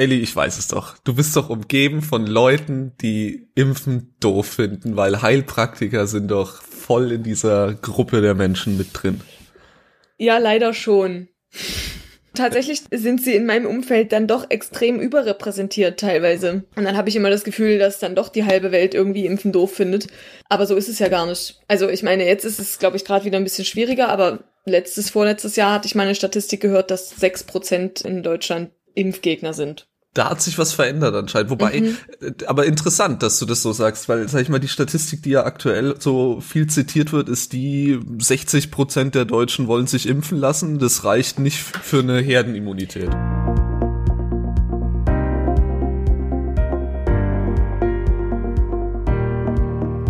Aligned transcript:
Elli, 0.00 0.18
ich 0.20 0.34
weiß 0.34 0.56
es 0.56 0.68
doch. 0.68 0.96
Du 1.04 1.14
bist 1.14 1.36
doch 1.36 1.50
umgeben 1.50 2.00
von 2.00 2.26
Leuten, 2.26 2.92
die 3.02 3.50
Impfen 3.54 4.14
doof 4.18 4.46
finden, 4.46 4.96
weil 4.96 5.20
Heilpraktiker 5.20 6.06
sind 6.06 6.30
doch 6.30 6.62
voll 6.62 7.12
in 7.12 7.22
dieser 7.22 7.74
Gruppe 7.74 8.22
der 8.22 8.34
Menschen 8.34 8.78
mit 8.78 8.88
drin. 8.94 9.20
Ja, 10.16 10.38
leider 10.38 10.72
schon. 10.72 11.28
Tatsächlich 12.32 12.80
sind 12.90 13.22
sie 13.22 13.34
in 13.34 13.44
meinem 13.44 13.66
Umfeld 13.66 14.12
dann 14.12 14.26
doch 14.26 14.46
extrem 14.48 15.00
überrepräsentiert 15.00 16.00
teilweise. 16.00 16.64
Und 16.76 16.84
dann 16.84 16.96
habe 16.96 17.10
ich 17.10 17.16
immer 17.16 17.28
das 17.28 17.44
Gefühl, 17.44 17.78
dass 17.78 17.98
dann 17.98 18.14
doch 18.14 18.30
die 18.30 18.46
halbe 18.46 18.72
Welt 18.72 18.94
irgendwie 18.94 19.26
Impfen 19.26 19.52
doof 19.52 19.74
findet. 19.74 20.06
Aber 20.48 20.64
so 20.64 20.76
ist 20.76 20.88
es 20.88 20.98
ja 20.98 21.08
gar 21.08 21.26
nicht. 21.26 21.60
Also 21.68 21.90
ich 21.90 22.02
meine, 22.02 22.24
jetzt 22.24 22.46
ist 22.46 22.58
es, 22.58 22.78
glaube 22.78 22.96
ich, 22.96 23.04
gerade 23.04 23.26
wieder 23.26 23.36
ein 23.36 23.44
bisschen 23.44 23.66
schwieriger, 23.66 24.08
aber 24.08 24.44
letztes, 24.64 25.10
vorletztes 25.10 25.56
Jahr 25.56 25.74
hatte 25.74 25.88
ich 25.88 25.94
mal 25.94 26.04
eine 26.04 26.14
Statistik 26.14 26.62
gehört, 26.62 26.90
dass 26.90 27.10
sechs 27.10 27.44
Prozent 27.44 28.00
in 28.00 28.22
Deutschland 28.22 28.70
Impfgegner 28.94 29.52
sind 29.52 29.89
da 30.14 30.28
hat 30.30 30.42
sich 30.42 30.58
was 30.58 30.72
verändert 30.72 31.14
anscheinend. 31.14 31.50
Wobei, 31.50 31.80
mhm. 31.80 31.96
Äh, 32.20 32.44
aber 32.46 32.66
interessant, 32.66 33.22
dass 33.22 33.38
du 33.38 33.46
das 33.46 33.62
so 33.62 33.72
sagst, 33.72 34.08
weil, 34.08 34.28
sag 34.28 34.42
ich 34.42 34.48
mal, 34.48 34.58
die 34.58 34.68
Statistik, 34.68 35.22
die 35.22 35.30
ja 35.30 35.44
aktuell 35.44 35.94
so 35.98 36.40
viel 36.40 36.66
zitiert 36.66 37.12
wird, 37.12 37.28
ist 37.28 37.52
die, 37.52 38.00
60 38.18 38.70
Prozent 38.70 39.14
der 39.14 39.24
Deutschen 39.24 39.68
wollen 39.68 39.86
sich 39.86 40.08
impfen 40.08 40.38
lassen. 40.38 40.78
Das 40.78 41.04
reicht 41.04 41.38
nicht 41.38 41.58
für 41.58 42.00
eine 42.00 42.20
Herdenimmunität. 42.20 43.10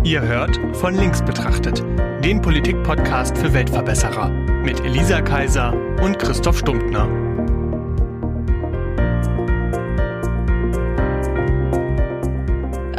Ihr 0.03 0.21
hört 0.21 0.59
von 0.77 0.95
links 0.95 1.21
betrachtet, 1.23 1.83
den 2.23 2.41
Politik-Podcast 2.41 3.37
für 3.37 3.53
Weltverbesserer 3.53 4.29
mit 4.63 4.79
Elisa 4.79 5.21
Kaiser 5.21 5.73
und 6.01 6.17
Christoph 6.17 6.57
Stumptner. 6.57 7.30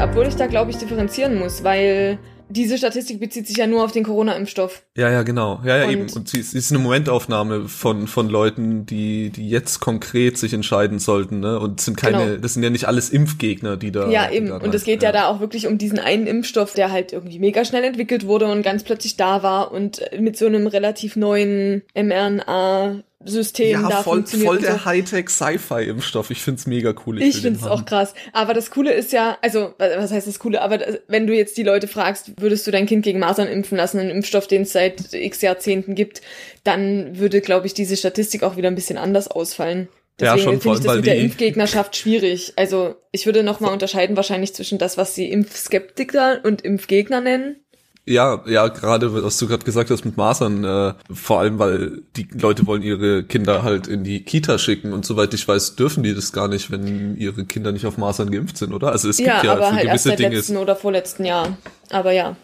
Obwohl 0.02 0.26
ich 0.26 0.34
da, 0.34 0.48
glaube 0.48 0.72
ich, 0.72 0.78
differenzieren 0.78 1.38
muss, 1.38 1.62
weil 1.62 2.18
diese 2.48 2.76
Statistik 2.76 3.20
bezieht 3.20 3.46
sich 3.46 3.56
ja 3.56 3.68
nur 3.68 3.84
auf 3.84 3.92
den 3.92 4.02
Corona-Impfstoff. 4.02 4.82
Ja, 4.96 5.08
ja, 5.08 5.22
genau. 5.22 5.60
Ja, 5.64 5.78
ja, 5.78 5.84
und 5.84 5.92
eben. 5.92 6.12
Und 6.12 6.28
sie 6.28 6.40
ist, 6.40 6.70
eine 6.72 6.80
Momentaufnahme 6.80 7.68
von, 7.68 8.08
von 8.08 8.28
Leuten, 8.28 8.84
die, 8.84 9.30
die 9.30 9.48
jetzt 9.48 9.78
konkret 9.78 10.38
sich 10.38 10.52
entscheiden 10.52 10.98
sollten, 10.98 11.38
ne? 11.38 11.58
Und 11.60 11.80
sind 11.80 11.96
keine, 11.96 12.26
genau. 12.26 12.36
das 12.38 12.54
sind 12.54 12.64
ja 12.64 12.70
nicht 12.70 12.86
alles 12.88 13.10
Impfgegner, 13.10 13.76
die 13.76 13.92
da. 13.92 14.08
Ja, 14.08 14.28
eben. 14.28 14.50
Und 14.50 14.74
es 14.74 14.82
geht 14.82 15.04
ja. 15.04 15.10
ja. 15.10 15.12
da 15.12 15.26
auch 15.28 15.38
wirklich 15.38 15.68
um 15.68 15.78
diesen 15.78 16.00
einen 16.00 16.26
Impfstoff, 16.26 16.74
der 16.74 16.90
halt 16.90 17.12
irgendwie 17.12 17.38
mega 17.38 17.64
schnell 17.64 17.84
entwickelt 17.84 18.26
wurde 18.26 18.50
und 18.50 18.62
ganz 18.62 18.82
plötzlich 18.82 19.16
da 19.16 19.44
war 19.44 19.70
und 19.70 20.02
mit 20.18 20.36
so 20.36 20.46
einem 20.46 20.66
relativ 20.66 21.14
neuen 21.14 21.82
mRNA 21.94 23.02
System 23.24 23.82
ja, 23.82 24.02
voll, 24.02 24.24
voll 24.26 24.58
der 24.58 24.74
so. 24.74 24.84
Hightech-Sci-Fi-Impfstoff. 24.84 26.30
Ich 26.30 26.42
find's 26.42 26.66
mega 26.66 26.94
cool. 27.06 27.20
Ich, 27.20 27.36
ich 27.36 27.42
find's 27.42 27.64
auch 27.64 27.84
krass. 27.84 28.14
Aber 28.32 28.54
das 28.54 28.70
Coole 28.70 28.92
ist 28.92 29.12
ja, 29.12 29.38
also 29.42 29.74
was 29.78 30.10
heißt 30.10 30.26
das 30.26 30.38
Coole? 30.38 30.62
Aber 30.62 30.78
wenn 31.08 31.26
du 31.26 31.34
jetzt 31.34 31.56
die 31.56 31.62
Leute 31.62 31.88
fragst, 31.88 32.40
würdest 32.40 32.66
du 32.66 32.70
dein 32.70 32.86
Kind 32.86 33.04
gegen 33.04 33.18
Masern 33.18 33.48
impfen 33.48 33.76
lassen, 33.76 33.98
einen 33.98 34.10
Impfstoff, 34.10 34.46
den 34.46 34.62
es 34.62 34.72
seit 34.72 35.12
X 35.14 35.40
Jahrzehnten 35.42 35.94
gibt, 35.94 36.22
dann 36.64 37.18
würde, 37.18 37.40
glaube 37.40 37.66
ich, 37.66 37.74
diese 37.74 37.96
Statistik 37.96 38.42
auch 38.42 38.56
wieder 38.56 38.68
ein 38.68 38.74
bisschen 38.74 38.98
anders 38.98 39.28
ausfallen. 39.28 39.88
Deswegen 40.20 40.38
ja, 40.38 40.44
schon 40.44 40.60
finde 40.60 40.78
ich 40.78 40.84
das 40.84 40.96
mit 40.96 41.06
der 41.06 41.16
Impfgegnerschaft 41.16 41.96
schwierig. 41.96 42.52
Also 42.56 42.96
ich 43.12 43.26
würde 43.26 43.42
noch 43.42 43.60
mal 43.60 43.72
unterscheiden 43.72 44.16
wahrscheinlich 44.16 44.54
zwischen 44.54 44.78
das, 44.78 44.98
was 44.98 45.14
sie 45.14 45.30
Impfskeptiker 45.30 46.40
und 46.44 46.62
Impfgegner 46.62 47.20
nennen 47.20 47.61
ja, 48.04 48.42
ja, 48.46 48.66
gerade 48.68 49.22
was 49.22 49.38
du 49.38 49.46
gerade 49.46 49.64
gesagt 49.64 49.90
hast 49.90 50.04
mit 50.04 50.16
Masern, 50.16 50.64
äh, 50.64 50.94
vor 51.12 51.40
allem 51.40 51.58
weil 51.58 52.02
die 52.16 52.26
Leute 52.32 52.66
wollen 52.66 52.82
ihre 52.82 53.22
Kinder 53.22 53.62
halt 53.62 53.86
in 53.86 54.02
die 54.02 54.24
Kita 54.24 54.58
schicken 54.58 54.92
und 54.92 55.06
soweit 55.06 55.32
ich 55.34 55.46
weiß, 55.46 55.76
dürfen 55.76 56.02
die 56.02 56.14
das 56.14 56.32
gar 56.32 56.48
nicht, 56.48 56.70
wenn 56.72 57.16
ihre 57.16 57.44
Kinder 57.44 57.70
nicht 57.70 57.86
auf 57.86 57.98
Masern 57.98 58.30
geimpft 58.32 58.56
sind, 58.56 58.72
oder? 58.72 58.90
Also 58.90 59.08
es 59.08 59.18
ja, 59.18 59.34
gibt 59.34 59.44
ja 59.44 59.52
aber 59.52 59.68
für 59.68 59.74
halt 59.74 59.82
gewisse 59.82 59.92
erst 59.92 60.04
seit 60.04 60.18
Dinge. 60.18 60.36
letzten 60.36 60.56
oder 60.56 60.74
vorletzten 60.74 61.24
Jahr. 61.24 61.56
Aber 61.90 62.10
ja. 62.12 62.36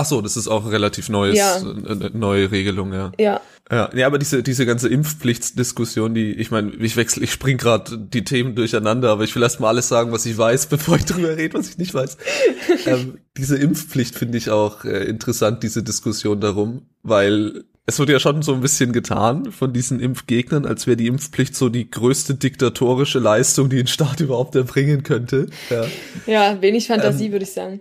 Ach 0.00 0.04
so, 0.04 0.20
das 0.20 0.36
ist 0.36 0.46
auch 0.46 0.70
relativ 0.70 1.08
neues, 1.08 1.36
ja. 1.36 1.56
äh, 1.56 2.10
neue 2.12 2.52
Regelung, 2.52 2.92
ja. 2.92 3.10
Ja. 3.18 3.40
Ja, 3.68 3.90
ja, 3.94 4.06
aber 4.06 4.20
diese 4.20 4.44
diese 4.44 4.64
ganze 4.64 4.88
Impfpflichtsdiskussion, 4.88 6.14
die 6.14 6.34
ich 6.34 6.52
meine, 6.52 6.72
ich 6.76 6.96
wechsle, 6.96 7.24
ich 7.24 7.32
spring 7.32 7.58
gerade 7.58 7.98
die 7.98 8.22
Themen 8.22 8.54
durcheinander, 8.54 9.10
aber 9.10 9.24
ich 9.24 9.34
will 9.34 9.42
erst 9.42 9.58
mal 9.58 9.68
alles 9.68 9.88
sagen, 9.88 10.12
was 10.12 10.24
ich 10.24 10.38
weiß, 10.38 10.66
bevor 10.70 10.96
ich 10.96 11.04
drüber 11.04 11.36
rede, 11.36 11.58
was 11.58 11.70
ich 11.70 11.78
nicht 11.78 11.94
weiß. 11.94 12.16
ähm, 12.86 13.18
diese 13.36 13.58
Impfpflicht 13.58 14.14
finde 14.14 14.38
ich 14.38 14.50
auch 14.50 14.84
äh, 14.84 15.02
interessant, 15.02 15.64
diese 15.64 15.82
Diskussion 15.82 16.40
darum, 16.40 16.82
weil 17.02 17.64
es 17.84 17.98
wurde 17.98 18.12
ja 18.12 18.20
schon 18.20 18.42
so 18.42 18.54
ein 18.54 18.60
bisschen 18.60 18.92
getan 18.92 19.50
von 19.50 19.72
diesen 19.72 19.98
Impfgegnern, 19.98 20.64
als 20.64 20.86
wäre 20.86 20.96
die 20.96 21.08
Impfpflicht 21.08 21.56
so 21.56 21.70
die 21.70 21.90
größte 21.90 22.36
diktatorische 22.36 23.18
Leistung, 23.18 23.68
die 23.68 23.80
ein 23.80 23.88
Staat 23.88 24.20
überhaupt 24.20 24.54
erbringen 24.54 25.02
könnte. 25.02 25.48
Ja, 25.68 25.86
ja 26.26 26.62
wenig 26.62 26.86
Fantasie, 26.86 27.26
ähm, 27.26 27.32
würde 27.32 27.44
ich 27.44 27.52
sagen. 27.52 27.80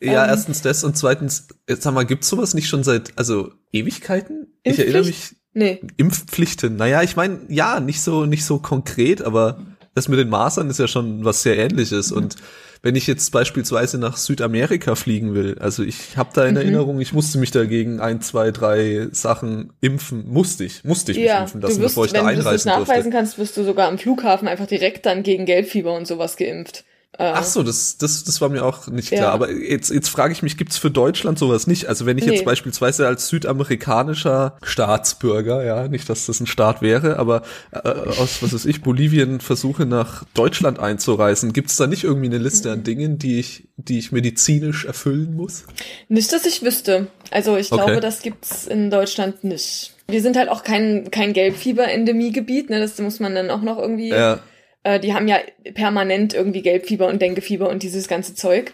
Ja, 0.00 0.24
ähm, 0.24 0.30
erstens 0.30 0.62
das 0.62 0.84
und 0.84 0.96
zweitens, 0.96 1.48
jetzt 1.68 1.82
sag 1.82 1.94
mal, 1.94 2.04
gibt's 2.04 2.28
sowas 2.28 2.54
nicht 2.54 2.68
schon 2.68 2.84
seit, 2.84 3.12
also 3.16 3.52
Ewigkeiten? 3.72 4.46
Ich 4.62 4.78
erinnere 4.78 5.04
mich. 5.04 5.36
Nee. 5.54 5.80
Impfpflichten. 5.96 6.76
Naja, 6.76 7.02
ich 7.02 7.16
meine, 7.16 7.40
ja, 7.48 7.80
nicht 7.80 8.00
so, 8.00 8.26
nicht 8.26 8.44
so 8.44 8.58
konkret, 8.58 9.22
aber 9.22 9.66
das 9.94 10.08
mit 10.08 10.18
den 10.18 10.28
Masern 10.28 10.70
ist 10.70 10.78
ja 10.78 10.86
schon 10.86 11.24
was 11.24 11.42
sehr 11.42 11.58
ähnliches 11.58 12.12
und 12.12 12.36
wenn 12.82 12.94
ich 12.94 13.06
jetzt 13.06 13.30
beispielsweise 13.32 13.98
nach 13.98 14.16
Südamerika 14.16 14.94
fliegen 14.94 15.34
will, 15.34 15.58
also 15.58 15.82
ich 15.82 16.16
habe 16.16 16.30
da 16.32 16.44
in 16.44 16.52
mhm. 16.52 16.58
Erinnerung, 16.58 17.00
ich 17.00 17.12
musste 17.12 17.38
mich 17.38 17.50
dagegen 17.50 18.00
ein, 18.00 18.20
zwei, 18.20 18.50
drei 18.50 19.08
Sachen 19.10 19.72
impfen, 19.80 20.28
musste 20.28 20.64
ich, 20.64 20.84
musste 20.84 21.12
ich 21.12 21.18
ja, 21.18 21.34
mich 21.34 21.42
impfen 21.42 21.60
lassen, 21.60 21.80
wirst, 21.80 21.94
bevor 21.94 22.04
ich 22.04 22.12
da 22.12 22.24
einreisen 22.24 22.44
durfte. 22.44 22.66
Wenn 22.66 22.74
du 22.74 22.80
das 22.80 22.88
nachweisen 22.88 23.10
durfte. 23.10 23.18
kannst, 23.18 23.38
wirst 23.38 23.56
du 23.56 23.64
sogar 23.64 23.88
am 23.88 23.98
Flughafen 23.98 24.46
einfach 24.46 24.66
direkt 24.66 25.06
dann 25.06 25.22
gegen 25.22 25.44
Gelbfieber 25.44 25.94
und 25.96 26.06
sowas 26.06 26.36
geimpft. 26.36 26.84
Äh, 27.16 27.32
Ach 27.34 27.42
so, 27.42 27.62
das, 27.62 27.96
das, 27.96 28.22
das 28.24 28.40
war 28.40 28.48
mir 28.48 28.64
auch 28.64 28.86
nicht 28.88 29.08
klar. 29.08 29.20
Ja. 29.20 29.30
Aber 29.30 29.50
jetzt, 29.50 29.90
jetzt 29.90 30.08
frage 30.08 30.32
ich 30.32 30.42
mich, 30.42 30.56
gibt's 30.56 30.76
für 30.76 30.90
Deutschland 30.90 31.38
sowas 31.38 31.66
nicht? 31.66 31.86
Also 31.86 32.06
wenn 32.06 32.18
ich 32.18 32.26
nee. 32.26 32.34
jetzt 32.34 32.44
beispielsweise 32.44 33.06
als 33.06 33.28
südamerikanischer 33.28 34.56
Staatsbürger, 34.62 35.64
ja, 35.64 35.88
nicht, 35.88 36.08
dass 36.08 36.26
das 36.26 36.38
ein 36.40 36.46
Staat 36.46 36.82
wäre, 36.82 37.18
aber 37.18 37.42
äh, 37.72 37.88
aus, 37.88 38.42
was 38.42 38.52
weiß 38.52 38.66
ich, 38.66 38.82
Bolivien 38.82 39.40
versuche 39.40 39.86
nach 39.86 40.24
Deutschland 40.34 40.78
einzureisen, 40.78 41.52
gibt's 41.52 41.76
da 41.76 41.86
nicht 41.86 42.04
irgendwie 42.04 42.26
eine 42.26 42.38
Liste 42.38 42.70
an 42.70 42.84
Dingen, 42.84 43.18
die 43.18 43.40
ich, 43.40 43.68
die 43.76 43.98
ich 43.98 44.12
medizinisch 44.12 44.84
erfüllen 44.84 45.34
muss? 45.34 45.64
Nicht, 46.08 46.32
dass 46.32 46.44
ich 46.44 46.62
wüsste. 46.62 47.08
Also 47.30 47.56
ich 47.56 47.72
okay. 47.72 47.84
glaube, 47.84 48.00
das 48.00 48.20
gibt's 48.20 48.66
in 48.66 48.90
Deutschland 48.90 49.44
nicht. 49.44 49.94
Wir 50.08 50.22
sind 50.22 50.36
halt 50.36 50.50
auch 50.50 50.62
kein, 50.62 51.10
kein 51.10 51.32
Gelbfieber-Endemiegebiet, 51.32 52.70
ne? 52.70 52.80
Das 52.80 52.98
muss 52.98 53.18
man 53.18 53.34
dann 53.34 53.50
auch 53.50 53.62
noch 53.62 53.78
irgendwie. 53.78 54.10
Ja 54.10 54.38
äh, 54.82 55.00
die 55.00 55.14
haben 55.14 55.28
ja 55.28 55.38
permanent 55.74 56.34
irgendwie 56.34 56.62
Gelbfieber 56.62 57.06
und 57.06 57.20
Denkefieber 57.20 57.68
und 57.68 57.82
dieses 57.82 58.08
ganze 58.08 58.34
Zeug. 58.34 58.72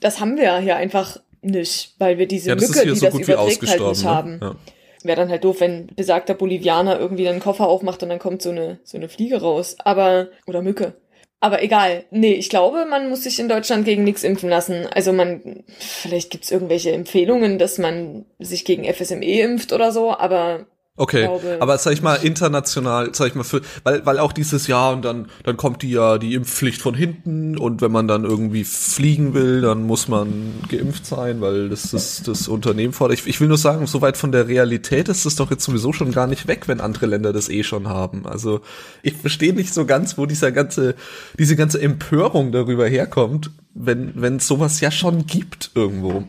Das 0.00 0.20
haben 0.20 0.36
wir 0.36 0.44
ja 0.44 0.58
hier 0.58 0.76
einfach 0.76 1.18
nicht, 1.42 1.94
weil 1.98 2.18
wir 2.18 2.26
diese 2.26 2.50
ja, 2.50 2.54
Mücke, 2.54 2.84
die 2.84 2.96
so 2.96 3.06
das 3.06 3.14
überträgt, 3.14 3.66
halt 3.68 3.80
nicht 3.80 4.04
ne? 4.04 4.10
haben. 4.10 4.40
Ja. 4.42 4.56
Wäre 5.02 5.16
dann 5.16 5.30
halt 5.30 5.44
doof, 5.44 5.60
wenn 5.60 5.86
besagter 5.96 6.34
Bolivianer 6.34 6.98
irgendwie 6.98 7.26
einen 7.28 7.40
Koffer 7.40 7.68
aufmacht 7.68 8.02
und 8.02 8.10
dann 8.10 8.18
kommt 8.18 8.42
so 8.42 8.50
eine, 8.50 8.78
so 8.84 8.98
eine 8.98 9.08
Fliege 9.08 9.40
raus. 9.40 9.76
Aber, 9.78 10.28
oder 10.46 10.60
Mücke. 10.60 10.94
Aber 11.40 11.62
egal. 11.62 12.04
Nee, 12.10 12.34
ich 12.34 12.50
glaube, 12.50 12.84
man 12.84 13.08
muss 13.08 13.22
sich 13.22 13.38
in 13.38 13.48
Deutschland 13.48 13.86
gegen 13.86 14.04
nichts 14.04 14.24
impfen 14.24 14.50
lassen. 14.50 14.86
Also 14.86 15.14
man, 15.14 15.64
vielleicht 15.78 16.30
gibt's 16.30 16.50
irgendwelche 16.50 16.92
Empfehlungen, 16.92 17.58
dass 17.58 17.78
man 17.78 18.26
sich 18.38 18.66
gegen 18.66 18.84
FSME 18.84 19.40
impft 19.40 19.72
oder 19.72 19.90
so, 19.90 20.14
aber 20.14 20.66
Okay, 20.96 21.30
aber 21.60 21.78
sag 21.78 21.94
ich 21.94 22.02
mal 22.02 22.16
international, 22.16 23.14
sag 23.14 23.28
ich 23.28 23.34
mal 23.34 23.44
für, 23.44 23.62
weil 23.84 24.04
weil 24.04 24.18
auch 24.18 24.32
dieses 24.32 24.66
Jahr 24.66 24.92
und 24.92 25.02
dann 25.02 25.28
dann 25.44 25.56
kommt 25.56 25.80
die 25.80 25.92
ja 25.92 26.18
die 26.18 26.34
Impfpflicht 26.34 26.82
von 26.82 26.94
hinten 26.94 27.56
und 27.56 27.80
wenn 27.80 27.90
man 27.90 28.06
dann 28.06 28.24
irgendwie 28.24 28.64
fliegen 28.64 29.32
will, 29.32 29.62
dann 29.62 29.84
muss 29.84 30.08
man 30.08 30.52
geimpft 30.68 31.06
sein, 31.06 31.40
weil 31.40 31.70
das 31.70 31.90
das 31.90 32.22
das 32.22 32.48
Unternehmen 32.48 32.92
fordert. 32.92 33.18
Ich, 33.18 33.26
ich 33.26 33.40
will 33.40 33.48
nur 33.48 33.56
sagen, 33.56 33.86
soweit 33.86 34.18
von 34.18 34.30
der 34.30 34.46
Realität 34.46 35.08
ist 35.08 35.24
es 35.24 35.36
doch 35.36 35.50
jetzt 35.50 35.64
sowieso 35.64 35.94
schon 35.94 36.12
gar 36.12 36.26
nicht 36.26 36.48
weg, 36.48 36.68
wenn 36.68 36.80
andere 36.80 37.06
Länder 37.06 37.32
das 37.32 37.48
eh 37.48 37.62
schon 37.62 37.88
haben. 37.88 38.26
Also 38.26 38.60
ich 39.02 39.14
verstehe 39.14 39.54
nicht 39.54 39.72
so 39.72 39.86
ganz, 39.86 40.18
wo 40.18 40.26
dieser 40.26 40.52
ganze 40.52 40.96
diese 41.38 41.56
ganze 41.56 41.80
Empörung 41.80 42.52
darüber 42.52 42.86
herkommt, 42.86 43.52
wenn 43.72 44.12
wenn 44.16 44.38
sowas 44.38 44.80
ja 44.80 44.90
schon 44.90 45.26
gibt 45.26 45.70
irgendwo 45.74 46.24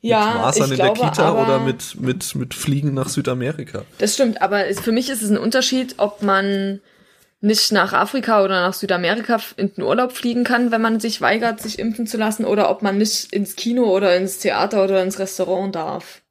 ja, 0.00 0.26
mit 0.26 0.34
Masern 0.36 0.70
in 0.70 0.76
der 0.76 0.92
Kita 0.92 1.32
oder 1.32 1.60
mit, 1.60 2.00
mit, 2.00 2.34
mit 2.34 2.54
Fliegen 2.54 2.94
nach 2.94 3.08
Südamerika. 3.08 3.82
Das 3.98 4.14
stimmt, 4.14 4.42
aber 4.42 4.64
für 4.74 4.92
mich 4.92 5.10
ist 5.10 5.22
es 5.22 5.30
ein 5.30 5.38
Unterschied, 5.38 5.94
ob 5.98 6.22
man 6.22 6.80
nicht 7.40 7.70
nach 7.72 7.92
Afrika 7.92 8.42
oder 8.42 8.62
nach 8.62 8.74
Südamerika 8.74 9.38
in 9.56 9.74
den 9.74 9.84
Urlaub 9.84 10.12
fliegen 10.12 10.44
kann, 10.44 10.70
wenn 10.70 10.80
man 10.80 11.00
sich 11.00 11.20
weigert, 11.20 11.60
sich 11.60 11.78
impfen 11.78 12.06
zu 12.06 12.16
lassen, 12.16 12.44
oder 12.44 12.70
ob 12.70 12.82
man 12.82 12.98
nicht 12.98 13.32
ins 13.32 13.56
Kino 13.56 13.84
oder 13.84 14.16
ins 14.16 14.38
Theater 14.38 14.84
oder 14.84 15.02
ins 15.02 15.18
Restaurant 15.18 15.74
darf. 15.74 16.22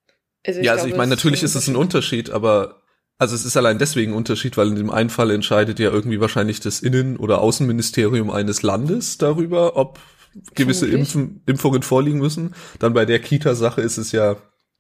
Also 0.46 0.62
ja, 0.62 0.74
also 0.74 0.88
ich 0.88 0.96
meine, 0.96 1.10
natürlich 1.10 1.44
ist 1.44 1.56
es 1.56 1.68
ein 1.68 1.76
Unterschied, 1.76 2.30
aber 2.30 2.82
also 3.18 3.34
es 3.34 3.46
ist 3.46 3.56
allein 3.56 3.78
deswegen 3.78 4.12
ein 4.12 4.18
Unterschied, 4.18 4.58
weil 4.58 4.68
in 4.68 4.76
dem 4.76 4.90
einen 4.90 5.10
Fall 5.10 5.32
entscheidet 5.32 5.80
ja 5.80 5.90
irgendwie 5.90 6.20
wahrscheinlich 6.20 6.60
das 6.60 6.82
Innen- 6.82 7.18
oder 7.18 7.40
Außenministerium 7.42 8.30
eines 8.30 8.62
Landes 8.62 9.18
darüber, 9.18 9.78
ob 9.78 10.00
gewisse 10.54 10.88
Impfen, 10.88 11.42
Impfungen 11.46 11.82
vorliegen 11.82 12.20
müssen. 12.20 12.54
Dann 12.80 12.94
bei 12.94 13.06
der 13.06 13.20
Kita-Sache 13.20 13.82
ist 13.82 13.98
es 13.98 14.12
ja 14.12 14.36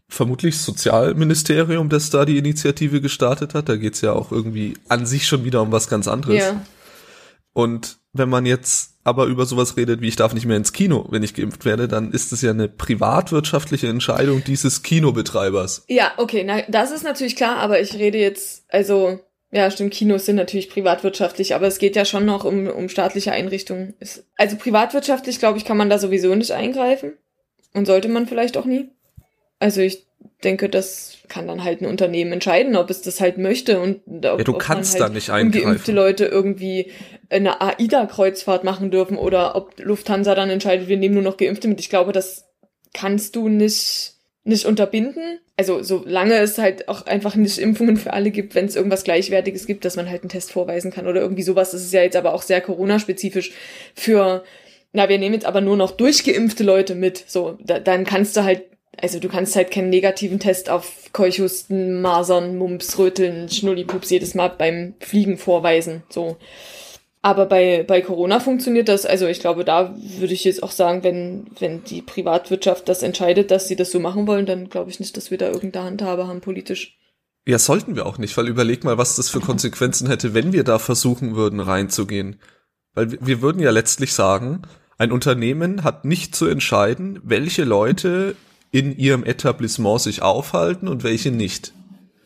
vermutlich 0.07 0.57
Sozialministerium, 0.59 1.89
das 1.89 2.09
da 2.09 2.25
die 2.25 2.37
Initiative 2.37 3.01
gestartet 3.01 3.53
hat. 3.53 3.69
Da 3.69 3.75
geht's 3.75 4.01
ja 4.01 4.13
auch 4.13 4.31
irgendwie 4.31 4.75
an 4.87 5.05
sich 5.05 5.27
schon 5.27 5.45
wieder 5.45 5.61
um 5.61 5.71
was 5.71 5.87
ganz 5.87 6.07
anderes. 6.07 6.37
Ja. 6.37 6.61
Und 7.53 7.97
wenn 8.13 8.29
man 8.29 8.45
jetzt 8.45 8.95
aber 9.03 9.25
über 9.25 9.45
sowas 9.45 9.77
redet, 9.77 10.01
wie 10.01 10.07
ich 10.07 10.15
darf 10.15 10.33
nicht 10.33 10.45
mehr 10.45 10.57
ins 10.57 10.73
Kino, 10.73 11.05
wenn 11.09 11.23
ich 11.23 11.35
geimpft 11.35 11.63
werde, 11.63 11.87
dann 11.87 12.11
ist 12.11 12.33
es 12.33 12.41
ja 12.41 12.51
eine 12.51 12.67
privatwirtschaftliche 12.67 13.87
Entscheidung 13.87 14.43
dieses 14.43 14.83
Kinobetreibers. 14.83 15.85
Ja, 15.87 16.11
okay, 16.17 16.43
na, 16.43 16.63
das 16.69 16.91
ist 16.91 17.03
natürlich 17.03 17.35
klar, 17.35 17.57
aber 17.57 17.79
ich 17.79 17.93
rede 17.93 18.17
jetzt, 18.17 18.65
also, 18.69 19.19
ja, 19.55 19.71
stimmt, 19.71 19.93
Kinos 19.93 20.25
sind 20.25 20.35
natürlich 20.35 20.69
privatwirtschaftlich, 20.69 21.55
aber 21.55 21.67
es 21.67 21.79
geht 21.79 21.95
ja 21.95 22.03
schon 22.03 22.25
noch 22.25 22.43
um, 22.43 22.67
um 22.67 22.89
staatliche 22.89 23.31
Einrichtungen. 23.31 23.93
Es, 24.01 24.25
also 24.35 24.57
privatwirtschaftlich, 24.57 25.39
glaube 25.39 25.57
ich, 25.57 25.63
kann 25.63 25.77
man 25.77 25.89
da 25.89 25.97
sowieso 25.97 26.35
nicht 26.35 26.51
eingreifen. 26.51 27.13
Und 27.73 27.85
sollte 27.85 28.09
man 28.09 28.27
vielleicht 28.27 28.57
auch 28.57 28.65
nie. 28.65 28.89
Also 29.59 29.79
ich 29.79 30.05
denke, 30.43 30.67
das 30.67 31.19
kann 31.29 31.47
dann 31.47 31.63
halt 31.63 31.81
ein 31.81 31.85
Unternehmen 31.85 32.33
entscheiden, 32.33 32.75
ob 32.75 32.89
es 32.89 33.01
das 33.01 33.21
halt 33.21 33.37
möchte 33.37 33.79
und 33.79 34.01
ob, 34.25 34.39
Ja, 34.39 34.43
du 34.43 34.55
ob 34.55 34.59
kannst 34.59 34.93
man 34.93 34.99
da 34.99 35.05
halt 35.05 35.13
nicht 35.13 35.29
eingreifen. 35.29 35.95
Leute 35.95 36.25
irgendwie 36.25 36.91
eine 37.29 37.61
AIDA-Kreuzfahrt 37.61 38.65
machen 38.65 38.91
dürfen 38.91 39.17
oder 39.17 39.55
ob 39.55 39.79
Lufthansa 39.79 40.35
dann 40.35 40.49
entscheidet, 40.49 40.89
wir 40.89 40.97
nehmen 40.97 41.15
nur 41.15 41.23
noch 41.23 41.37
Geimpfte 41.37 41.69
mit. 41.69 41.79
Ich 41.79 41.89
glaube, 41.89 42.11
das 42.11 42.45
kannst 42.93 43.37
du 43.37 43.47
nicht, 43.47 44.14
nicht 44.45 44.65
unterbinden. 44.65 45.39
Also 45.57 45.83
solange 45.83 46.35
es 46.35 46.57
halt 46.57 46.87
auch 46.87 47.05
einfach 47.05 47.35
nicht 47.35 47.57
Impfungen 47.57 47.97
für 47.97 48.13
alle 48.13 48.31
gibt, 48.31 48.55
wenn 48.55 48.65
es 48.65 48.75
irgendwas 48.75 49.03
Gleichwertiges 49.03 49.65
gibt, 49.65 49.83
dass 49.83 49.95
man 49.95 50.09
halt 50.09 50.21
einen 50.21 50.29
Test 50.29 50.51
vorweisen 50.51 50.91
kann 50.91 51.07
oder 51.07 51.19
irgendwie 51.19 51.43
sowas. 51.43 51.71
Das 51.71 51.81
ist 51.81 51.93
ja 51.93 52.03
jetzt 52.03 52.15
aber 52.15 52.33
auch 52.33 52.43
sehr 52.43 52.61
Corona-spezifisch 52.61 53.51
für, 53.95 54.43
na, 54.93 55.09
wir 55.09 55.17
nehmen 55.17 55.33
jetzt 55.33 55.45
aber 55.45 55.61
nur 55.61 55.75
noch 55.75 55.91
durchgeimpfte 55.91 56.63
Leute 56.63 56.95
mit. 56.95 57.23
So, 57.27 57.57
da, 57.63 57.79
dann 57.79 58.05
kannst 58.05 58.37
du 58.37 58.43
halt 58.43 58.63
also 59.01 59.19
du 59.19 59.27
kannst 59.27 59.57
halt 59.57 59.71
keinen 59.71 59.89
negativen 59.89 60.39
Test 60.39 60.69
auf 60.69 61.11
Keuchhusten, 61.11 62.01
Masern, 62.01 62.57
Mumps, 62.57 62.97
Röteln, 62.97 63.49
Schnullipups 63.49 64.09
jedes 64.09 64.35
Mal 64.35 64.47
beim 64.49 64.93
Fliegen 64.99 65.37
vorweisen. 65.37 66.03
So. 66.09 66.37
Aber 67.25 67.47
bei, 67.47 67.83
bei 67.87 68.01
Corona 68.01 68.39
funktioniert 68.39 68.87
das. 68.87 69.03
Also 69.07 69.25
ich 69.25 69.39
glaube, 69.39 69.65
da 69.65 69.95
würde 70.19 70.35
ich 70.35 70.43
jetzt 70.43 70.61
auch 70.61 70.69
sagen, 70.69 71.03
wenn, 71.03 71.47
wenn 71.57 71.83
die 71.83 72.03
Privatwirtschaft 72.03 72.87
das 72.87 73.01
entscheidet, 73.01 73.49
dass 73.49 73.67
sie 73.67 73.75
das 73.75 73.89
so 73.89 73.99
machen 73.99 74.27
wollen, 74.27 74.45
dann 74.45 74.69
glaube 74.69 74.91
ich 74.91 74.99
nicht, 74.99 75.17
dass 75.17 75.31
wir 75.31 75.39
da 75.39 75.47
irgendeine 75.47 75.87
Handhabe 75.87 76.27
haben 76.27 76.41
politisch. 76.41 76.99
Ja, 77.47 77.57
sollten 77.57 77.95
wir 77.95 78.05
auch 78.05 78.19
nicht, 78.19 78.37
weil 78.37 78.47
überleg 78.47 78.83
mal, 78.83 78.99
was 78.99 79.15
das 79.15 79.29
für 79.31 79.39
Konsequenzen 79.39 80.07
hätte, 80.07 80.35
wenn 80.35 80.53
wir 80.53 80.63
da 80.63 80.77
versuchen 80.77 81.35
würden, 81.35 81.61
reinzugehen. 81.61 82.39
Weil 82.93 83.17
wir- 83.19 83.41
würden 83.41 83.59
ja 83.59 83.71
letztlich 83.71 84.13
sagen, 84.13 84.61
ein 84.99 85.11
Unternehmen 85.11 85.83
hat 85.83 86.05
nicht 86.05 86.35
zu 86.35 86.45
entscheiden, 86.45 87.19
welche 87.23 87.63
Leute 87.63 88.35
in 88.69 88.95
ihrem 88.95 89.23
Etablissement 89.23 89.99
sich 89.99 90.21
aufhalten 90.21 90.87
und 90.87 91.03
welche 91.03 91.31
nicht. 91.31 91.73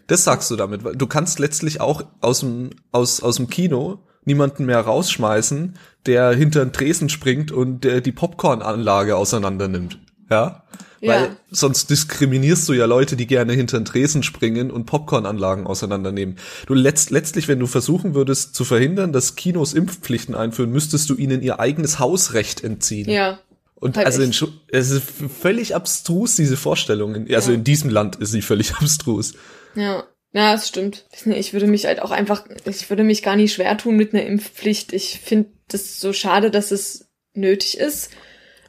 Das 0.07 0.25
sagst 0.25 0.51
du 0.51 0.57
damit, 0.57 0.81
du 0.95 1.07
kannst 1.07 1.39
letztlich 1.39 1.79
auch 1.79 2.03
aus 2.19 2.41
dem, 2.41 2.71
aus, 2.91 3.23
aus 3.23 3.37
dem 3.37 3.49
Kino 3.49 3.99
niemanden 4.29 4.65
mehr 4.65 4.79
rausschmeißen, 4.79 5.75
der 6.05 6.31
hinter 6.31 6.63
den 6.63 6.71
Tresen 6.71 7.09
springt 7.09 7.51
und 7.51 7.83
der 7.83 7.99
die 8.01 8.11
Popcornanlage 8.11 9.15
auseinander 9.17 9.67
nimmt. 9.67 9.99
Ja? 10.29 10.63
Ja. 11.01 11.13
Weil 11.13 11.29
sonst 11.49 11.89
diskriminierst 11.89 12.67
du 12.69 12.73
ja 12.73 12.85
Leute, 12.85 13.15
die 13.15 13.25
gerne 13.25 13.53
hinter 13.53 13.79
den 13.79 13.85
Tresen 13.85 14.21
springen 14.21 14.69
und 14.69 14.85
Popcornanlagen 14.85 15.65
auseinandernehmen. 15.65 16.35
Du 16.67 16.73
letzt, 16.73 17.09
letztlich, 17.09 17.47
wenn 17.47 17.59
du 17.59 17.67
versuchen 17.67 18.13
würdest 18.15 18.53
zu 18.53 18.65
verhindern, 18.65 19.11
dass 19.13 19.35
Kinos 19.35 19.73
Impfpflichten 19.73 20.35
einführen, 20.35 20.71
müsstest 20.71 21.09
du 21.09 21.15
ihnen 21.15 21.41
ihr 21.41 21.59
eigenes 21.59 21.99
Hausrecht 21.99 22.63
entziehen. 22.63 23.09
Ja. 23.09 23.39
Und 23.75 23.95
Halt 23.95 24.07
also 24.07 24.21
echt. 24.21 24.45
Es 24.67 24.89
ist 24.91 25.03
völlig 25.41 25.73
abstrus, 25.73 26.35
diese 26.35 26.57
Vorstellung. 26.57 27.15
In- 27.15 27.33
Also 27.33 27.51
Ja. 27.51 27.57
in 27.57 27.63
diesem 27.63 27.89
Land 27.89 28.17
ist 28.17 28.31
sie 28.31 28.41
völlig 28.41 28.73
abstrus. 28.79 29.33
Ja. 29.75 30.03
Ja, 30.31 30.51
das 30.53 30.67
stimmt. 30.67 31.05
Ich 31.25 31.53
würde 31.53 31.65
mich 31.67 31.85
halt 31.85 32.01
auch 32.01 32.11
einfach, 32.11 32.45
ich 32.65 32.89
würde 32.89 33.03
mich 33.03 33.23
gar 33.23 33.35
nicht 33.35 33.53
schwer 33.53 33.77
tun 33.77 33.95
mit 33.95 34.13
einer 34.13 34.25
Impfpflicht. 34.25 34.93
Ich 34.93 35.19
finde 35.19 35.49
das 35.67 35.99
so 35.99 36.13
schade, 36.13 36.51
dass 36.51 36.71
es 36.71 37.07
nötig 37.33 37.77
ist. 37.79 38.11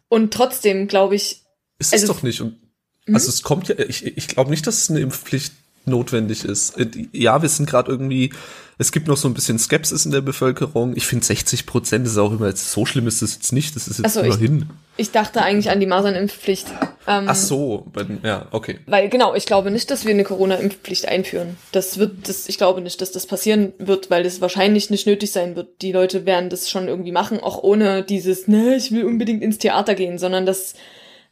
Und 0.09 0.33
trotzdem 0.33 0.89
glaube 0.89 1.15
ich, 1.17 1.43
Es 1.79 1.93
Also- 1.93 2.05
ist 2.05 2.09
doch 2.11 2.23
nicht. 2.23 2.41
Und 2.41 2.61
Mhm. 3.07 3.15
also 3.15 3.29
es 3.31 3.43
kommt 3.43 3.69
ja, 3.69 3.79
ich, 3.79 4.05
ich 4.05 4.29
glaube 4.29 4.51
nicht, 4.51 4.67
dass 4.67 4.91
eine 4.91 5.01
Impfpflicht 5.01 5.53
notwendig 5.87 6.45
ist. 6.45 6.75
Ja, 7.13 7.43
wir 7.43 7.49
sind 7.49 7.69
gerade 7.69 7.91
irgendwie, 7.91 8.33
es 8.79 8.93
gibt 8.93 9.09
noch 9.09 9.17
so 9.17 9.29
ein 9.29 9.35
bisschen 9.35 9.59
Skepsis 9.59 10.05
in 10.07 10.13
der 10.13 10.21
Bevölkerung. 10.21 10.95
Ich 10.97 11.07
finde 11.07 11.25
60 11.25 11.67
Prozent 11.67 12.07
ist 12.07 12.17
auch 12.19 12.33
immer 12.33 12.49
jetzt, 12.49 12.71
so 12.71 12.85
schlimm 12.87 13.07
ist 13.07 13.23
das 13.23 13.35
jetzt 13.35 13.53
nicht. 13.53 13.75
Das 13.77 13.89
ist 13.89 13.99
jetzt 13.99 14.07
Ach 14.07 14.11
so, 14.11 14.21
ich- 14.21 14.27
immerhin. 14.27 14.69
ich 14.97 15.11
dachte 15.11 15.43
eigentlich 15.43 15.71
an 15.71 15.81
die 15.81 15.87
Masernimpfpflicht. 15.87 16.69
Ähm, 17.07 17.25
Ach 17.27 17.35
so, 17.35 17.87
ja, 18.23 18.47
okay. 18.53 18.79
Weil 18.87 19.09
genau, 19.09 19.35
ich 19.35 19.47
glaube 19.47 19.71
nicht, 19.71 19.91
dass 19.91 20.05
wir 20.05 20.13
eine 20.13 20.23
Corona-Impfpflicht 20.25 21.09
einführen. 21.09 21.57
Das 21.73 21.99
wird, 21.99 22.29
das, 22.29 22.49
ich 22.49 22.59
glaube 22.59 22.83
nicht, 22.83 23.01
dass 23.01 23.11
das 23.11 23.27
passieren 23.27 23.73
wird, 23.79 24.11
weil 24.11 24.23
das 24.23 24.41
wahrscheinlich 24.41 24.91
nicht 24.91 25.07
nötig 25.07 25.33
sein 25.33 25.57
wird. 25.57 25.83
Die 25.83 25.93
Leute 25.93 26.27
werden 26.27 26.51
das 26.51 26.69
schon 26.71 26.89
irgendwie 26.89 27.13
machen, 27.13 27.41
auch 27.41 27.63
ohne 27.63 28.03
dieses, 28.05 28.49
ne, 28.49 28.77
ich 28.77 28.93
will 28.93 29.05
unbedingt 29.05 29.43
ins 29.43 29.59
Theater 29.59 29.95
gehen, 29.95 30.19
sondern 30.19 30.45
das 30.47 30.75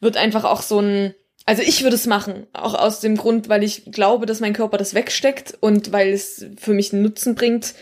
wird 0.00 0.17
einfach 0.17 0.45
auch 0.45 0.62
so 0.62 0.81
ein, 0.81 1.15
also 1.49 1.62
ich 1.62 1.83
würde 1.83 1.97
es 1.97 2.06
machen, 2.06 2.47
auch 2.53 2.75
aus 2.75 3.00
dem 3.00 3.17
Grund, 3.17 3.49
weil 3.49 3.65
ich 3.65 3.91
glaube, 3.91 4.27
dass 4.27 4.41
mein 4.41 4.53
Körper 4.53 4.77
das 4.77 4.93
wegsteckt 4.93 5.56
und 5.61 5.93
weil 5.93 6.12
es 6.12 6.45
für 6.59 6.75
mich 6.75 6.93
einen 6.93 7.00
Nutzen 7.00 7.35
bringt. 7.35 7.73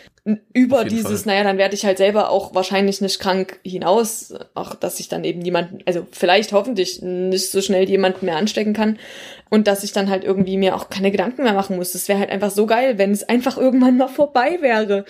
Über 0.52 0.84
dieses, 0.84 1.22
Fall. 1.24 1.32
naja, 1.32 1.42
dann 1.42 1.58
werde 1.58 1.74
ich 1.74 1.84
halt 1.84 1.98
selber 1.98 2.30
auch 2.30 2.54
wahrscheinlich 2.54 3.00
nicht 3.00 3.18
krank 3.18 3.58
hinaus, 3.64 4.34
auch 4.54 4.76
dass 4.76 5.00
ich 5.00 5.08
dann 5.08 5.24
eben 5.24 5.40
niemanden, 5.40 5.78
also 5.84 6.06
vielleicht 6.12 6.52
hoffentlich 6.52 7.02
nicht 7.02 7.50
so 7.50 7.60
schnell 7.60 7.88
jemanden 7.88 8.26
mehr 8.26 8.36
anstecken 8.36 8.72
kann 8.72 9.00
und 9.50 9.66
dass 9.66 9.82
ich 9.82 9.92
dann 9.92 10.10
halt 10.10 10.22
irgendwie 10.22 10.58
mir 10.58 10.76
auch 10.76 10.88
keine 10.88 11.10
Gedanken 11.10 11.42
mehr 11.42 11.52
machen 11.52 11.74
muss. 11.74 11.90
Das 11.90 12.06
wäre 12.06 12.20
halt 12.20 12.30
einfach 12.30 12.52
so 12.52 12.66
geil, 12.66 12.98
wenn 12.98 13.10
es 13.10 13.28
einfach 13.28 13.56
irgendwann 13.56 13.96
mal 13.96 14.08
vorbei 14.08 14.58
wäre. 14.60 15.04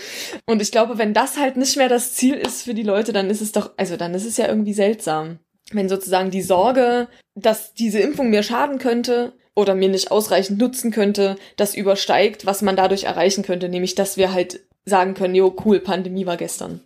Und 0.46 0.62
ich 0.62 0.72
glaube, 0.72 0.96
wenn 0.96 1.12
das 1.12 1.36
halt 1.36 1.58
nicht 1.58 1.76
mehr 1.76 1.90
das 1.90 2.14
Ziel 2.14 2.36
ist 2.36 2.62
für 2.62 2.74
die 2.74 2.84
Leute, 2.84 3.12
dann 3.12 3.28
ist 3.28 3.42
es 3.42 3.52
doch, 3.52 3.72
also 3.76 3.98
dann 3.98 4.14
ist 4.14 4.24
es 4.24 4.38
ja 4.38 4.48
irgendwie 4.48 4.74
seltsam. 4.74 5.40
Wenn 5.72 5.90
sozusagen 5.90 6.30
die 6.30 6.42
Sorge, 6.42 7.08
dass 7.36 7.74
diese 7.74 8.00
Impfung 8.00 8.30
mir 8.30 8.42
schaden 8.42 8.78
könnte 8.78 9.32
oder 9.54 9.74
mir 9.74 9.88
nicht 9.88 10.10
ausreichend 10.10 10.58
nutzen 10.58 10.90
könnte, 10.90 11.36
das 11.56 11.74
übersteigt, 11.76 12.44
was 12.46 12.62
man 12.62 12.74
dadurch 12.76 13.04
erreichen 13.04 13.44
könnte, 13.44 13.68
nämlich 13.68 13.94
dass 13.94 14.16
wir 14.16 14.32
halt 14.32 14.60
sagen 14.84 15.14
können, 15.14 15.34
jo, 15.34 15.54
cool, 15.64 15.78
Pandemie 15.80 16.26
war 16.26 16.36
gestern. 16.36 16.80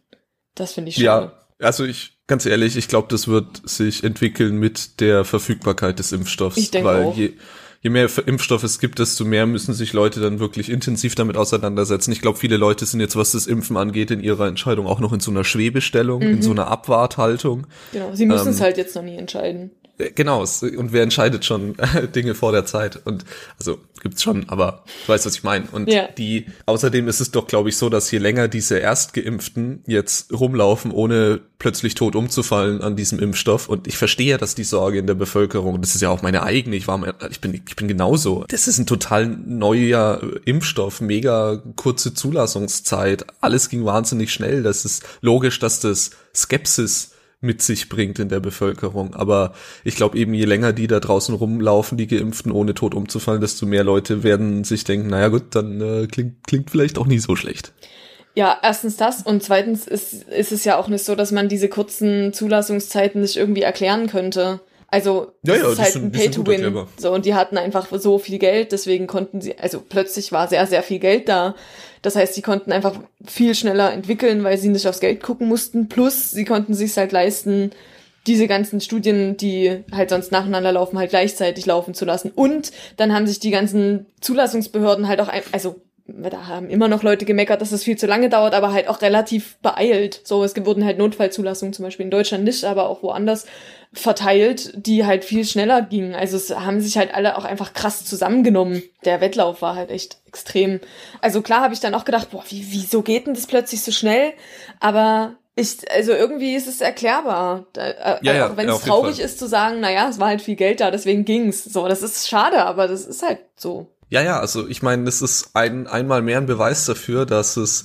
Das 0.55 0.73
finde 0.73 0.91
ich 0.91 0.97
schade. 0.97 1.33
Ja, 1.61 1.67
also 1.67 1.85
ich, 1.85 2.19
ganz 2.27 2.47
ehrlich, 2.47 2.77
ich 2.77 2.89
glaube, 2.89 3.09
das 3.11 3.29
wird 3.29 3.69
sich 3.69 4.05
entwickeln 4.05 4.57
mit 4.57 5.01
der 5.01 5.25
Verfügbarkeit 5.25 5.99
des 5.99 6.13
Impfstoffs. 6.13 6.57
Ich 6.57 6.71
denke 6.71 6.89
weil 6.89 7.05
auch. 7.05 7.17
Je, 7.17 7.33
je 7.83 7.91
mehr 7.91 8.09
Impfstoff 8.27 8.63
es 8.63 8.79
gibt, 8.79 8.99
desto 8.99 9.25
mehr 9.25 9.47
müssen 9.47 9.75
sich 9.75 9.93
Leute 9.93 10.21
dann 10.21 10.39
wirklich 10.41 10.71
intensiv 10.71 11.15
damit 11.15 11.37
auseinandersetzen. 11.37 12.13
Ich 12.13 12.21
glaube, 12.21 12.39
viele 12.39 12.57
Leute 12.57 12.87
sind 12.87 13.01
jetzt, 13.01 13.17
was 13.17 13.33
das 13.33 13.47
Impfen 13.47 13.77
angeht, 13.77 14.11
in 14.11 14.21
ihrer 14.21 14.47
Entscheidung 14.49 14.87
auch 14.87 15.01
noch 15.01 15.13
in 15.13 15.21
so 15.21 15.31
einer 15.31 15.45
Schwebestellung, 15.45 16.23
in 16.23 16.37
Mhm. 16.37 16.43
so 16.43 16.51
einer 16.51 16.69
Abwarthaltung. 16.69 17.67
Genau. 17.93 18.15
Sie 18.15 18.27
müssen 18.27 18.49
Ähm, 18.49 18.55
es 18.55 18.61
halt 18.61 18.77
jetzt 18.79 18.95
noch 18.97 19.03
nie 19.03 19.17
entscheiden. 19.17 19.71
Äh, 20.01 20.11
Genau, 20.15 20.41
und 20.41 20.93
wer 20.93 21.03
entscheidet 21.03 21.45
schon 21.45 21.77
Dinge 22.15 22.35
vor 22.35 22.53
der 22.53 22.65
Zeit? 22.67 23.01
Und 23.05 23.25
also 23.59 23.79
gibt's 24.03 24.23
schon, 24.23 24.49
aber 24.49 24.85
du 25.07 25.13
weißt, 25.13 25.27
was 25.27 25.35
ich 25.35 25.43
meine. 25.43 25.67
Und 25.73 25.91
Ja. 25.91 26.09
die, 26.09 26.47
außerdem 26.67 27.07
ist 27.09 27.21
es 27.21 27.31
doch, 27.31 27.47
glaube 27.47 27.69
ich, 27.69 27.77
so, 27.77 27.89
dass 27.91 28.11
je 28.11 28.19
länger 28.19 28.49
diese 28.49 28.79
Erstgeimpften 28.79 29.83
jetzt 29.87 30.33
rumlaufen, 30.33 30.91
ohne 30.91 31.41
plötzlich 31.59 31.95
tot 31.95 32.17
umzufallen 32.17 32.81
an 32.81 32.97
diesem 32.97 33.19
Impfstoff. 33.19 33.69
Und 33.69 33.87
ich 33.87 33.99
verstehe 33.99 34.31
ja, 34.31 34.39
dass 34.39 34.55
die 34.55 34.65
Sorge 34.65 34.99
in 34.99 35.07
der 35.07 35.15
Bevölkerung, 35.15 35.81
das 35.83 35.95
ist 35.95 36.01
ja 36.01 36.09
auch 36.09 36.23
meine 36.23 36.43
eigene, 36.43 36.77
ich 36.77 36.89
war, 36.89 37.15
ich 37.31 37.41
bin, 37.43 37.53
ich 37.69 37.77
bin 37.77 37.89
genauso. 37.89 38.45
Das 38.49 38.67
ist 38.69 38.79
ein 38.79 38.87
total 38.87 39.27
neuer 39.27 40.21
Impfstoff, 40.47 41.01
mega 41.03 41.63
kurze 41.77 42.15
Zulassungszeit. 42.15 43.27
Alles 43.41 43.69
ging 43.69 43.85
wahnsinnig 43.85 44.33
schnell. 44.33 44.63
Das 44.63 44.85
ist 44.87 45.05
logisch, 45.21 45.59
dass 45.59 45.81
das 45.81 46.11
Skepsis 46.35 47.11
mit 47.41 47.63
sich 47.63 47.89
bringt 47.89 48.19
in 48.19 48.29
der 48.29 48.41
Bevölkerung. 48.41 49.15
Aber 49.15 49.55
ich 49.85 49.97
glaube 49.97 50.19
eben, 50.19 50.35
je 50.35 50.45
länger 50.45 50.73
die 50.73 50.87
da 50.87 51.01
draußen 51.01 51.35
rumlaufen, 51.35 51.97
die 51.97 52.07
Geimpften, 52.07 52.53
ohne 52.53 52.75
tot 52.75 52.95
umzufallen, 52.95 53.41
desto 53.41 53.67
mehr 53.67 53.85
Leute 53.85 54.23
werden 54.23 54.65
sich 54.65 54.85
denken, 54.85 55.09
naja 55.09 55.29
gut, 55.29 55.55
dann 55.55 55.81
äh, 55.81 56.07
klingt, 56.07 56.47
klingt 56.47 56.71
vielleicht 56.71 56.99
auch 56.99 57.07
nie 57.07 57.19
so 57.19 57.37
schlecht. 57.37 57.73
Ja, 58.35 58.59
erstens 58.63 58.97
das 58.97 59.23
und 59.23 59.43
zweitens 59.43 59.87
ist, 59.87 60.13
ist 60.13 60.53
es 60.53 60.65
ja 60.65 60.79
auch 60.79 60.89
nicht 60.89 61.05
so, 61.05 61.15
dass 61.15 61.33
man 61.33 61.49
diese 61.49 61.69
kurzen 61.69 62.33
Zulassungszeiten 62.33 63.23
nicht 63.23 63.37
irgendwie 63.37 63.63
erklären 63.63 64.07
könnte. 64.07 64.61
Also 64.93 65.33
Ja, 65.45 65.55
das 65.55 65.63
ja, 65.63 65.69
ist 65.73 65.79
halt 65.79 65.93
sind- 65.93 66.05
ein 66.07 66.13
Pay-to-Win. 66.13 66.87
So, 66.97 67.13
und 67.13 67.25
die 67.25 67.35
hatten 67.35 67.57
einfach 67.59 67.87
so 67.99 68.19
viel 68.19 68.39
Geld, 68.39 68.73
deswegen 68.73 69.07
konnten 69.07 69.41
sie, 69.41 69.57
also 69.59 69.81
plötzlich 69.87 70.33
war 70.33 70.49
sehr, 70.49 70.67
sehr 70.67 70.83
viel 70.83 70.99
Geld 70.99 71.29
da. 71.29 71.55
Das 72.03 72.17
heißt, 72.17 72.35
sie 72.35 72.43
konnten 72.43 72.73
einfach 72.73 72.95
viel 73.25 73.55
schneller 73.55 73.93
entwickeln, 73.93 74.43
weil 74.43 74.59
sie 74.59 74.69
nicht 74.69 74.87
aufs 74.89 75.01
Geld 75.01 75.23
gucken 75.23 75.47
mussten. 75.49 75.89
Plus, 75.89 76.31
sie 76.31 76.45
konnten 76.45 76.75
sich 76.75 76.97
halt 76.97 77.13
leisten, 77.13 77.71
diese 78.27 78.49
ganzen 78.49 78.81
Studien, 78.81 79.37
die 79.37 79.85
halt 79.93 80.11
sonst 80.11 80.33
nacheinander 80.33 80.73
laufen, 80.73 80.99
halt 80.99 81.11
gleichzeitig 81.11 81.67
laufen 81.67 81.95
zu 81.95 82.05
lassen. 82.05 82.31
Und 82.35 82.71
dann 82.97 83.15
haben 83.15 83.27
sich 83.27 83.39
die 83.41 83.51
ganzen 83.51 84.07
Zulassungsbehörden 84.21 85.09
halt 85.09 85.21
auch, 85.21 85.29
ein, 85.29 85.43
also 85.53 85.77
da 86.31 86.47
haben 86.47 86.69
immer 86.71 86.89
noch 86.89 87.03
Leute 87.03 87.25
gemeckert, 87.25 87.61
dass 87.61 87.73
es 87.73 87.85
viel 87.85 87.97
zu 87.97 88.07
lange 88.07 88.29
dauert, 88.29 88.55
aber 88.55 88.73
halt 88.73 88.89
auch 88.89 89.03
relativ 89.03 89.57
beeilt. 89.59 90.21
So, 90.25 90.45
es 90.45 90.55
wurden 90.65 90.85
halt 90.85 90.99
Notfallzulassungen, 90.99 91.73
zum 91.73 91.85
Beispiel 91.85 92.05
in 92.05 92.11
Deutschland 92.11 92.45
nicht, 92.45 92.65
aber 92.65 92.89
auch 92.89 93.03
woanders 93.03 93.47
verteilt, 93.93 94.73
die 94.77 95.05
halt 95.05 95.25
viel 95.25 95.45
schneller 95.45 95.83
gingen. 95.83 96.15
Also 96.15 96.37
es 96.37 96.51
haben 96.51 96.81
sich 96.81 96.97
halt 96.97 97.13
alle 97.13 97.37
auch 97.37 97.45
einfach 97.45 97.73
krass 97.73 98.05
zusammengenommen. 98.05 98.83
Der 99.05 99.21
Wettlauf 99.21 99.63
war 99.63 99.75
halt 99.75 99.91
echt 99.91 100.19
extrem. 100.27 100.81
Also 101.21 101.43
klar 101.43 101.63
habe 101.63 101.75
ich 101.75 101.81
dann 101.81 101.95
auch 101.95 102.05
gedacht, 102.05 102.31
boah, 102.31 102.45
wie, 102.49 102.65
wieso 102.71 103.03
geht 103.03 103.27
denn 103.27 103.35
das 103.35 103.47
plötzlich 103.47 103.83
so 103.83 103.91
schnell? 103.91 104.33
Aber 104.79 105.35
Ich, 105.57 105.79
also 105.91 106.13
irgendwie 106.13 106.55
ist 106.55 106.69
es 106.69 106.81
erklärbar. 106.81 107.67
Äh, 107.77 108.19
Ja, 108.23 108.33
ja, 108.33 108.51
auch 108.51 108.57
wenn 108.57 108.69
ja, 108.69 108.77
es 108.77 108.83
traurig 108.83 109.19
ist 109.19 109.39
zu 109.41 109.49
sagen, 109.49 109.81
naja, 109.81 110.09
es 110.09 110.21
war 110.21 110.29
halt 110.29 110.41
viel 110.41 110.55
Geld 110.57 110.81
da, 110.81 110.91
deswegen 110.93 111.25
ging's. 111.25 111.65
So, 111.65 111.89
das 111.89 112.03
ist 112.03 112.29
schade, 112.29 112.65
aber 112.65 112.87
das 112.87 113.05
ist 113.05 113.23
halt 113.23 113.41
so. 113.57 113.89
Ja, 114.11 114.23
ja, 114.23 114.41
also 114.41 114.69
ich 114.69 114.83
meine, 114.83 115.05
das 115.05 115.23
ist 115.23 115.51
ein, 115.55 115.87
einmal 115.87 116.21
mehr 116.21 116.39
ein 116.39 116.47
Beweis 116.47 116.85
dafür, 116.85 117.27
dass 117.27 117.57
es 117.57 117.85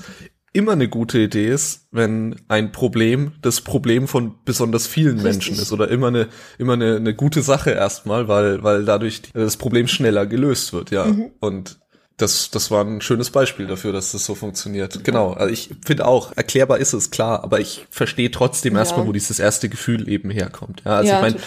immer 0.54 0.72
eine 0.72 0.88
gute 0.88 1.20
Idee 1.20 1.50
ist, 1.50 1.88
wenn 1.92 2.38
ein 2.48 2.72
Problem 2.72 3.34
das 3.42 3.62
Problem 3.62 4.08
von 4.08 4.36
besonders 4.46 4.88
vielen 4.88 5.20
Richtig. 5.20 5.52
Menschen 5.52 5.62
ist 5.62 5.72
oder 5.72 5.90
immer 5.90 6.08
eine 6.08 6.30
immer 6.58 6.74
eine, 6.74 6.96
eine 6.96 7.14
gute 7.14 7.42
Sache 7.42 7.72
erstmal, 7.72 8.28
weil 8.28 8.64
weil 8.64 8.86
dadurch 8.86 9.22
das 9.34 9.58
Problem 9.58 9.88
schneller 9.88 10.26
gelöst 10.26 10.72
wird, 10.72 10.92
ja. 10.92 11.06
Mhm. 11.06 11.32
Und 11.40 11.80
das, 12.18 12.50
das 12.50 12.72
war 12.72 12.86
ein 12.86 13.02
schönes 13.02 13.30
Beispiel 13.30 13.68
dafür, 13.68 13.92
dass 13.92 14.14
das 14.14 14.26
so 14.26 14.36
funktioniert. 14.36 15.04
Genau. 15.04 15.34
Also 15.34 15.52
ich 15.52 15.72
finde 15.86 16.06
auch, 16.08 16.32
erklärbar 16.38 16.78
ist 16.78 16.94
es 16.94 17.12
klar, 17.12 17.44
aber 17.44 17.60
ich 17.60 17.88
verstehe 17.90 18.32
trotzdem 18.32 18.74
Ja. 18.74 18.80
erstmal, 18.80 19.06
wo 19.06 19.12
dieses 19.12 19.40
erste 19.40 19.68
Gefühl 19.68 20.08
eben 20.08 20.30
herkommt. 20.30 20.82
Ja, 20.86 20.98
also 20.98 21.10
Ja, 21.12 21.18
ich 21.18 21.22
meine, 21.22 21.44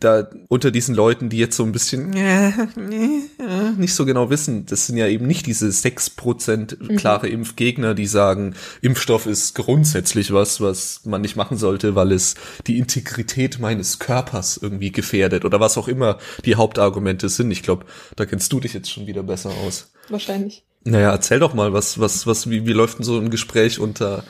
da 0.00 0.28
unter 0.48 0.72
diesen 0.72 0.96
Leuten, 0.96 1.28
die 1.28 1.38
jetzt 1.38 1.56
so 1.56 1.62
ein 1.62 1.70
bisschen 1.70 2.12
äh, 2.16 2.50
nicht 3.76 3.94
so 3.94 4.04
genau 4.06 4.28
wissen, 4.28 4.66
das 4.66 4.86
sind 4.86 4.96
ja 4.96 5.06
eben 5.06 5.26
nicht 5.26 5.46
diese 5.46 5.68
6% 5.68 6.96
klare 6.96 7.28
Impfgegner, 7.28 7.94
die 7.94 8.06
sagen, 8.06 8.54
Impfstoff 8.80 9.26
ist 9.26 9.54
grundsätzlich 9.54 10.32
was, 10.32 10.60
was 10.60 11.02
man 11.04 11.20
nicht 11.20 11.36
machen 11.36 11.56
sollte, 11.56 11.94
weil 11.94 12.10
es 12.10 12.34
die 12.66 12.78
Integrität 12.78 13.60
meines 13.60 13.98
Körpers 14.00 14.58
irgendwie 14.60 14.90
gefährdet 14.90 15.44
oder 15.44 15.60
was 15.60 15.78
auch 15.78 15.86
immer 15.86 16.18
die 16.44 16.56
Hauptargumente 16.56 17.28
sind. 17.28 17.50
Ich 17.52 17.62
glaube, 17.62 17.86
da 18.16 18.26
kennst 18.26 18.52
du 18.52 18.58
dich 18.58 18.74
jetzt 18.74 18.90
schon 18.90 19.06
wieder 19.06 19.22
besser 19.22 19.50
aus. 19.50 19.92
Wahrscheinlich. 20.08 20.64
Naja, 20.84 21.10
erzähl 21.10 21.38
doch 21.38 21.54
mal, 21.54 21.72
was, 21.72 21.98
was, 22.00 22.26
was, 22.26 22.50
wie, 22.50 22.66
wie 22.66 22.72
läuft 22.72 22.98
denn 22.98 23.04
so 23.04 23.18
ein 23.18 23.30
Gespräch 23.30 23.78
unter, 23.78 24.24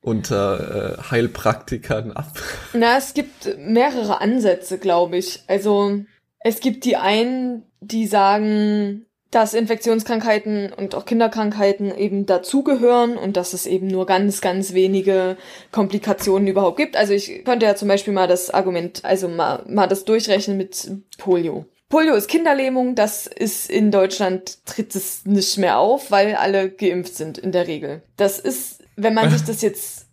unter 0.00 0.98
äh, 0.98 1.10
Heilpraktikern 1.10 2.12
ab? 2.12 2.32
Na, 2.72 2.96
es 2.96 3.14
gibt 3.14 3.58
mehrere 3.58 4.20
Ansätze, 4.20 4.78
glaube 4.78 5.18
ich. 5.18 5.40
Also 5.48 6.00
es 6.40 6.60
gibt 6.60 6.84
die 6.84 6.96
einen, 6.96 7.64
die 7.80 8.06
sagen, 8.06 9.06
dass 9.32 9.54
Infektionskrankheiten 9.54 10.72
und 10.74 10.94
auch 10.94 11.06
Kinderkrankheiten 11.06 11.96
eben 11.96 12.26
dazugehören 12.26 13.16
und 13.16 13.36
dass 13.38 13.54
es 13.54 13.66
eben 13.66 13.86
nur 13.86 14.04
ganz, 14.04 14.42
ganz 14.42 14.74
wenige 14.74 15.38
Komplikationen 15.72 16.46
überhaupt 16.46 16.76
gibt. 16.76 16.96
Also 16.98 17.14
ich 17.14 17.42
könnte 17.44 17.64
ja 17.64 17.74
zum 17.74 17.88
Beispiel 17.88 18.12
mal 18.12 18.28
das 18.28 18.50
Argument, 18.50 19.04
also 19.04 19.28
mal, 19.28 19.64
mal 19.66 19.86
das 19.86 20.04
durchrechnen 20.04 20.58
mit 20.58 20.90
Polio. 21.16 21.64
Polio 21.92 22.14
ist 22.14 22.28
Kinderlähmung, 22.28 22.94
das 22.94 23.26
ist 23.26 23.68
in 23.68 23.90
Deutschland 23.90 24.64
tritt 24.64 24.94
es 24.96 25.26
nicht 25.26 25.58
mehr 25.58 25.78
auf, 25.78 26.10
weil 26.10 26.34
alle 26.36 26.70
geimpft 26.70 27.14
sind 27.14 27.36
in 27.36 27.52
der 27.52 27.66
Regel. 27.66 28.00
Das 28.16 28.38
ist, 28.38 28.82
wenn 28.96 29.12
man 29.12 29.28
sich 29.30 29.42
das 29.44 29.60
jetzt 29.60 30.06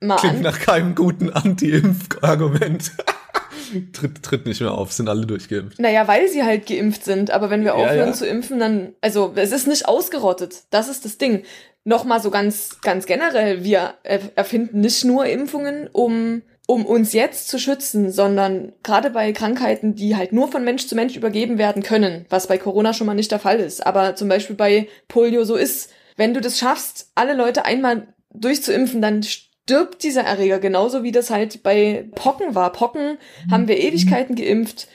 mal 0.00 0.16
Klingt 0.16 0.40
nach 0.40 0.58
keinem 0.58 0.94
guten 0.94 1.28
Anti-Impf-Argument. 1.28 2.90
tritt, 3.92 4.22
tritt 4.22 4.46
nicht 4.46 4.62
mehr 4.62 4.72
auf, 4.72 4.92
sind 4.94 5.10
alle 5.10 5.26
durchgeimpft. 5.26 5.78
Naja, 5.78 6.08
weil 6.08 6.26
sie 6.28 6.42
halt 6.42 6.64
geimpft 6.66 7.04
sind. 7.04 7.30
Aber 7.30 7.50
wenn 7.50 7.60
wir 7.64 7.72
Ja, 7.72 7.84
aufhören 7.84 8.08
ja. 8.08 8.12
zu 8.14 8.26
impfen, 8.26 8.58
dann, 8.58 8.94
also 9.02 9.32
es 9.36 9.52
ist 9.52 9.66
nicht 9.66 9.86
ausgerottet. 9.86 10.64
Das 10.70 10.88
ist 10.88 11.04
das 11.04 11.18
Ding. 11.18 11.42
Nochmal 11.84 12.22
so 12.22 12.30
ganz, 12.30 12.80
ganz 12.80 13.04
generell, 13.04 13.62
wir 13.62 13.92
er- 14.04 14.20
erfinden 14.36 14.80
nicht 14.80 15.04
nur 15.04 15.26
Impfungen, 15.26 15.88
um, 15.92 16.40
um 16.66 16.84
uns 16.84 17.12
jetzt 17.12 17.48
zu 17.48 17.58
schützen, 17.58 18.10
sondern 18.10 18.72
gerade 18.82 19.10
bei 19.10 19.32
Krankheiten, 19.32 19.94
die 19.94 20.16
halt 20.16 20.32
nur 20.32 20.48
von 20.48 20.64
Mensch 20.64 20.86
zu 20.86 20.96
Mensch 20.96 21.16
übergeben 21.16 21.58
werden 21.58 21.82
können, 21.82 22.26
was 22.28 22.48
bei 22.48 22.58
Corona 22.58 22.92
schon 22.92 23.06
mal 23.06 23.14
nicht 23.14 23.30
der 23.30 23.38
Fall 23.38 23.60
ist, 23.60 23.86
aber 23.86 24.16
zum 24.16 24.28
Beispiel 24.28 24.56
bei 24.56 24.88
Polio 25.08 25.44
so 25.44 25.54
ist, 25.54 25.90
wenn 26.16 26.34
du 26.34 26.40
das 26.40 26.58
schaffst, 26.58 27.12
alle 27.14 27.34
Leute 27.34 27.64
einmal 27.64 28.08
durchzuimpfen, 28.34 29.00
dann 29.00 29.22
stirbt 29.22 30.02
dieser 30.02 30.22
Erreger, 30.22 30.58
genauso 30.58 31.02
wie 31.02 31.12
das 31.12 31.30
halt 31.30 31.62
bei 31.62 32.08
Pocken 32.14 32.54
war. 32.54 32.72
Pocken 32.72 33.18
haben 33.50 33.68
wir 33.68 33.78
Ewigkeiten 33.78 34.34
geimpft, 34.34 34.88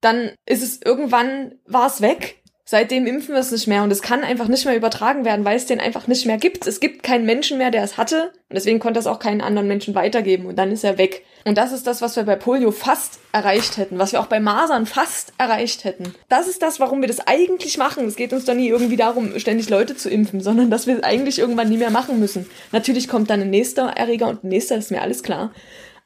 dann 0.00 0.30
ist 0.46 0.62
es 0.62 0.80
irgendwann, 0.82 1.54
war 1.66 1.86
es 1.86 2.00
weg. 2.00 2.42
Seitdem 2.68 3.06
impfen 3.06 3.32
wir 3.32 3.40
es 3.40 3.52
nicht 3.52 3.68
mehr 3.68 3.84
und 3.84 3.92
es 3.92 4.02
kann 4.02 4.24
einfach 4.24 4.48
nicht 4.48 4.64
mehr 4.64 4.74
übertragen 4.74 5.24
werden, 5.24 5.44
weil 5.44 5.56
es 5.56 5.66
den 5.66 5.78
einfach 5.78 6.08
nicht 6.08 6.26
mehr 6.26 6.36
gibt. 6.36 6.66
Es 6.66 6.80
gibt 6.80 7.04
keinen 7.04 7.24
Menschen 7.24 7.58
mehr, 7.58 7.70
der 7.70 7.84
es 7.84 7.96
hatte 7.96 8.32
und 8.48 8.56
deswegen 8.56 8.80
konnte 8.80 8.98
es 8.98 9.06
auch 9.06 9.20
keinen 9.20 9.40
anderen 9.40 9.68
Menschen 9.68 9.94
weitergeben 9.94 10.46
und 10.46 10.56
dann 10.56 10.72
ist 10.72 10.82
er 10.82 10.98
weg. 10.98 11.24
Und 11.44 11.56
das 11.58 11.70
ist 11.70 11.86
das, 11.86 12.02
was 12.02 12.16
wir 12.16 12.24
bei 12.24 12.34
Polio 12.34 12.72
fast 12.72 13.20
erreicht 13.30 13.76
hätten, 13.76 14.00
was 14.00 14.10
wir 14.10 14.18
auch 14.18 14.26
bei 14.26 14.40
Masern 14.40 14.86
fast 14.86 15.32
erreicht 15.38 15.84
hätten. 15.84 16.12
Das 16.28 16.48
ist 16.48 16.60
das, 16.60 16.80
warum 16.80 17.02
wir 17.02 17.06
das 17.06 17.24
eigentlich 17.24 17.78
machen. 17.78 18.04
Es 18.08 18.16
geht 18.16 18.32
uns 18.32 18.46
doch 18.46 18.54
nie 18.54 18.66
irgendwie 18.66 18.96
darum, 18.96 19.38
ständig 19.38 19.70
Leute 19.70 19.94
zu 19.94 20.10
impfen, 20.10 20.40
sondern 20.40 20.68
dass 20.68 20.88
wir 20.88 20.96
es 20.96 21.04
eigentlich 21.04 21.38
irgendwann 21.38 21.68
nie 21.68 21.78
mehr 21.78 21.90
machen 21.90 22.18
müssen. 22.18 22.50
Natürlich 22.72 23.06
kommt 23.06 23.30
dann 23.30 23.42
ein 23.42 23.50
nächster 23.50 23.90
Erreger 23.90 24.26
und 24.26 24.42
ein 24.42 24.48
nächster, 24.48 24.76
ist 24.76 24.90
mir 24.90 25.02
alles 25.02 25.22
klar. 25.22 25.52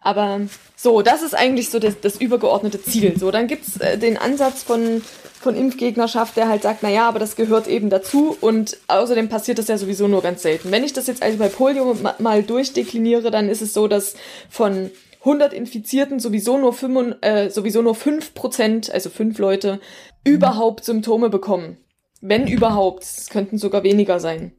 Aber 0.02 0.42
so, 0.76 1.00
das 1.00 1.22
ist 1.22 1.34
eigentlich 1.34 1.70
so 1.70 1.78
das, 1.78 2.00
das 2.00 2.16
übergeordnete 2.16 2.82
Ziel. 2.82 3.18
So, 3.18 3.30
dann 3.30 3.46
gibt's 3.46 3.78
äh, 3.78 3.96
den 3.96 4.18
Ansatz 4.18 4.62
von, 4.62 5.02
von 5.40 5.56
Impfgegnerschaft, 5.56 6.36
der 6.36 6.48
halt 6.48 6.62
sagt, 6.62 6.80
na 6.82 6.90
ja, 6.90 7.08
aber 7.08 7.18
das 7.18 7.34
gehört 7.34 7.66
eben 7.66 7.88
dazu 7.88 8.36
und 8.42 8.76
außerdem 8.88 9.30
passiert 9.30 9.58
das 9.58 9.68
ja 9.68 9.78
sowieso 9.78 10.06
nur 10.06 10.20
ganz 10.20 10.42
selten. 10.42 10.70
Wenn 10.70 10.84
ich 10.84 10.92
das 10.92 11.06
jetzt 11.06 11.22
also 11.22 11.38
bei 11.38 11.48
Polio 11.48 11.94
ma 11.94 12.14
mal 12.18 12.42
durchdekliniere, 12.42 13.30
dann 13.30 13.48
ist 13.48 13.62
es 13.62 13.72
so, 13.72 13.88
dass 13.88 14.16
von 14.50 14.90
100 15.20 15.54
Infizierten 15.54 16.20
sowieso 16.20 16.58
nur, 16.58 16.74
5, 16.74 17.16
äh, 17.22 17.48
sowieso 17.48 17.80
nur 17.80 17.94
5%, 17.94 18.90
also 18.90 19.08
5 19.08 19.38
Leute, 19.38 19.80
überhaupt 20.24 20.84
Symptome 20.84 21.30
bekommen. 21.30 21.78
Wenn 22.20 22.46
überhaupt, 22.46 23.02
es 23.02 23.30
könnten 23.30 23.56
sogar 23.56 23.82
weniger 23.82 24.20
sein. 24.20 24.52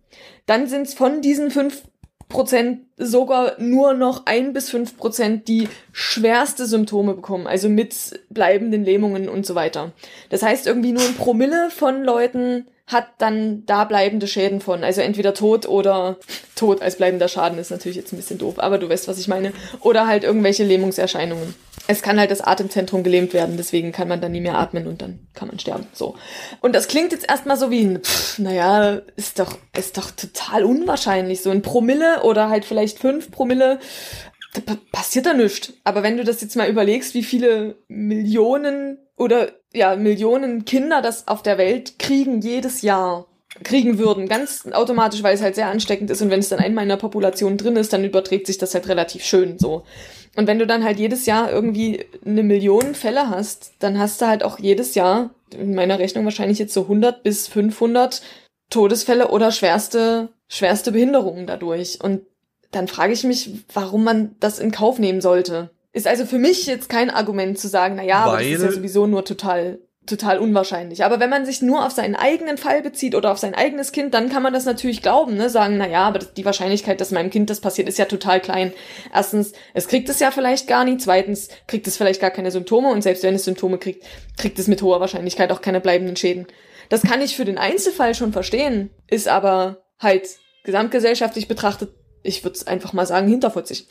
Dann 0.48 0.66
sind 0.66 0.88
es 0.88 0.96
von 0.96 1.22
diesen 1.22 1.52
5 1.52 1.84
Prozent 2.32 2.82
sogar 2.98 3.60
nur 3.60 3.94
noch 3.94 4.26
ein 4.26 4.54
bis 4.54 4.70
fünf 4.70 4.98
Prozent, 4.98 5.48
die 5.48 5.68
schwerste 5.92 6.66
Symptome 6.66 7.14
bekommen, 7.14 7.48
also 7.48 7.70
mit 7.70 8.20
bleibenden 8.30 8.84
Lähmungen 8.84 9.30
und 9.30 9.46
so 9.46 9.56
weiter. 9.56 9.92
Das 10.30 10.44
heißt, 10.44 10.68
irgendwie 10.68 10.92
nur 10.92 11.04
ein 11.04 11.16
Promille 11.16 11.70
von 11.70 12.04
Leuten 12.04 12.66
hat 12.88 13.08
dann 13.20 13.66
da 13.66 13.86
bleibende 13.86 14.28
Schäden 14.28 14.60
von. 14.62 14.84
Also 14.84 15.02
entweder 15.02 15.34
Tod 15.34 15.68
oder 15.68 16.18
Tod 16.56 16.82
als 16.82 16.98
bleibender 16.98 17.28
Schaden 17.28 17.58
ist 17.58 17.72
natürlich 17.72 17.98
jetzt 17.98 18.14
ein 18.14 18.18
bisschen 18.18 18.38
doof, 18.38 18.56
aber 18.58 18.78
du 18.78 18.90
weißt, 18.90 19.08
was 19.08 19.20
ich 19.20 19.28
meine. 19.28 19.54
Oder 19.82 20.08
halt 20.08 20.24
irgendwelche 20.24 20.64
Lähmungserscheinungen. 20.64 21.56
Es 21.92 22.02
kann 22.02 22.20
halt 22.20 22.32
das 22.32 22.42
Atemzentrum 22.42 23.04
gelähmt 23.04 23.34
werden, 23.34 23.58
deswegen 23.58 23.92
kann 23.92 24.08
man 24.08 24.22
dann 24.22 24.32
nie 24.32 24.40
mehr 24.42 24.58
atmen 24.58 24.88
und 24.88 25.02
dann 25.02 25.28
kann 25.34 25.50
man 25.50 25.60
sterben. 25.60 25.88
So. 25.94 26.16
Und 26.62 26.74
das 26.74 26.88
klingt 26.88 27.12
jetzt 27.12 27.28
erstmal 27.30 27.58
so 27.58 27.70
wie 27.70 27.82
ein, 27.84 28.02
pff, 28.02 28.40
naja, 28.40 29.02
ist 29.18 29.40
doch, 29.40 29.58
ist 29.78 29.98
doch 29.98 30.12
total 30.12 30.64
unwahrscheinlich. 30.64 31.42
So 31.42 31.50
ein 31.50 31.62
Promille 31.62 32.24
oder 32.24 32.50
halt 32.50 32.64
vielleicht 32.66 33.00
fünf 33.00 33.30
Promille 33.30 33.80
da 34.54 34.62
pa- 34.62 34.78
passiert 34.92 35.26
da 35.26 35.34
nichts. 35.34 35.74
Aber 35.84 36.02
wenn 36.04 36.18
du 36.18 36.24
das 36.24 36.42
jetzt 36.42 36.56
mal 36.56 36.70
überlegst, 36.70 37.14
wie 37.14 37.24
viele 37.24 37.76
Millionen 37.88 38.98
oder 39.18 39.50
ja, 39.74 39.96
Millionen 39.96 40.66
Kinder 40.66 41.02
das 41.02 41.28
auf 41.28 41.42
der 41.44 41.58
Welt 41.58 42.00
kriegen 42.00 42.42
jedes 42.42 42.82
Jahr, 42.82 43.28
kriegen 43.64 43.98
würden, 43.98 44.28
ganz 44.28 44.66
automatisch, 44.72 45.24
weil 45.24 45.36
es 45.36 45.42
halt 45.42 45.56
sehr 45.56 45.68
ansteckend 45.68 46.10
ist 46.10 46.22
und 46.22 46.30
wenn 46.30 46.40
es 46.40 46.50
dann 46.50 46.60
einmal 46.60 46.84
in 46.84 46.90
der 46.90 46.98
Population 46.98 47.58
drin 47.58 47.76
ist, 47.76 47.94
dann 47.94 48.04
überträgt 48.04 48.48
sich 48.48 48.58
das 48.58 48.74
halt 48.74 48.88
relativ 48.88 49.24
schön 49.24 49.60
so. 49.60 49.84
Und 50.36 50.48
wenn 50.48 50.60
du 50.60 50.66
dann 50.66 50.84
halt 50.84 50.98
jedes 50.98 51.26
Jahr 51.26 51.52
irgendwie 51.52 52.06
eine 52.26 52.44
Million 52.44 52.96
Fälle 52.96 53.30
hast, 53.30 53.74
dann 53.80 54.00
hast 54.00 54.22
du 54.22 54.28
halt 54.28 54.44
auch 54.44 54.60
jedes 54.60 54.96
Jahr, 54.96 55.32
in 55.54 55.76
meiner 55.76 56.00
Rechnung 56.00 56.24
wahrscheinlich 56.24 56.60
jetzt 56.60 56.74
so 56.74 56.84
100 56.84 57.24
bis 57.24 57.48
500 57.50 58.22
Todesfälle 58.70 59.28
oder 59.28 59.52
schwerste, 59.52 60.30
schwerste 60.48 60.94
Behinderungen 60.94 61.48
dadurch. 61.48 62.00
Und 62.02 62.22
dann 62.72 62.88
frage 62.88 63.12
ich 63.12 63.26
mich, 63.26 63.52
warum 63.74 64.06
man 64.06 64.36
das 64.40 64.60
in 64.60 64.72
Kauf 64.72 64.98
nehmen 64.98 65.20
sollte. 65.20 65.72
Ist 65.92 66.08
also 66.08 66.26
für 66.26 66.40
mich 66.40 66.66
jetzt 66.68 66.88
kein 66.88 67.10
Argument 67.10 67.60
zu 67.60 67.68
sagen, 67.68 67.96
na 67.98 68.04
ja, 68.04 68.24
aber 68.24 68.38
das 68.38 68.48
ist 68.48 68.64
ja 68.64 68.72
sowieso 68.72 69.08
nur 69.08 69.26
total 69.26 69.80
total 70.08 70.40
unwahrscheinlich. 70.40 71.04
Aber 71.04 71.20
wenn 71.20 71.30
man 71.30 71.46
sich 71.46 71.62
nur 71.62 71.86
auf 71.86 71.92
seinen 71.92 72.16
eigenen 72.16 72.58
Fall 72.58 72.82
bezieht 72.82 73.14
oder 73.14 73.32
auf 73.32 73.38
sein 73.38 73.54
eigenes 73.54 73.92
Kind, 73.92 74.14
dann 74.14 74.30
kann 74.30 74.42
man 74.42 74.54
das 74.54 74.66
natürlich 74.66 75.02
glauben, 75.02 75.36
ne? 75.38 75.50
Sagen, 75.50 75.78
na 75.78 75.88
ja, 75.88 76.08
aber 76.08 76.20
die 76.20 76.44
Wahrscheinlichkeit, 76.44 77.00
dass 77.00 77.12
meinem 77.12 77.30
Kind 77.30 77.50
das 77.50 77.62
passiert, 77.62 77.88
ist 77.88 78.00
ja 78.00 78.06
total 78.06 78.42
klein. 78.42 78.74
Erstens, 79.14 79.54
es 79.74 79.88
kriegt 79.88 80.10
es 80.10 80.20
ja 80.20 80.32
vielleicht 80.32 80.68
gar 80.68 80.86
nie. 80.86 80.98
Zweitens, 80.98 81.50
kriegt 81.68 81.88
es 81.88 81.98
vielleicht 81.98 82.20
gar 82.20 82.32
keine 82.32 82.52
Symptome 82.52 82.90
und 82.90 83.04
selbst 83.04 83.24
wenn 83.24 83.36
es 83.36 83.46
Symptome 83.46 83.78
kriegt, 83.78 84.04
kriegt 84.38 84.58
es 84.58 84.68
mit 84.68 84.82
hoher 84.82 85.00
Wahrscheinlichkeit 85.00 85.52
auch 85.52 85.62
keine 85.62 85.82
bleibenden 85.82 86.16
Schäden. 86.16 86.48
Das 86.90 87.04
kann 87.04 87.22
ich 87.22 87.36
für 87.36 87.46
den 87.46 87.58
Einzelfall 87.58 88.16
schon 88.16 88.34
verstehen, 88.34 88.90
ist 89.08 89.28
aber 89.28 89.84
halt 90.00 90.28
gesamtgesellschaftlich 90.64 91.48
betrachtet, 91.48 91.94
ich 92.24 92.44
würde 92.44 92.56
es 92.56 92.68
einfach 92.68 92.94
mal 92.94 93.06
sagen, 93.06 93.28
hinterfotzig. 93.28 93.88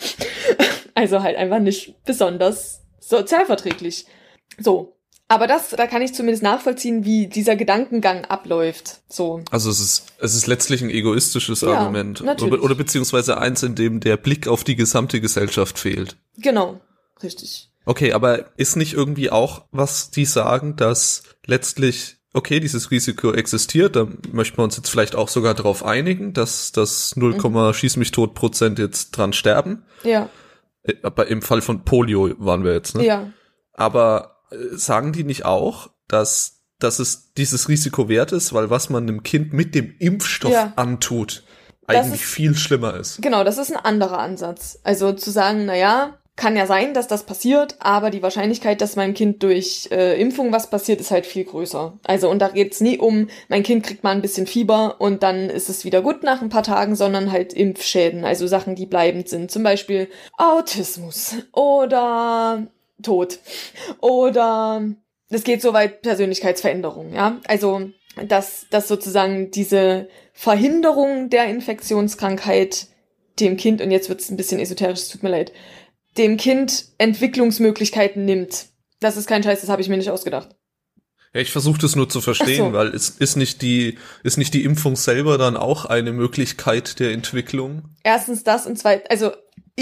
also 0.95 1.23
halt 1.23 1.37
einfach 1.37 1.61
nicht 1.61 2.05
besonders 2.05 2.83
sozialverträglich. 3.01 4.07
So. 4.59 4.97
Aber 5.31 5.47
das, 5.47 5.69
da 5.69 5.87
kann 5.87 6.03
ich 6.03 6.13
zumindest 6.13 6.43
nachvollziehen, 6.43 7.05
wie 7.05 7.29
dieser 7.29 7.55
Gedankengang 7.55 8.25
abläuft. 8.25 8.99
So. 9.09 9.45
Also 9.53 9.71
es 9.71 9.79
ist, 9.79 10.07
es 10.19 10.35
ist 10.35 10.49
letztlich 10.49 10.83
ein 10.83 10.91
egoistisches 10.91 11.61
Ja, 11.61 11.75
Argument. 11.75 12.21
natürlich. 12.21 12.55
Oder, 12.55 12.65
oder 12.65 12.75
beziehungsweise 12.75 13.39
eins, 13.39 13.63
in 13.63 13.77
dem 13.77 14.01
der 14.01 14.17
Blick 14.17 14.49
auf 14.49 14.65
die 14.65 14.75
gesamte 14.75 15.21
Gesellschaft 15.21 15.79
fehlt. 15.79 16.17
Genau. 16.37 16.81
Richtig. 17.23 17.71
Okay, 17.85 18.13
aber 18.13 18.47
ist 18.57 18.75
nicht 18.75 18.93
irgendwie 18.93 19.31
auch, 19.31 19.67
was 19.71 20.11
die 20.11 20.25
sagen, 20.25 20.75
dass 20.75 21.23
letztlich 21.47 22.17
okay, 22.33 22.59
dieses 22.59 22.91
Risiko 22.91 23.33
existiert, 23.33 23.95
da 23.95 24.09
möchten 24.33 24.59
wir 24.59 24.65
uns 24.65 24.77
jetzt 24.77 24.89
vielleicht 24.89 25.15
auch 25.15 25.29
sogar 25.29 25.55
darauf 25.55 25.85
einigen, 25.85 26.33
dass 26.33 26.73
das 26.73 27.15
0, 27.15 27.35
mhm. 27.35 27.73
schieß 27.73 27.97
mich 27.99 28.11
tot 28.11 28.35
Prozent 28.35 28.81
jetzt 28.81 29.13
dran 29.13 29.33
sterben. 29.33 29.85
Ja. 30.03 30.29
Äh, 30.83 30.95
aber 31.05 31.29
im 31.29 31.41
Fall 31.41 31.61
von 31.61 31.85
Polio 31.85 32.35
waren 32.39 32.65
wir 32.65 32.73
jetzt, 32.73 32.97
ne? 32.97 33.05
Ja. 33.05 33.33
Aber 33.75 34.40
sagen 34.73 35.13
die 35.13 35.25
nicht 35.25 35.45
auch, 35.45 35.91
dass, 36.09 36.63
dass 36.79 36.99
es 36.99 37.33
dieses 37.35 37.69
Risiko 37.69 38.09
wert 38.09 38.33
ist, 38.33 38.53
weil 38.53 38.71
was 38.71 38.91
man 38.91 39.05
einem 39.05 39.23
Kind 39.23 39.53
mit 39.53 39.75
dem 39.75 39.95
Impfstoff 39.99 40.53
ja. 40.53 40.73
antut, 40.77 41.45
eigentlich 41.87 42.23
ist, 42.23 42.31
viel 42.31 42.57
schlimmer 42.57 42.95
ist. 42.95 43.21
Genau, 43.21 43.45
das 43.45 43.59
ist 43.59 43.73
ein 43.73 43.85
anderer 43.85 44.19
Ansatz. 44.19 44.79
Also 44.85 45.13
zu 45.13 45.31
sagen, 45.31 45.67
na 45.67 45.77
ja, 45.77 46.21
kann 46.41 46.57
ja 46.57 46.67
sein, 46.67 46.95
dass 46.95 47.07
das 47.07 47.25
passiert, 47.25 47.77
aber 47.81 48.09
die 48.09 48.23
Wahrscheinlichkeit, 48.23 48.81
dass 48.81 48.97
meinem 48.97 49.13
Kind 49.13 49.43
durch 49.43 49.89
äh, 49.91 50.19
Impfung 50.19 50.53
was 50.53 50.71
passiert, 50.71 51.01
ist 51.01 51.11
halt 51.11 51.27
viel 51.27 51.45
größer. 51.45 51.99
Also 52.05 52.31
und 52.31 52.39
da 52.39 52.49
geht's 52.49 52.81
nie 52.81 52.99
um, 52.99 53.29
mein 53.49 53.63
Kind 53.63 53.85
kriegt 53.85 54.05
mal 54.05 54.13
ein 54.13 54.23
bisschen 54.23 54.47
Fieber 54.47 55.01
und 55.01 55.23
dann 55.23 55.51
ist 55.51 55.69
es 55.69 55.85
wieder 55.85 56.01
gut 56.01 56.23
nach 56.23 56.41
ein 56.41 56.49
paar 56.49 56.63
Tagen, 56.63 56.95
sondern 56.95 57.31
halt 57.31 57.53
Impfschäden, 57.53 58.25
also 58.25 58.47
Sachen, 58.47 58.75
die 58.75 58.87
bleibend 58.87 59.29
sind. 59.29 59.51
Zum 59.51 59.63
Beispiel 59.63 60.09
Autismus 60.39 61.35
oder 61.53 62.67
Tod 63.03 63.39
oder 64.01 64.83
es 65.29 65.45
geht 65.45 65.63
soweit 65.63 66.03
Persönlichkeitsveränderung, 66.03 67.15
ja. 67.15 67.41
Also 67.47 67.91
dass, 68.27 68.67
dass 68.71 68.89
sozusagen 68.89 69.51
diese 69.51 70.09
Verhinderung 70.33 71.31
der 71.31 71.47
Infektionskrankheit 71.47 72.89
dem 73.39 73.57
Kind, 73.57 73.81
und 73.81 73.91
jetzt 73.91 74.09
wird's 74.09 74.31
ein 74.31 74.37
bisschen 74.37 74.61
esoterisch, 74.61 75.09
tut 75.09 75.23
mir 75.23 75.31
leid, 75.31 75.53
dem 76.19 76.37
Kind 76.37 76.87
Entwicklungsmöglichkeiten 76.99 78.25
nimmt. 78.25 78.67
Das 79.01 79.17
ist 79.17 79.27
kein 79.27 79.43
Scheiß, 79.43 79.61
das 79.61 79.71
habe 79.71 79.81
ich 79.81 79.89
mir 79.89 79.97
nicht 79.97 80.11
ausgedacht. 80.11 80.57
Ja, 81.33 81.41
ich 81.41 81.53
versuche 81.53 81.79
das 81.79 81.95
nur 81.95 82.09
zu 82.09 82.21
verstehen, 82.21 82.73
so. 82.73 82.73
weil 82.73 82.89
es 82.89 83.09
ist 83.09 83.37
nicht 83.37 83.63
die 83.63 83.99
ist 84.25 84.37
nicht 84.37 84.53
die 84.53 84.65
Impfung 84.65 84.97
selber 84.97 85.39
dann 85.39 85.57
auch 85.57 85.85
eine 85.85 86.13
Möglichkeit 86.13 86.99
der 86.99 87.13
Entwicklung? 87.13 87.95
Erstens 88.03 88.43
das 88.43 88.67
und 88.67 88.77
zweitens, 88.77 89.09
also 89.11 89.31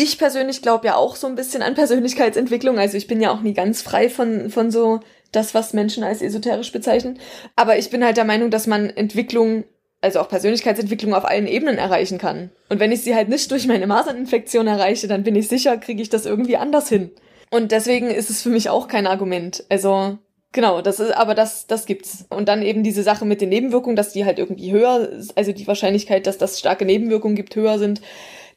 ich 0.01 0.19
persönlich 0.19 0.63
glaube 0.63 0.87
ja 0.87 0.97
auch 0.97 1.17
so 1.17 1.27
ein 1.27 1.35
bisschen 1.35 1.63
an 1.63 1.75
Persönlichkeitsentwicklung, 1.75 2.79
also 2.79 2.97
ich 2.97 3.07
bin 3.07 3.21
ja 3.21 3.33
auch 3.33 3.41
nie 3.41 3.55
ganz 3.55 3.83
frei 3.83 4.09
von 4.09 4.51
von 4.51 4.71
so 4.71 5.01
das, 5.33 5.55
was 5.55 5.73
Menschen 5.73 6.05
als 6.05 6.23
esoterisch 6.23 6.73
bezeichnen, 6.73 7.19
aber 7.57 7.79
ich 7.79 7.91
bin 7.91 8.05
halt 8.05 8.17
der 8.17 8.25
Meinung, 8.25 8.51
dass 8.51 8.67
man 8.67 8.91
Entwicklung 8.91 9.65
also 10.01 10.21
auch 10.21 10.29
Persönlichkeitsentwicklung 10.29 11.15
auf 11.15 11.25
allen 11.25 11.49
Ebenen 11.49 11.77
erreichen 11.77 12.19
kann. 12.19 12.51
Und 12.69 12.79
wenn 12.79 12.93
ich 12.93 13.03
sie 13.03 13.15
halt 13.15 13.29
nicht 13.29 13.51
durch 13.51 13.67
meine 13.67 13.87
Maserninfektion 13.87 14.67
erreiche, 14.67 15.09
dann 15.09 15.25
bin 15.25 15.35
ich 15.35 15.49
sicher, 15.49 15.77
kriege 15.77 16.01
ich 16.03 16.09
das 16.09 16.25
irgendwie 16.25 16.57
anders 16.57 16.89
hin. 16.89 17.11
Und 17.51 17.73
deswegen 17.73 18.11
ist 18.11 18.31
es 18.31 18.43
für 18.43 18.51
mich 18.51 18.71
auch 18.71 18.89
kein 18.89 19.07
Argument. 19.07 19.65
Also 19.69 20.19
genau, 20.53 20.83
das 20.83 21.01
ist, 21.01 21.13
aber 21.13 21.35
das, 21.35 21.67
das 21.67 21.87
gibt's. 21.87 22.27
Und 22.31 22.49
dann 22.49 22.63
eben 22.63 22.83
diese 22.83 23.03
Sache 23.03 23.25
mit 23.25 23.41
den 23.41 23.49
Nebenwirkungen, 23.49 23.97
dass 23.97 24.13
die 24.13 24.25
halt 24.25 24.39
irgendwie 24.39 24.73
höher, 24.73 25.09
also 25.35 25.53
die 25.53 25.67
Wahrscheinlichkeit, 25.67 26.27
dass 26.27 26.39
das 26.39 26.59
starke 26.59 26.85
Nebenwirkungen 26.85 27.37
gibt, 27.37 27.57
höher 27.57 27.79
sind. 27.79 28.01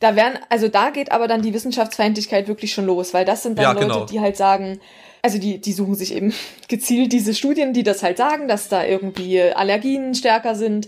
Da 0.02 0.16
werden, 0.16 0.40
also 0.50 0.68
da 0.68 0.90
geht 0.90 1.12
aber 1.12 1.28
dann 1.28 1.44
die 1.44 1.54
Wissenschaftsfeindlichkeit 1.54 2.48
wirklich 2.48 2.74
schon 2.74 2.88
los, 2.88 3.14
weil 3.14 3.24
das 3.24 3.44
sind 3.44 3.58
dann 3.58 3.64
ja, 3.64 3.72
Leute, 3.72 3.86
genau. 3.86 4.06
die 4.06 4.20
halt 4.20 4.36
sagen, 4.36 4.80
also 5.22 5.38
die, 5.38 5.62
die 5.62 5.74
suchen 5.74 5.94
sich 5.94 6.16
eben 6.16 6.34
gezielt 6.68 7.14
diese 7.14 7.36
Studien, 7.36 7.72
die 7.72 7.84
das 7.84 8.02
halt 8.02 8.18
sagen, 8.18 8.48
dass 8.48 8.68
da 8.68 8.84
irgendwie 8.84 9.40
Allergien 9.42 10.16
stärker 10.16 10.56
sind. 10.56 10.88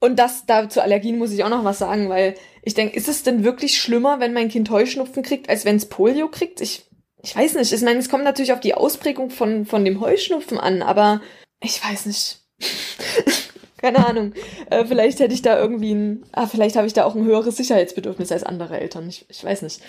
Und 0.00 0.18
das 0.18 0.46
da 0.46 0.68
zu 0.68 0.82
Allergien 0.82 1.18
muss 1.18 1.30
ich 1.30 1.44
auch 1.44 1.50
noch 1.50 1.64
was 1.64 1.78
sagen, 1.78 2.08
weil 2.08 2.36
ich 2.62 2.72
denke, 2.72 2.96
ist 2.96 3.08
es 3.08 3.22
denn 3.22 3.44
wirklich 3.44 3.78
schlimmer, 3.78 4.18
wenn 4.18 4.32
mein 4.32 4.48
Kind 4.48 4.70
Heuschnupfen 4.70 5.22
kriegt, 5.22 5.50
als 5.50 5.66
wenn 5.66 5.76
es 5.76 5.86
Polio 5.86 6.28
kriegt? 6.28 6.62
Ich, 6.62 6.84
ich 7.22 7.36
weiß 7.36 7.54
nicht. 7.56 7.70
Ich 7.70 7.82
meine, 7.82 7.98
es 7.98 8.08
kommt 8.08 8.24
natürlich 8.24 8.54
auf 8.54 8.60
die 8.60 8.74
Ausprägung 8.74 9.28
von, 9.28 9.66
von 9.66 9.84
dem 9.84 10.00
Heuschnupfen 10.00 10.58
an, 10.58 10.80
aber 10.80 11.20
ich 11.60 11.84
weiß 11.84 12.06
nicht. 12.06 12.38
Keine 13.84 14.06
Ahnung. 14.06 14.32
Äh, 14.70 14.86
vielleicht 14.86 15.20
hätte 15.20 15.34
ich 15.34 15.42
da 15.42 15.58
irgendwie 15.60 15.92
ein, 15.92 16.24
ah, 16.32 16.46
vielleicht 16.46 16.76
habe 16.76 16.86
ich 16.86 16.94
da 16.94 17.04
auch 17.04 17.14
ein 17.14 17.26
höheres 17.26 17.58
Sicherheitsbedürfnis 17.58 18.32
als 18.32 18.42
andere 18.42 18.80
Eltern. 18.80 19.06
Ich, 19.10 19.26
ich 19.28 19.44
weiß 19.44 19.60
nicht. 19.60 19.82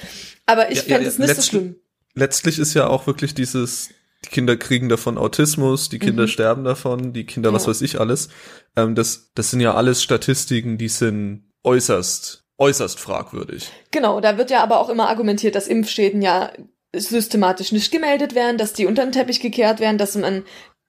Aber 0.46 0.70
ich 0.70 0.80
ja, 0.80 0.84
fände 0.84 1.04
ja, 1.04 1.08
es 1.08 1.18
nicht 1.18 1.34
so 1.34 1.42
schlimm. 1.42 1.78
Letztlich 2.14 2.60
ist 2.60 2.74
ja 2.74 2.88
auch 2.88 3.08
wirklich 3.08 3.36
dieses, 3.36 3.92
die 4.26 4.30
Kinder 4.32 4.58
kriegen 4.58 4.90
davon 4.90 5.18
Autismus, 5.18 5.88
die 5.88 6.00
Kinder 6.00 6.24
mhm. 6.24 6.28
sterben 6.28 6.66
davon, 6.66 7.14
die 7.14 7.26
Kinder, 7.26 7.52
ja. 7.52 7.56
was 7.56 7.70
weiß 7.70 7.82
ich 7.84 7.98
alles. 7.98 8.28
Ähm, 8.76 8.96
das, 8.96 9.32
das 9.34 9.52
sind 9.52 9.62
ja 9.62 9.76
alles 9.76 10.04
Statistiken, 10.04 10.78
die 10.78 10.90
sind 10.90 11.46
äußerst, 11.64 12.44
äußerst 12.58 13.00
fragwürdig. 13.00 13.72
Genau, 13.92 14.20
da 14.20 14.38
wird 14.38 14.52
ja 14.52 14.62
aber 14.62 14.82
auch 14.82 14.90
immer 14.90 15.08
argumentiert, 15.08 15.56
dass 15.56 15.70
Impfschäden 15.70 16.22
ja 16.22 16.52
systematisch 16.94 17.72
nicht 17.72 17.94
gemeldet 17.94 18.36
werden, 18.36 18.58
dass 18.58 18.74
die 18.74 18.88
unter 18.88 19.06
den 19.06 19.14
Teppich 19.14 19.40
gekehrt 19.40 19.80
werden, 19.80 19.98
dass 19.98 20.16
man 20.16 20.44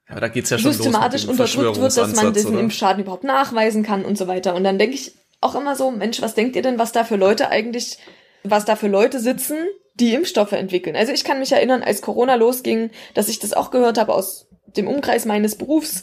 ja, 0.09 0.21
da 0.21 0.29
geht's 0.29 0.51
ja 0.51 0.59
schon 0.59 0.73
systematisch 0.73 1.27
unterdrückt 1.27 1.81
wird, 1.81 1.97
dass 1.97 2.15
man 2.15 2.33
diesen 2.33 2.53
oder? 2.53 2.61
Impfschaden 2.61 3.03
überhaupt 3.03 3.25
nachweisen 3.25 3.83
kann 3.83 4.05
und 4.05 4.17
so 4.17 4.27
weiter. 4.27 4.55
Und 4.55 4.65
dann 4.65 4.79
denke 4.79 4.95
ich 4.95 5.13
auch 5.41 5.55
immer 5.55 5.77
so, 5.77 5.91
Mensch, 5.91 6.23
was 6.23 6.35
denkt 6.35 6.57
ihr 6.57 6.63
denn, 6.63 6.79
was 6.79 6.93
da 6.93 7.05
für 7.05 7.17
Leute 7.17 7.49
eigentlich, 7.49 7.99
was 8.45 8.65
da 8.65 8.77
für 8.77 8.89
Leute 8.89 9.19
sitzen, 9.19 9.57
die 9.95 10.15
Impfstoffe 10.15 10.53
entwickeln? 10.53 10.97
Also 10.97 11.13
ich 11.13 11.25
kann 11.25 11.41
mich 11.41 11.53
erinnern, 11.53 11.83
als 11.83 12.03
Corona 12.03 12.37
losging, 12.37 12.91
dass 13.15 13.29
ich 13.29 13.39
das 13.39 13.53
auch 13.53 13.71
gehört 13.71 13.99
habe 13.99 14.15
aus 14.15 14.49
dem 14.67 14.89
Umkreis 14.89 15.25
meines 15.25 15.57
Berufs, 15.57 16.03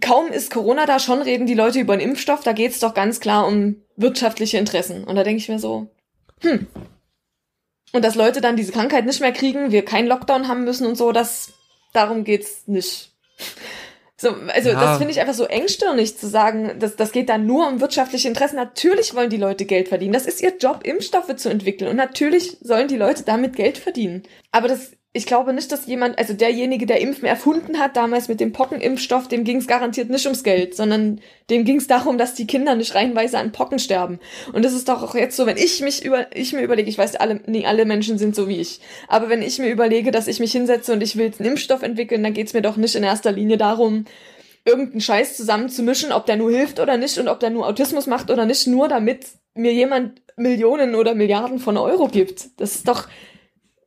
kaum 0.00 0.28
ist 0.28 0.50
Corona 0.50 0.86
da, 0.86 0.98
schon 0.98 1.22
reden 1.22 1.46
die 1.46 1.54
Leute 1.54 1.80
über 1.80 1.94
einen 1.94 2.02
Impfstoff, 2.02 2.42
da 2.42 2.52
geht's 2.52 2.80
doch 2.80 2.94
ganz 2.94 3.20
klar 3.20 3.46
um 3.46 3.76
wirtschaftliche 3.96 4.58
Interessen. 4.58 5.04
Und 5.04 5.16
da 5.16 5.24
denke 5.24 5.40
ich 5.40 5.48
mir 5.48 5.58
so, 5.58 5.88
hm. 6.42 6.66
Und 7.92 8.04
dass 8.04 8.14
Leute 8.14 8.40
dann 8.40 8.56
diese 8.56 8.72
Krankheit 8.72 9.06
nicht 9.06 9.20
mehr 9.20 9.32
kriegen, 9.32 9.72
wir 9.72 9.84
keinen 9.84 10.08
Lockdown 10.08 10.48
haben 10.48 10.64
müssen 10.64 10.86
und 10.86 10.96
so, 10.96 11.10
das, 11.10 11.52
darum 11.94 12.24
geht's 12.24 12.66
nicht. 12.66 13.07
So, 14.20 14.34
also 14.52 14.70
ja. 14.70 14.80
das 14.80 14.98
finde 14.98 15.12
ich 15.12 15.20
einfach 15.20 15.34
so 15.34 15.44
engstirnig 15.44 16.18
zu 16.18 16.26
sagen, 16.26 16.80
dass 16.80 16.96
das 16.96 17.12
geht 17.12 17.28
dann 17.28 17.46
nur 17.46 17.68
um 17.68 17.80
wirtschaftliche 17.80 18.26
Interessen. 18.26 18.56
Natürlich 18.56 19.14
wollen 19.14 19.30
die 19.30 19.36
Leute 19.36 19.64
Geld 19.64 19.86
verdienen. 19.86 20.12
Das 20.12 20.26
ist 20.26 20.42
ihr 20.42 20.56
Job, 20.56 20.80
Impfstoffe 20.82 21.36
zu 21.36 21.48
entwickeln. 21.48 21.88
Und 21.88 21.94
natürlich 21.94 22.56
sollen 22.60 22.88
die 22.88 22.96
Leute 22.96 23.22
damit 23.22 23.54
Geld 23.54 23.78
verdienen. 23.78 24.24
Aber 24.50 24.66
das 24.66 24.90
ich 25.14 25.24
glaube 25.24 25.54
nicht, 25.54 25.72
dass 25.72 25.86
jemand, 25.86 26.18
also 26.18 26.34
derjenige, 26.34 26.84
der 26.84 27.00
Impfen 27.00 27.24
erfunden 27.24 27.78
hat, 27.78 27.96
damals 27.96 28.28
mit 28.28 28.40
dem 28.40 28.52
Pockenimpfstoff, 28.52 29.26
dem 29.26 29.42
ging 29.42 29.56
es 29.56 29.66
garantiert 29.66 30.10
nicht 30.10 30.26
ums 30.26 30.44
Geld, 30.44 30.76
sondern 30.76 31.20
dem 31.48 31.64
ging 31.64 31.78
es 31.78 31.86
darum, 31.86 32.18
dass 32.18 32.34
die 32.34 32.46
Kinder 32.46 32.74
nicht 32.74 32.94
reihenweise 32.94 33.38
an 33.38 33.52
Pocken 33.52 33.78
sterben. 33.78 34.20
Und 34.52 34.66
das 34.66 34.74
ist 34.74 34.88
doch 34.88 35.02
auch 35.02 35.14
jetzt 35.14 35.36
so, 35.36 35.46
wenn 35.46 35.56
ich 35.56 35.80
mich 35.80 36.04
über, 36.04 36.26
ich 36.36 36.52
mir 36.52 36.60
überlege, 36.60 36.90
ich 36.90 36.98
weiß, 36.98 37.16
alle, 37.16 37.40
nie 37.46 37.64
alle 37.64 37.86
Menschen 37.86 38.18
sind 38.18 38.34
so 38.34 38.48
wie 38.48 38.60
ich, 38.60 38.80
aber 39.08 39.30
wenn 39.30 39.40
ich 39.40 39.58
mir 39.58 39.70
überlege, 39.70 40.10
dass 40.10 40.28
ich 40.28 40.40
mich 40.40 40.52
hinsetze 40.52 40.92
und 40.92 41.02
ich 41.02 41.16
will 41.16 41.32
einen 41.38 41.48
Impfstoff 41.52 41.82
entwickeln, 41.82 42.22
dann 42.22 42.34
geht's 42.34 42.52
mir 42.52 42.62
doch 42.62 42.76
nicht 42.76 42.94
in 42.94 43.02
erster 43.02 43.32
Linie 43.32 43.56
darum, 43.56 44.04
irgendeinen 44.66 45.00
Scheiß 45.00 45.38
zusammenzumischen, 45.38 46.12
ob 46.12 46.26
der 46.26 46.36
nur 46.36 46.50
hilft 46.50 46.80
oder 46.80 46.98
nicht 46.98 47.16
und 47.16 47.28
ob 47.28 47.40
der 47.40 47.48
nur 47.48 47.66
Autismus 47.66 48.06
macht 48.06 48.30
oder 48.30 48.44
nicht, 48.44 48.66
nur 48.66 48.88
damit 48.88 49.26
mir 49.54 49.72
jemand 49.72 50.20
Millionen 50.36 50.94
oder 50.94 51.14
Milliarden 51.14 51.58
von 51.58 51.78
Euro 51.78 52.08
gibt. 52.08 52.60
Das 52.60 52.74
ist 52.74 52.86
doch, 52.86 53.08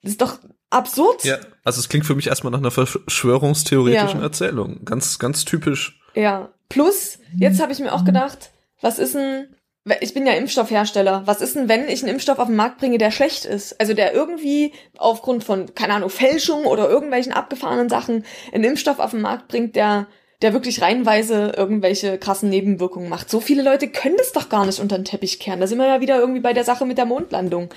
das 0.02 0.14
ist 0.14 0.22
doch 0.22 0.40
absurd. 0.72 1.24
Ja, 1.24 1.38
also 1.64 1.80
es 1.80 1.90
klingt 1.90 2.06
für 2.06 2.16
mich 2.16 2.28
erstmal 2.28 2.52
nach 2.52 2.60
einer 2.60 2.72
verschwörungstheoretischen 2.72 4.20
ja. 4.20 4.26
Erzählung. 4.26 4.84
Ganz, 4.86 5.20
ganz 5.20 5.46
typisch. 5.46 6.00
Ja. 6.16 6.50
Plus, 6.70 7.20
jetzt 7.38 7.62
habe 7.62 7.74
ich 7.74 7.80
mir 7.80 7.94
auch 7.94 8.06
gedacht, 8.06 8.52
was 8.80 8.98
ist 8.98 9.14
denn, 9.14 9.56
ich 10.00 10.14
bin 10.14 10.26
ja 10.26 10.34
Impfstoffhersteller, 10.34 11.24
was 11.26 11.42
ist 11.42 11.56
denn, 11.56 11.68
wenn 11.68 11.90
ich 11.90 12.02
einen 12.02 12.14
Impfstoff 12.14 12.40
auf 12.40 12.48
den 12.48 12.56
Markt 12.56 12.78
bringe, 12.78 12.98
der 12.98 13.12
schlecht 13.12 13.46
ist? 13.46 13.80
Also 13.80 13.94
der 13.94 14.14
irgendwie 14.14 14.74
aufgrund 14.98 15.44
von, 15.44 15.76
keine 15.76 15.94
Ahnung, 15.94 16.10
Fälschung 16.10 16.66
oder 16.66 16.90
irgendwelchen 16.90 17.34
abgefahrenen 17.34 17.90
Sachen 17.90 18.26
einen 18.54 18.64
Impfstoff 18.64 19.00
auf 19.00 19.12
den 19.12 19.22
Markt 19.22 19.50
bringt, 19.50 19.76
der 19.76 20.08
der 20.42 20.54
wirklich 20.54 20.82
reihenweise 20.82 21.54
irgendwelche 21.56 22.18
krassen 22.18 22.50
Nebenwirkungen 22.50 23.10
macht. 23.10 23.30
So 23.30 23.40
viele 23.40 23.62
Leute 23.62 23.88
können 23.88 24.18
das 24.18 24.32
doch 24.32 24.50
gar 24.50 24.66
nicht 24.66 24.80
unter 24.80 24.98
den 24.98 25.06
Teppich 25.06 25.40
kehren. 25.40 25.60
Da 25.60 25.68
sind 25.68 25.78
wir 25.78 25.88
ja 25.88 26.02
wieder 26.02 26.20
irgendwie 26.20 26.40
bei 26.40 26.54
der 26.54 26.64
Sache 26.64 26.86
mit 26.86 26.98
der 26.98 27.06
Mondlandung. 27.06 27.70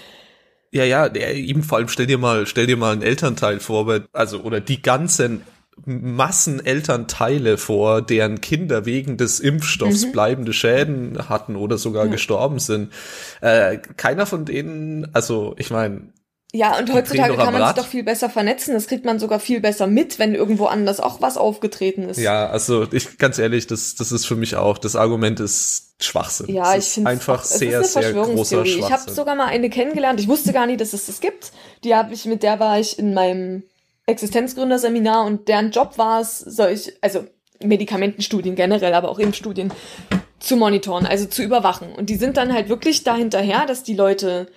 Ja, 0.74 0.84
ja, 0.84 1.06
eben 1.06 1.62
vor 1.62 1.78
allem 1.78 1.88
stell 1.88 2.06
dir 2.06 2.18
mal, 2.18 2.46
stell 2.46 2.66
dir 2.66 2.76
mal 2.76 2.92
einen 2.92 3.02
Elternteil 3.02 3.60
vor, 3.60 4.00
also 4.12 4.40
oder 4.40 4.60
die 4.60 4.82
ganzen 4.82 5.42
Massen 5.86 6.64
Elternteile 6.64 7.58
vor, 7.58 8.02
deren 8.02 8.40
Kinder 8.40 8.84
wegen 8.84 9.16
des 9.16 9.38
Impfstoffs 9.38 10.06
mhm. 10.06 10.12
bleibende 10.12 10.52
Schäden 10.52 11.28
hatten 11.28 11.54
oder 11.54 11.78
sogar 11.78 12.06
ja. 12.06 12.10
gestorben 12.10 12.58
sind. 12.58 12.92
Äh, 13.40 13.78
keiner 13.96 14.26
von 14.26 14.44
denen, 14.44 15.08
also 15.14 15.54
ich 15.58 15.70
meine, 15.70 16.12
ja, 16.52 16.78
und 16.78 16.92
heutzutage 16.92 17.36
kann 17.36 17.52
man 17.52 17.66
sich 17.66 17.82
doch 17.82 17.88
viel 17.88 18.04
besser 18.04 18.30
vernetzen. 18.30 18.74
Das 18.74 18.86
kriegt 18.86 19.04
man 19.04 19.18
sogar 19.18 19.40
viel 19.40 19.60
besser 19.60 19.88
mit, 19.88 20.20
wenn 20.20 20.36
irgendwo 20.36 20.66
anders 20.66 21.00
auch 21.00 21.20
was 21.20 21.36
aufgetreten 21.36 22.08
ist. 22.08 22.18
Ja, 22.18 22.48
also 22.48 22.86
ich 22.92 23.18
ganz 23.18 23.40
ehrlich, 23.40 23.66
das, 23.66 23.96
das 23.96 24.12
ist 24.12 24.24
für 24.24 24.36
mich 24.36 24.54
auch, 24.54 24.78
das 24.78 24.94
Argument 24.94 25.40
ist 25.40 25.83
Schwachsinn. 26.00 26.52
Ja, 26.52 26.76
ich 26.76 26.84
finde 26.84 27.10
einfach 27.10 27.44
sehr, 27.44 27.80
es 27.80 27.88
ist 27.88 27.96
eine 27.96 28.12
sehr 28.12 28.24
großer 28.24 28.64
Ich 28.64 28.90
habe 28.90 29.10
sogar 29.10 29.36
mal 29.36 29.46
eine 29.46 29.70
kennengelernt. 29.70 30.20
Ich 30.20 30.28
wusste 30.28 30.52
gar 30.52 30.66
nicht, 30.66 30.80
dass 30.80 30.92
es 30.92 31.06
das 31.06 31.20
gibt. 31.20 31.52
Die 31.84 31.94
habe 31.94 32.12
ich, 32.12 32.24
mit 32.24 32.42
der 32.42 32.58
war 32.60 32.78
ich 32.78 32.98
in 32.98 33.14
meinem 33.14 33.62
Existenzgründerseminar 34.06 35.24
und 35.24 35.48
deren 35.48 35.70
Job 35.70 35.96
war 35.96 36.20
es, 36.20 36.38
solch, 36.38 36.92
also 37.00 37.24
Medikamentenstudien 37.62 38.54
generell, 38.54 38.92
aber 38.92 39.08
auch 39.08 39.18
Impfstudien 39.18 39.72
zu 40.40 40.56
monitoren, 40.56 41.06
also 41.06 41.26
zu 41.26 41.42
überwachen. 41.42 41.92
Und 41.92 42.10
die 42.10 42.16
sind 42.16 42.36
dann 42.36 42.52
halt 42.52 42.68
wirklich 42.68 43.04
dahinterher, 43.04 43.64
dass 43.66 43.82
die 43.82 43.94
Leute 43.94 44.48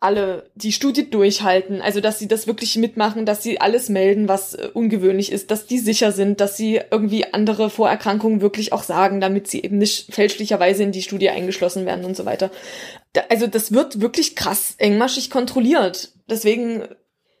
alle 0.00 0.50
die 0.54 0.72
Studie 0.72 1.10
durchhalten, 1.10 1.82
also 1.82 2.00
dass 2.00 2.18
sie 2.18 2.26
das 2.26 2.46
wirklich 2.46 2.76
mitmachen, 2.76 3.26
dass 3.26 3.42
sie 3.42 3.60
alles 3.60 3.90
melden, 3.90 4.28
was 4.28 4.54
äh, 4.54 4.70
ungewöhnlich 4.72 5.30
ist, 5.30 5.50
dass 5.50 5.66
die 5.66 5.78
sicher 5.78 6.10
sind, 6.10 6.40
dass 6.40 6.56
sie 6.56 6.80
irgendwie 6.90 7.32
andere 7.32 7.68
Vorerkrankungen 7.68 8.40
wirklich 8.40 8.72
auch 8.72 8.82
sagen, 8.82 9.20
damit 9.20 9.46
sie 9.46 9.62
eben 9.62 9.76
nicht 9.76 10.12
fälschlicherweise 10.12 10.82
in 10.82 10.92
die 10.92 11.02
Studie 11.02 11.28
eingeschlossen 11.28 11.84
werden 11.84 12.06
und 12.06 12.16
so 12.16 12.24
weiter. 12.24 12.50
Da, 13.12 13.24
also 13.28 13.46
das 13.46 13.72
wird 13.72 14.00
wirklich 14.00 14.36
krass 14.36 14.74
engmaschig 14.78 15.28
kontrolliert. 15.28 16.12
Deswegen, 16.30 16.84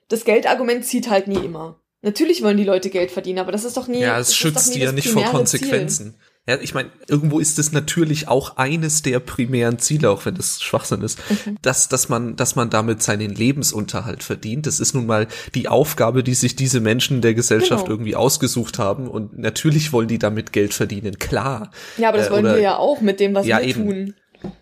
das 0.08 0.26
Geldargument 0.26 0.84
zieht 0.84 1.08
halt 1.08 1.28
nie 1.28 1.42
immer. 1.42 1.80
Natürlich 2.02 2.42
wollen 2.42 2.58
die 2.58 2.64
Leute 2.64 2.90
Geld 2.90 3.10
verdienen, 3.10 3.38
aber 3.38 3.52
das 3.52 3.64
ist 3.64 3.78
doch 3.78 3.88
nie. 3.88 4.00
Ja, 4.00 4.18
es 4.18 4.34
schützt 4.34 4.74
die 4.74 4.80
ja 4.80 4.92
nicht 4.92 5.08
vor 5.08 5.24
Konsequenzen. 5.24 6.12
Ziel. 6.12 6.29
Ja, 6.50 6.58
ich 6.60 6.74
meine, 6.74 6.90
irgendwo 7.06 7.38
ist 7.38 7.60
es 7.60 7.70
natürlich 7.70 8.26
auch 8.26 8.56
eines 8.56 9.02
der 9.02 9.20
primären 9.20 9.78
Ziele, 9.78 10.10
auch 10.10 10.26
wenn 10.26 10.34
das 10.34 10.60
Schwachsinn 10.60 11.00
ist, 11.02 11.20
mhm. 11.30 11.58
dass, 11.62 11.88
dass 11.88 12.08
man, 12.08 12.34
dass 12.34 12.56
man 12.56 12.70
damit 12.70 13.04
seinen 13.04 13.32
Lebensunterhalt 13.32 14.24
verdient. 14.24 14.66
Das 14.66 14.80
ist 14.80 14.92
nun 14.92 15.06
mal 15.06 15.28
die 15.54 15.68
Aufgabe, 15.68 16.24
die 16.24 16.34
sich 16.34 16.56
diese 16.56 16.80
Menschen 16.80 17.20
der 17.20 17.34
Gesellschaft 17.34 17.84
genau. 17.84 17.94
irgendwie 17.94 18.16
ausgesucht 18.16 18.80
haben. 18.80 19.06
Und 19.06 19.38
natürlich 19.38 19.92
wollen 19.92 20.08
die 20.08 20.18
damit 20.18 20.52
Geld 20.52 20.74
verdienen, 20.74 21.20
klar. 21.20 21.70
Ja, 21.98 22.08
aber 22.08 22.18
das 22.18 22.26
äh, 22.26 22.30
wollen 22.32 22.46
oder, 22.46 22.56
wir 22.56 22.62
ja 22.62 22.76
auch 22.78 23.00
mit 23.00 23.20
dem, 23.20 23.32
was 23.32 23.46
ja, 23.46 23.60
wir 23.60 23.68
eben. 23.68 23.86
tun. 23.86 24.14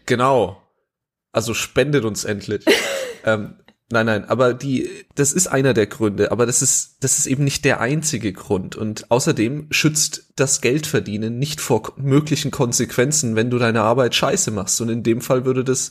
Genau. 0.04 0.62
Also 1.32 1.54
spendet 1.54 2.04
uns 2.04 2.24
endlich. 2.24 2.66
ähm, 3.24 3.54
Nein, 3.90 4.04
nein, 4.04 4.24
aber 4.26 4.52
die, 4.52 4.90
das 5.14 5.32
ist 5.32 5.46
einer 5.46 5.72
der 5.72 5.86
Gründe, 5.86 6.30
aber 6.30 6.44
das 6.44 6.60
ist, 6.60 6.96
das 7.00 7.18
ist 7.18 7.26
eben 7.26 7.44
nicht 7.44 7.64
der 7.64 7.80
einzige 7.80 8.34
Grund. 8.34 8.76
Und 8.76 9.10
außerdem 9.10 9.68
schützt 9.70 10.26
das 10.36 10.60
Geldverdienen 10.60 11.38
nicht 11.38 11.62
vor 11.62 11.94
möglichen 11.96 12.50
Konsequenzen, 12.50 13.34
wenn 13.34 13.48
du 13.48 13.58
deine 13.58 13.80
Arbeit 13.80 14.14
scheiße 14.14 14.50
machst. 14.50 14.80
Und 14.82 14.90
in 14.90 15.02
dem 15.02 15.22
Fall 15.22 15.46
würde 15.46 15.64
das, 15.64 15.90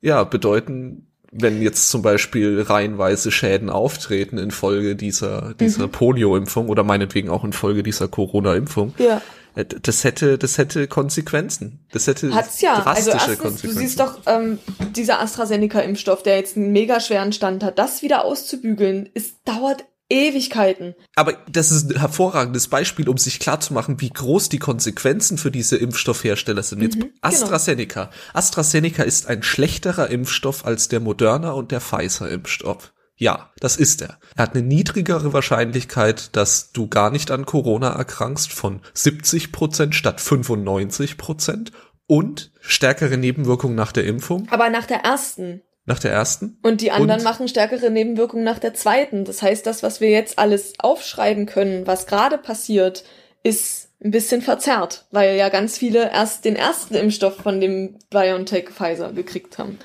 ja, 0.00 0.22
bedeuten, 0.22 1.08
wenn 1.32 1.62
jetzt 1.62 1.88
zum 1.88 2.02
Beispiel 2.02 2.60
reihenweise 2.60 3.32
Schäden 3.32 3.70
auftreten 3.70 4.38
infolge 4.38 4.94
dieser, 4.94 5.54
dieser 5.54 5.86
mhm. 5.88 5.92
Polio-Impfung 5.92 6.68
oder 6.68 6.84
meinetwegen 6.84 7.28
auch 7.28 7.42
infolge 7.42 7.82
dieser 7.82 8.06
Corona-Impfung, 8.06 8.94
ja. 8.98 9.20
Das 9.54 10.04
hätte, 10.04 10.38
das 10.38 10.58
hätte 10.58 10.88
Konsequenzen. 10.88 11.86
Das 11.92 12.06
hätte 12.06 12.34
Hat's 12.34 12.60
ja. 12.60 12.74
Also 12.74 12.84
drastische 12.84 13.12
also 13.12 13.30
erstens, 13.30 13.38
Konsequenzen. 13.38 13.74
Du 13.74 13.80
siehst 13.80 14.00
doch, 14.00 14.20
ähm, 14.26 14.58
dieser 14.96 15.20
AstraZeneca-Impfstoff, 15.20 16.22
der 16.22 16.36
jetzt 16.36 16.56
einen 16.56 16.72
mega 16.72 17.00
schweren 17.00 17.32
Stand 17.32 17.62
hat, 17.62 17.78
das 17.78 18.02
wieder 18.02 18.24
auszubügeln, 18.24 19.10
es 19.14 19.42
dauert 19.44 19.84
Ewigkeiten. 20.12 20.94
Aber 21.16 21.34
das 21.50 21.70
ist 21.70 21.90
ein 21.90 21.98
hervorragendes 21.98 22.68
Beispiel, 22.68 23.08
um 23.08 23.16
sich 23.16 23.40
klarzumachen, 23.40 24.00
wie 24.00 24.10
groß 24.10 24.50
die 24.50 24.58
Konsequenzen 24.58 25.38
für 25.38 25.50
diese 25.50 25.76
Impfstoffhersteller 25.76 26.62
sind. 26.62 26.82
Jetzt 26.82 26.96
mhm, 26.96 27.00
genau. 27.00 27.12
AstraZeneca. 27.22 28.04
Genau. 28.04 28.16
AstraZeneca 28.34 29.02
ist 29.04 29.26
ein 29.26 29.42
schlechterer 29.42 30.10
Impfstoff 30.10 30.66
als 30.66 30.88
der 30.88 31.00
Moderna 31.00 31.52
und 31.52 31.72
der 31.72 31.80
Pfizer-Impfstoff. 31.80 32.92
Ja, 33.22 33.52
das 33.60 33.76
ist 33.76 34.02
er. 34.02 34.18
Er 34.34 34.42
hat 34.42 34.56
eine 34.56 34.66
niedrigere 34.66 35.32
Wahrscheinlichkeit, 35.32 36.34
dass 36.34 36.72
du 36.72 36.88
gar 36.88 37.08
nicht 37.12 37.30
an 37.30 37.46
Corona 37.46 37.92
erkrankst 37.92 38.52
von 38.52 38.80
70 38.94 39.52
Prozent 39.52 39.94
statt 39.94 40.20
95 40.20 41.18
Prozent 41.18 41.70
und 42.08 42.50
stärkere 42.60 43.16
Nebenwirkungen 43.16 43.76
nach 43.76 43.92
der 43.92 44.06
Impfung. 44.06 44.48
Aber 44.50 44.70
nach 44.70 44.86
der 44.86 45.04
ersten. 45.04 45.62
Nach 45.84 46.00
der 46.00 46.10
ersten. 46.10 46.58
Und 46.64 46.80
die 46.80 46.90
anderen 46.90 47.20
und 47.20 47.24
machen 47.24 47.46
stärkere 47.46 47.90
Nebenwirkungen 47.90 48.42
nach 48.42 48.58
der 48.58 48.74
zweiten. 48.74 49.24
Das 49.24 49.40
heißt, 49.40 49.64
das, 49.66 49.84
was 49.84 50.00
wir 50.00 50.10
jetzt 50.10 50.40
alles 50.40 50.72
aufschreiben 50.80 51.46
können, 51.46 51.86
was 51.86 52.08
gerade 52.08 52.38
passiert, 52.38 53.04
ist 53.44 53.90
ein 54.02 54.10
bisschen 54.10 54.42
verzerrt, 54.42 55.06
weil 55.12 55.36
ja 55.36 55.48
ganz 55.48 55.78
viele 55.78 56.10
erst 56.10 56.44
den 56.44 56.56
ersten 56.56 56.96
Impfstoff 56.96 57.36
von 57.36 57.60
dem 57.60 58.00
BioNTech 58.10 58.70
Pfizer 58.70 59.12
gekriegt 59.12 59.58
haben. 59.58 59.78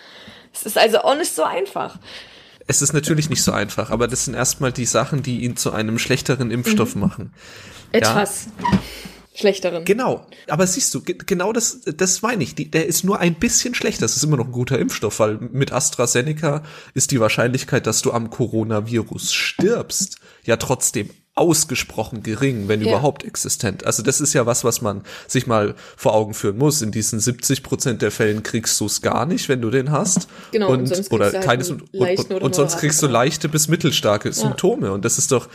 Es 0.51 0.63
ist 0.63 0.79
also 0.79 1.01
auch 1.01 1.15
nicht 1.15 1.35
so 1.35 1.43
einfach 1.43 1.99
es 2.67 2.81
ist 2.81 2.93
natürlich 2.93 3.29
nicht 3.29 3.41
so 3.41 3.51
einfach, 3.51 3.89
aber 3.89 4.07
das 4.07 4.25
sind 4.25 4.33
erstmal 4.33 4.71
die 4.71 4.85
Sachen, 4.85 5.23
die 5.23 5.43
ihn 5.43 5.55
zu 5.55 5.71
einem 5.71 5.97
schlechteren 5.97 6.51
Impfstoff 6.51 6.95
mhm. 6.95 7.01
machen. 7.01 7.33
Etwas. 7.91 8.47
Ja? 8.61 8.79
schlechteren. 9.37 9.85
Genau. 9.85 10.25
Aber 10.47 10.65
siehst 10.65 10.93
du, 10.93 11.01
genau 11.03 11.53
das, 11.53 11.81
das 11.81 12.21
meine 12.21 12.43
ich. 12.43 12.55
Die, 12.55 12.69
der 12.69 12.87
ist 12.87 13.03
nur 13.03 13.19
ein 13.19 13.35
bisschen 13.35 13.75
schlechter. 13.75 14.01
Das 14.01 14.17
ist 14.17 14.23
immer 14.23 14.37
noch 14.37 14.47
ein 14.47 14.51
guter 14.51 14.79
Impfstoff, 14.79 15.19
weil 15.19 15.37
mit 15.37 15.71
AstraZeneca 15.71 16.63
ist 16.93 17.11
die 17.11 17.19
Wahrscheinlichkeit, 17.19 17.85
dass 17.87 18.01
du 18.01 18.11
am 18.11 18.29
Coronavirus 18.29 19.33
stirbst, 19.33 20.17
ja 20.43 20.57
trotzdem 20.57 21.09
ausgesprochen 21.37 22.23
gering, 22.23 22.67
wenn 22.67 22.81
ja. 22.81 22.89
überhaupt 22.89 23.23
existent. 23.23 23.85
Also 23.85 24.03
das 24.03 24.21
ist 24.21 24.33
ja 24.33 24.45
was, 24.45 24.63
was 24.63 24.81
man 24.81 25.03
sich 25.27 25.47
mal 25.47 25.75
vor 25.95 26.13
Augen 26.13 26.33
führen 26.33 26.57
muss. 26.57 26.81
In 26.81 26.91
diesen 26.91 27.19
70 27.19 27.63
Prozent 27.63 28.01
der 28.01 28.11
Fällen 28.11 28.43
kriegst 28.43 28.79
du 28.79 28.85
es 28.85 29.01
gar 29.01 29.25
nicht, 29.25 29.49
wenn 29.49 29.61
du 29.61 29.69
den 29.69 29.91
hast. 29.91 30.27
Genau. 30.51 30.69
Und, 30.71 30.91
und 30.91 31.11
oder 31.11 31.25
halt 31.25 31.43
keines 31.43 31.69
und, 31.69 31.93
und, 31.93 32.41
und 32.41 32.55
sonst 32.55 32.77
kriegst 32.77 33.01
du 33.01 33.07
leichte 33.07 33.49
bis 33.49 33.67
mittelstarke 33.67 34.29
ja. 34.29 34.33
Symptome. 34.33 34.91
Und 34.91 35.03
das 35.03 35.17
ist 35.17 35.31
doch, 35.31 35.49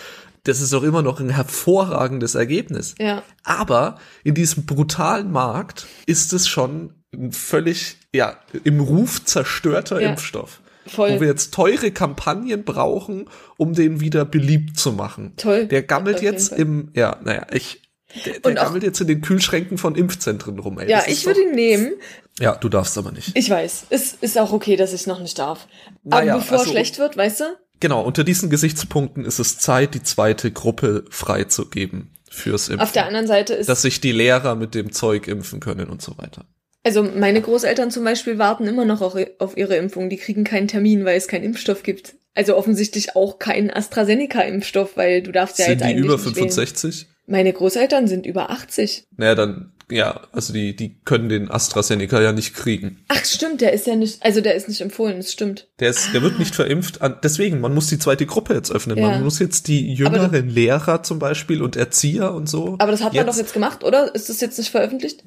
das 0.45 0.61
ist 0.61 0.73
doch 0.73 0.83
immer 0.83 1.03
noch 1.03 1.19
ein 1.19 1.31
hervorragendes 1.31 2.35
Ergebnis. 2.35 2.95
Ja. 2.99 3.23
Aber 3.43 3.99
in 4.23 4.35
diesem 4.35 4.67
brutalen 4.67 5.33
Markt 5.33 5.87
ist 6.07 6.33
es 6.33 6.47
schon 6.47 6.91
ein 7.15 7.33
völlig, 7.33 7.97
ja, 8.13 8.37
im 8.65 8.81
Ruf 8.81 9.25
zerstörter 9.25 10.01
ja. 10.01 10.11
Impfstoff. 10.11 10.61
Voll. 10.87 11.15
Wo 11.15 11.21
wir 11.21 11.29
jetzt 11.29 11.55
teure 11.55 11.91
Kampagnen 11.91 12.65
brauchen, 12.65 13.29
um 13.57 13.75
den 13.75 14.01
wieder 14.01 14.25
beliebt 14.25 14.79
zu 14.79 14.93
machen. 14.93 15.35
Toll. 15.37 15.67
Der 15.67 15.83
gammelt 15.83 16.23
jetzt 16.23 16.53
im, 16.53 16.91
ja, 16.95 17.19
naja, 17.23 17.47
ich, 17.53 17.83
der, 18.25 18.41
der 18.41 18.55
gammelt 18.55 18.83
jetzt 18.83 19.01
in 19.01 19.07
den 19.07 19.21
Kühlschränken 19.21 19.79
von 19.79 19.95
Impfzentren 19.95 20.59
rum. 20.59 20.79
Ey. 20.79 20.91
Ja, 20.91 21.05
ich 21.07 21.25
würde 21.25 21.43
ihn 21.43 21.55
nehmen. 21.55 21.93
Ja, 22.39 22.57
du 22.57 22.69
darfst 22.69 22.99
aber 22.99 23.13
nicht. 23.13 23.37
Ich 23.37 23.49
weiß. 23.49 23.87
Es 23.91 24.15
ist 24.21 24.39
auch 24.39 24.53
okay, 24.53 24.77
dass 24.77 24.93
ich 24.93 25.07
noch 25.07 25.21
nicht 25.21 25.39
darf. 25.39 25.69
Naja, 26.03 26.35
aber 26.35 26.43
bevor 26.43 26.59
also, 26.59 26.71
schlecht 26.71 26.99
wird, 26.99 27.17
weißt 27.17 27.41
du? 27.41 27.45
Genau, 27.81 28.03
unter 28.03 28.25
diesen 28.25 28.51
Gesichtspunkten 28.51 29.25
ist 29.25 29.39
es 29.39 29.59
Zeit, 29.59 29.95
die 29.95 30.03
zweite 30.03 30.53
Gruppe 30.53 31.05
freizugeben 31.11 32.13
fürs 32.31 32.69
Impfen. 32.69 32.81
Auf 32.81 32.93
der 32.93 33.07
anderen 33.07 33.27
Seite 33.27 33.55
ist. 33.55 33.69
Dass 33.69 33.83
sich 33.83 34.01
die 34.01 34.13
Lehrer 34.13 34.55
mit 34.55 34.75
dem 34.75 34.93
Zeug 34.93 35.27
impfen 35.27 35.61
können 35.61 35.89
und 35.89 36.01
so 36.01 36.17
weiter. 36.19 36.45
Also 36.85 37.03
meine 37.03 37.41
Großeltern 37.41 37.91
zum 37.91 38.05
Beispiel 38.05 38.39
warten 38.39 38.67
immer 38.67 38.85
noch 38.85 39.01
auf 39.03 39.57
ihre 39.57 39.77
Impfung. 39.77 40.11
Die 40.11 40.17
kriegen 40.17 40.45
keinen 40.45 40.69
Termin, 40.69 41.05
weil 41.05 41.17
es 41.17 41.29
keinen 41.29 41.45
Impfstoff 41.45 41.83
gibt. 41.83 42.15
Also 42.35 42.57
offensichtlich 42.57 43.15
auch 43.15 43.39
keinen 43.39 43.71
AstraZeneca-Impfstoff, 43.71 44.97
weil 44.97 45.23
du 45.23 45.33
darfst 45.33 45.59
ja 45.59 45.67
sind 45.67 45.75
jetzt 45.75 45.83
eigentlich 45.83 45.97
die 45.97 46.07
über 46.07 46.19
65? 46.19 46.95
Wählen. 46.95 47.07
Meine 47.27 47.53
Großeltern 47.53 48.09
sind 48.09 48.27
über 48.27 48.51
80. 48.51 49.05
Naja, 49.17 49.35
dann, 49.35 49.73
ja, 49.91 50.23
also 50.33 50.53
die, 50.53 50.75
die 50.75 50.97
können 51.05 51.29
den 51.29 51.51
AstraZeneca 51.51 52.21
ja 52.21 52.33
nicht 52.33 52.55
kriegen. 52.55 53.05
Ach, 53.09 53.25
stimmt, 53.25 53.61
der 53.61 53.73
ist 53.75 53.87
ja 53.87 53.95
nicht, 53.95 54.25
also 54.25 54.41
der 54.41 54.55
ist 54.55 54.69
nicht 54.69 54.81
empfohlen, 54.81 55.19
das 55.19 55.31
stimmt. 55.31 55.69
Der 55.79 55.91
ist, 55.91 56.09
ah. 56.09 56.13
der 56.15 56.23
wird 56.23 56.39
nicht 56.39 56.55
verimpft. 56.55 56.99
Deswegen, 57.23 57.61
man 57.61 57.75
muss 57.75 57.87
die 57.87 57.99
zweite 57.99 58.27
Gruppe 58.27 58.55
jetzt 58.55 58.73
öffnen. 58.73 58.99
Ja. 58.99 59.11
Man 59.11 59.23
muss 59.23 59.39
jetzt 59.39 59.69
die 59.69 59.93
jüngeren 59.93 60.49
Lehrer 60.49 61.03
zum 61.03 61.19
Beispiel 61.19 61.63
und 61.63 61.77
Erzieher 61.77 62.33
und 62.33 62.49
so. 62.49 62.77
Aber 62.79 62.91
das 62.91 63.03
hat 63.03 63.15
man 63.15 63.27
doch 63.27 63.37
jetzt 63.37 63.55
gemacht, 63.55 63.85
oder? 63.85 64.15
Ist 64.15 64.29
das 64.29 64.41
jetzt 64.41 64.59
nicht 64.59 64.71
veröffentlicht? 64.71 65.23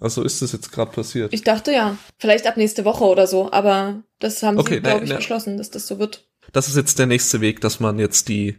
Also 0.00 0.22
ist 0.22 0.42
das 0.42 0.52
jetzt 0.52 0.72
gerade 0.72 0.92
passiert? 0.92 1.32
Ich 1.32 1.42
dachte 1.42 1.72
ja. 1.72 1.96
Vielleicht 2.18 2.46
ab 2.46 2.56
nächste 2.56 2.84
Woche 2.84 3.04
oder 3.04 3.26
so, 3.26 3.50
aber 3.52 4.02
das 4.20 4.42
haben 4.42 4.58
okay, 4.58 4.76
sie, 4.76 4.80
glaube 4.80 5.04
ich, 5.04 5.14
beschlossen, 5.14 5.56
dass 5.56 5.70
das 5.70 5.86
so 5.86 5.98
wird. 5.98 6.28
Das 6.52 6.68
ist 6.68 6.76
jetzt 6.76 6.98
der 6.98 7.06
nächste 7.06 7.40
Weg, 7.40 7.60
dass 7.60 7.80
man 7.80 7.98
jetzt 7.98 8.28
die, 8.28 8.56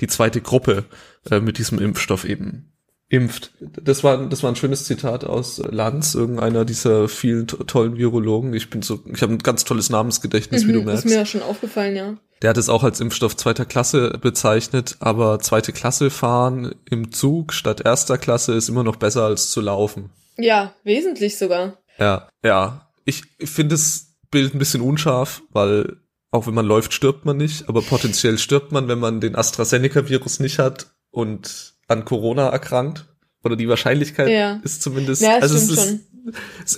die 0.00 0.06
zweite 0.06 0.40
Gruppe 0.40 0.84
äh, 1.30 1.40
mit 1.40 1.58
diesem 1.58 1.78
Impfstoff 1.78 2.24
eben 2.24 2.74
impft. 3.08 3.52
Das 3.60 4.02
war, 4.02 4.26
das 4.28 4.42
war 4.42 4.50
ein 4.50 4.56
schönes 4.56 4.84
Zitat 4.84 5.24
aus 5.24 5.58
Lanz, 5.58 6.14
irgendeiner 6.14 6.64
dieser 6.64 7.08
vielen 7.08 7.46
tollen 7.46 7.96
Virologen. 7.96 8.54
Ich 8.54 8.70
bin 8.70 8.82
so, 8.82 9.00
ich 9.12 9.22
habe 9.22 9.32
ein 9.32 9.38
ganz 9.38 9.64
tolles 9.64 9.90
Namensgedächtnis, 9.90 10.64
mhm, 10.64 10.68
wie 10.68 10.72
du 10.72 10.82
merkst. 10.82 11.04
Ist 11.04 11.10
mir 11.10 11.18
ja 11.18 11.26
schon 11.26 11.42
aufgefallen, 11.42 11.96
ja. 11.96 12.16
Der 12.42 12.50
hat 12.50 12.58
es 12.58 12.68
auch 12.68 12.82
als 12.82 13.00
Impfstoff 13.00 13.36
zweiter 13.36 13.64
Klasse 13.64 14.18
bezeichnet, 14.20 14.96
aber 15.00 15.38
zweite 15.38 15.72
Klasse 15.72 16.10
fahren 16.10 16.74
im 16.90 17.12
Zug 17.12 17.52
statt 17.52 17.82
erster 17.84 18.18
Klasse 18.18 18.52
ist 18.54 18.68
immer 18.68 18.82
noch 18.82 18.96
besser 18.96 19.24
als 19.24 19.50
zu 19.50 19.60
laufen. 19.60 20.10
Ja, 20.36 20.74
wesentlich 20.82 21.36
sogar. 21.38 21.78
Ja, 21.98 22.28
ja. 22.42 22.90
Ich, 23.04 23.22
finde 23.38 23.74
das 23.74 24.14
Bild 24.30 24.54
ein 24.54 24.58
bisschen 24.58 24.80
unscharf, 24.80 25.42
weil 25.50 25.98
auch 26.30 26.46
wenn 26.46 26.54
man 26.54 26.66
läuft, 26.66 26.92
stirbt 26.92 27.24
man 27.24 27.36
nicht, 27.36 27.68
aber 27.68 27.82
potenziell 27.82 28.38
stirbt 28.38 28.72
man, 28.72 28.88
wenn 28.88 28.98
man 28.98 29.20
den 29.20 29.36
AstraZeneca-Virus 29.36 30.40
nicht 30.40 30.58
hat 30.58 30.88
und 31.10 31.74
an 31.86 32.04
Corona 32.04 32.48
erkrankt. 32.48 33.06
Oder 33.44 33.56
die 33.56 33.68
Wahrscheinlichkeit 33.68 34.30
ja. 34.30 34.60
ist 34.64 34.82
zumindest. 34.82 35.22
Ja, 35.22 35.38
also 35.38 35.54
es 35.56 35.68
ist, 35.68 35.84
schon. 35.84 36.00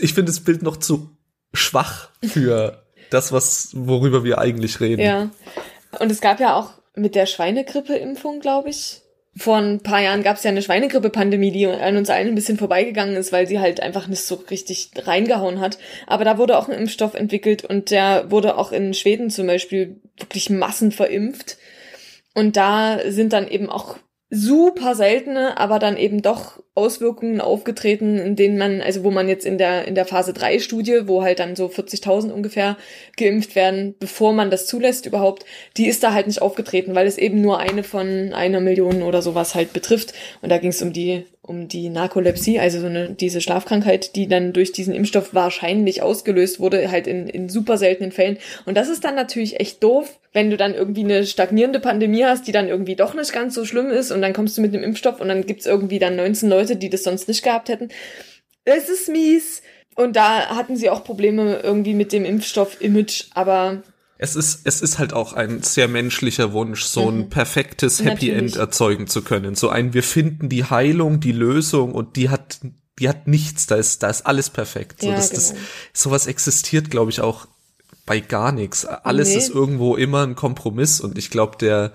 ich 0.00 0.12
finde 0.14 0.32
das 0.32 0.40
Bild 0.40 0.62
noch 0.62 0.76
zu 0.76 1.16
schwach 1.54 2.10
für 2.22 2.84
das, 3.10 3.32
was, 3.32 3.70
worüber 3.72 4.24
wir 4.24 4.38
eigentlich 4.38 4.80
reden. 4.80 5.00
Ja. 5.00 5.30
Und 6.00 6.10
es 6.10 6.20
gab 6.20 6.40
ja 6.40 6.56
auch 6.56 6.72
mit 6.96 7.14
der 7.14 7.26
Schweinegrippe-Impfung, 7.26 8.40
glaube 8.40 8.70
ich, 8.70 9.02
vor 9.36 9.58
ein 9.58 9.80
paar 9.80 10.00
Jahren 10.00 10.22
gab 10.22 10.36
es 10.36 10.44
ja 10.44 10.50
eine 10.50 10.62
Schweinegrippe-Pandemie, 10.62 11.52
die 11.52 11.66
an 11.66 11.96
uns 11.96 12.08
allen 12.08 12.28
ein 12.28 12.34
bisschen 12.34 12.56
vorbeigegangen 12.56 13.16
ist, 13.16 13.32
weil 13.32 13.46
sie 13.46 13.60
halt 13.60 13.80
einfach 13.80 14.08
nicht 14.08 14.22
so 14.22 14.36
richtig 14.50 14.90
reingehauen 14.96 15.60
hat. 15.60 15.78
Aber 16.06 16.24
da 16.24 16.38
wurde 16.38 16.56
auch 16.56 16.68
ein 16.68 16.78
Impfstoff 16.78 17.14
entwickelt 17.14 17.62
und 17.62 17.90
der 17.90 18.30
wurde 18.30 18.56
auch 18.56 18.72
in 18.72 18.94
Schweden 18.94 19.28
zum 19.28 19.46
Beispiel 19.46 20.00
wirklich 20.18 20.48
massen 20.48 20.90
verimpft. 20.90 21.58
Und 22.34 22.56
da 22.56 22.98
sind 23.08 23.34
dann 23.34 23.46
eben 23.46 23.68
auch 23.68 23.98
super 24.28 24.96
seltene, 24.96 25.56
aber 25.56 25.78
dann 25.78 25.96
eben 25.96 26.20
doch 26.20 26.60
Auswirkungen 26.74 27.40
aufgetreten, 27.40 28.18
in 28.18 28.34
denen 28.34 28.58
man, 28.58 28.80
also 28.80 29.04
wo 29.04 29.10
man 29.10 29.28
jetzt 29.28 29.46
in 29.46 29.56
der, 29.56 29.86
in 29.86 29.94
der 29.94 30.04
Phase 30.04 30.32
3 30.32 30.58
Studie, 30.58 31.02
wo 31.06 31.22
halt 31.22 31.38
dann 31.38 31.54
so 31.54 31.66
40.000 31.66 32.30
ungefähr 32.30 32.76
geimpft 33.16 33.54
werden, 33.54 33.94
bevor 33.98 34.32
man 34.32 34.50
das 34.50 34.66
zulässt 34.66 35.06
überhaupt, 35.06 35.44
die 35.76 35.86
ist 35.86 36.02
da 36.02 36.12
halt 36.12 36.26
nicht 36.26 36.42
aufgetreten, 36.42 36.94
weil 36.94 37.06
es 37.06 37.18
eben 37.18 37.40
nur 37.40 37.60
eine 37.60 37.84
von 37.84 38.32
einer 38.32 38.60
Million 38.60 39.02
oder 39.02 39.22
sowas 39.22 39.54
halt 39.54 39.72
betrifft. 39.72 40.12
Und 40.42 40.50
da 40.50 40.58
ging 40.58 40.70
es 40.70 40.82
um 40.82 40.92
die 40.92 41.24
um 41.46 41.68
die 41.68 41.88
Narkolepsie, 41.88 42.58
also 42.58 42.80
so 42.80 42.86
eine, 42.86 43.10
diese 43.10 43.40
Schlafkrankheit, 43.40 44.16
die 44.16 44.28
dann 44.28 44.52
durch 44.52 44.72
diesen 44.72 44.94
Impfstoff 44.94 45.34
wahrscheinlich 45.34 46.02
ausgelöst 46.02 46.60
wurde, 46.60 46.90
halt 46.90 47.06
in, 47.06 47.28
in 47.28 47.48
super 47.48 47.78
seltenen 47.78 48.12
Fällen. 48.12 48.38
Und 48.64 48.76
das 48.76 48.88
ist 48.88 49.04
dann 49.04 49.14
natürlich 49.14 49.60
echt 49.60 49.82
doof, 49.82 50.18
wenn 50.32 50.50
du 50.50 50.56
dann 50.56 50.74
irgendwie 50.74 51.04
eine 51.04 51.24
stagnierende 51.24 51.80
Pandemie 51.80 52.24
hast, 52.24 52.46
die 52.46 52.52
dann 52.52 52.68
irgendwie 52.68 52.96
doch 52.96 53.14
nicht 53.14 53.32
ganz 53.32 53.54
so 53.54 53.64
schlimm 53.64 53.90
ist 53.90 54.10
und 54.10 54.20
dann 54.22 54.32
kommst 54.32 54.58
du 54.58 54.62
mit 54.62 54.74
einem 54.74 54.84
Impfstoff 54.84 55.20
und 55.20 55.28
dann 55.28 55.46
gibt's 55.46 55.66
irgendwie 55.66 55.98
dann 55.98 56.16
19 56.16 56.48
Leute, 56.48 56.76
die 56.76 56.90
das 56.90 57.04
sonst 57.04 57.28
nicht 57.28 57.42
gehabt 57.42 57.68
hätten. 57.68 57.88
Es 58.64 58.88
ist 58.88 59.08
mies. 59.08 59.62
Und 59.94 60.14
da 60.14 60.54
hatten 60.54 60.76
sie 60.76 60.90
auch 60.90 61.04
Probleme 61.04 61.60
irgendwie 61.62 61.94
mit 61.94 62.12
dem 62.12 62.26
Impfstoff-Image, 62.26 63.28
aber 63.32 63.82
es 64.18 64.34
ist, 64.34 64.60
es 64.64 64.80
ist 64.80 64.98
halt 64.98 65.12
auch 65.12 65.34
ein 65.34 65.62
sehr 65.62 65.88
menschlicher 65.88 66.52
Wunsch, 66.52 66.84
so 66.84 67.10
ein 67.10 67.18
mhm. 67.18 67.28
perfektes 67.28 68.00
Happy 68.00 68.28
Natürlich. 68.28 68.36
End 68.36 68.56
erzeugen 68.56 69.06
zu 69.06 69.22
können. 69.22 69.54
So 69.54 69.68
ein, 69.68 69.92
wir 69.92 70.02
finden 70.02 70.48
die 70.48 70.64
Heilung, 70.64 71.20
die 71.20 71.32
Lösung 71.32 71.92
und 71.92 72.16
die 72.16 72.30
hat, 72.30 72.60
die 72.98 73.08
hat 73.08 73.26
nichts, 73.26 73.66
da 73.66 73.76
ist, 73.76 74.02
da 74.02 74.08
ist 74.08 74.26
alles 74.26 74.48
perfekt. 74.48 75.02
So, 75.02 75.08
ja, 75.08 75.16
das, 75.16 75.30
genau. 75.30 75.42
das, 75.42 75.54
sowas 75.92 76.26
existiert, 76.26 76.90
glaube 76.90 77.10
ich, 77.10 77.20
auch 77.20 77.46
bei 78.06 78.20
gar 78.20 78.52
nichts. 78.52 78.86
Alles 78.86 79.30
nee. 79.30 79.36
ist 79.36 79.50
irgendwo 79.50 79.96
immer 79.96 80.22
ein 80.22 80.34
Kompromiss 80.34 81.00
und 81.00 81.18
ich 81.18 81.28
glaube, 81.30 81.58
der, 81.58 81.92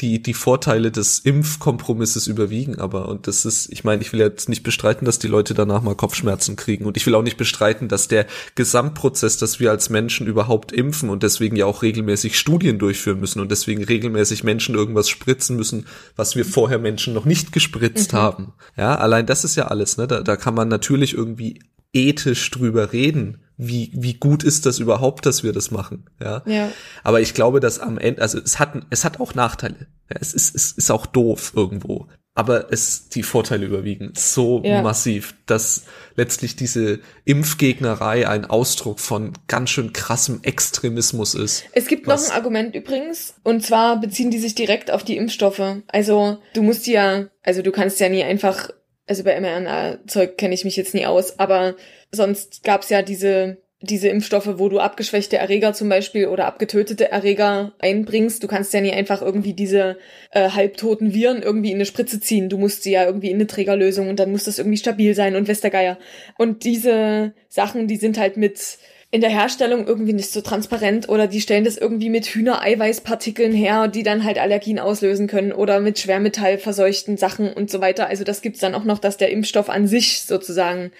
die, 0.00 0.22
die 0.22 0.34
Vorteile 0.34 0.90
des 0.90 1.20
Impfkompromisses 1.20 2.26
überwiegen 2.26 2.78
aber. 2.78 3.08
Und 3.08 3.26
das 3.26 3.44
ist, 3.44 3.72
ich 3.72 3.84
meine, 3.84 4.02
ich 4.02 4.12
will 4.12 4.20
jetzt 4.20 4.48
nicht 4.48 4.62
bestreiten, 4.62 5.04
dass 5.04 5.18
die 5.18 5.28
Leute 5.28 5.54
danach 5.54 5.82
mal 5.82 5.94
Kopfschmerzen 5.94 6.56
kriegen. 6.56 6.84
Und 6.84 6.96
ich 6.96 7.06
will 7.06 7.14
auch 7.14 7.22
nicht 7.22 7.36
bestreiten, 7.36 7.88
dass 7.88 8.08
der 8.08 8.26
Gesamtprozess, 8.54 9.36
dass 9.36 9.60
wir 9.60 9.70
als 9.70 9.90
Menschen 9.90 10.26
überhaupt 10.26 10.72
impfen 10.72 11.10
und 11.10 11.22
deswegen 11.22 11.56
ja 11.56 11.66
auch 11.66 11.82
regelmäßig 11.82 12.38
Studien 12.38 12.78
durchführen 12.78 13.20
müssen 13.20 13.40
und 13.40 13.50
deswegen 13.50 13.84
regelmäßig 13.84 14.44
Menschen 14.44 14.74
irgendwas 14.74 15.08
spritzen 15.08 15.56
müssen, 15.56 15.86
was 16.16 16.34
wir 16.34 16.44
vorher 16.44 16.78
Menschen 16.78 17.14
noch 17.14 17.24
nicht 17.24 17.52
gespritzt 17.52 18.12
mhm. 18.12 18.16
haben. 18.16 18.52
Ja, 18.76 18.96
allein 18.96 19.26
das 19.26 19.44
ist 19.44 19.56
ja 19.56 19.68
alles, 19.68 19.96
ne? 19.96 20.06
Da, 20.06 20.22
da 20.22 20.36
kann 20.36 20.54
man 20.54 20.68
natürlich 20.68 21.14
irgendwie 21.14 21.60
ethisch 21.92 22.50
drüber 22.50 22.92
reden, 22.92 23.38
wie, 23.66 23.90
wie 23.94 24.14
gut 24.14 24.44
ist 24.44 24.66
das 24.66 24.78
überhaupt, 24.78 25.26
dass 25.26 25.42
wir 25.42 25.52
das 25.52 25.70
machen, 25.70 26.06
ja. 26.20 26.42
ja. 26.46 26.70
Aber 27.02 27.20
ich 27.20 27.34
glaube, 27.34 27.60
dass 27.60 27.78
am 27.78 27.98
Ende, 27.98 28.22
also 28.22 28.38
es 28.38 28.58
hat, 28.58 28.74
es 28.90 29.04
hat 29.04 29.20
auch 29.20 29.34
Nachteile. 29.34 29.86
Ja, 30.10 30.16
es 30.20 30.34
ist, 30.34 30.54
es 30.54 30.72
ist 30.72 30.90
auch 30.90 31.06
doof 31.06 31.52
irgendwo. 31.56 32.08
Aber 32.34 32.72
es, 32.72 33.10
die 33.10 33.22
Vorteile 33.22 33.66
überwiegen 33.66 34.14
so 34.16 34.62
ja. 34.64 34.80
massiv, 34.80 35.34
dass 35.44 35.84
letztlich 36.16 36.56
diese 36.56 37.00
Impfgegnerei 37.26 38.26
ein 38.26 38.46
Ausdruck 38.46 39.00
von 39.00 39.32
ganz 39.48 39.68
schön 39.68 39.92
krassem 39.92 40.40
Extremismus 40.42 41.34
ist. 41.34 41.64
Es 41.72 41.88
gibt 41.88 42.06
noch 42.06 42.18
ein 42.18 42.30
Argument 42.30 42.74
übrigens, 42.74 43.34
und 43.44 43.62
zwar 43.62 44.00
beziehen 44.00 44.30
die 44.30 44.38
sich 44.38 44.54
direkt 44.54 44.90
auf 44.90 45.04
die 45.04 45.18
Impfstoffe. 45.18 45.82
Also, 45.88 46.38
du 46.54 46.62
musst 46.62 46.86
ja, 46.86 47.26
also 47.42 47.60
du 47.60 47.70
kannst 47.70 48.00
ja 48.00 48.08
nie 48.08 48.22
einfach 48.22 48.70
also 49.06 49.24
bei 49.24 49.38
mRNA-Zeug 49.38 50.38
kenne 50.38 50.54
ich 50.54 50.64
mich 50.64 50.76
jetzt 50.76 50.94
nie 50.94 51.06
aus, 51.06 51.38
aber 51.38 51.74
sonst 52.12 52.62
gab's 52.62 52.90
ja 52.90 53.02
diese 53.02 53.58
diese 53.82 54.08
Impfstoffe, 54.08 54.58
wo 54.58 54.68
du 54.68 54.78
abgeschwächte 54.78 55.38
Erreger 55.38 55.72
zum 55.72 55.88
Beispiel 55.88 56.28
oder 56.28 56.46
abgetötete 56.46 57.10
Erreger 57.10 57.72
einbringst. 57.80 58.42
Du 58.42 58.46
kannst 58.46 58.72
ja 58.72 58.80
nie 58.80 58.92
einfach 58.92 59.22
irgendwie 59.22 59.54
diese 59.54 59.98
äh, 60.30 60.50
halbtoten 60.50 61.14
Viren 61.14 61.42
irgendwie 61.42 61.70
in 61.70 61.76
eine 61.76 61.84
Spritze 61.84 62.20
ziehen. 62.20 62.48
Du 62.48 62.58
musst 62.58 62.84
sie 62.84 62.92
ja 62.92 63.04
irgendwie 63.04 63.30
in 63.30 63.36
eine 63.36 63.48
Trägerlösung 63.48 64.08
und 64.08 64.20
dann 64.20 64.30
muss 64.30 64.44
das 64.44 64.58
irgendwie 64.58 64.78
stabil 64.78 65.14
sein 65.14 65.34
und 65.34 65.48
Westergeier. 65.48 65.98
Und 66.38 66.64
diese 66.64 67.34
Sachen, 67.48 67.88
die 67.88 67.96
sind 67.96 68.18
halt 68.18 68.36
mit 68.36 68.78
in 69.10 69.20
der 69.20 69.30
Herstellung 69.30 69.86
irgendwie 69.86 70.14
nicht 70.14 70.30
so 70.30 70.40
transparent 70.40 71.08
oder 71.08 71.26
die 71.26 71.42
stellen 71.42 71.64
das 71.64 71.76
irgendwie 71.76 72.08
mit 72.08 72.26
Hühnereiweißpartikeln 72.26 73.52
her, 73.52 73.88
die 73.88 74.04
dann 74.04 74.24
halt 74.24 74.38
Allergien 74.38 74.78
auslösen 74.78 75.26
können 75.26 75.52
oder 75.52 75.80
mit 75.80 75.98
schwermetallverseuchten 75.98 77.18
Sachen 77.18 77.52
und 77.52 77.70
so 77.70 77.82
weiter. 77.82 78.06
Also 78.06 78.24
das 78.24 78.40
gibt's 78.40 78.60
dann 78.60 78.74
auch 78.74 78.84
noch, 78.84 79.00
dass 79.00 79.18
der 79.18 79.30
Impfstoff 79.30 79.68
an 79.68 79.86
sich 79.86 80.22
sozusagen 80.22 80.92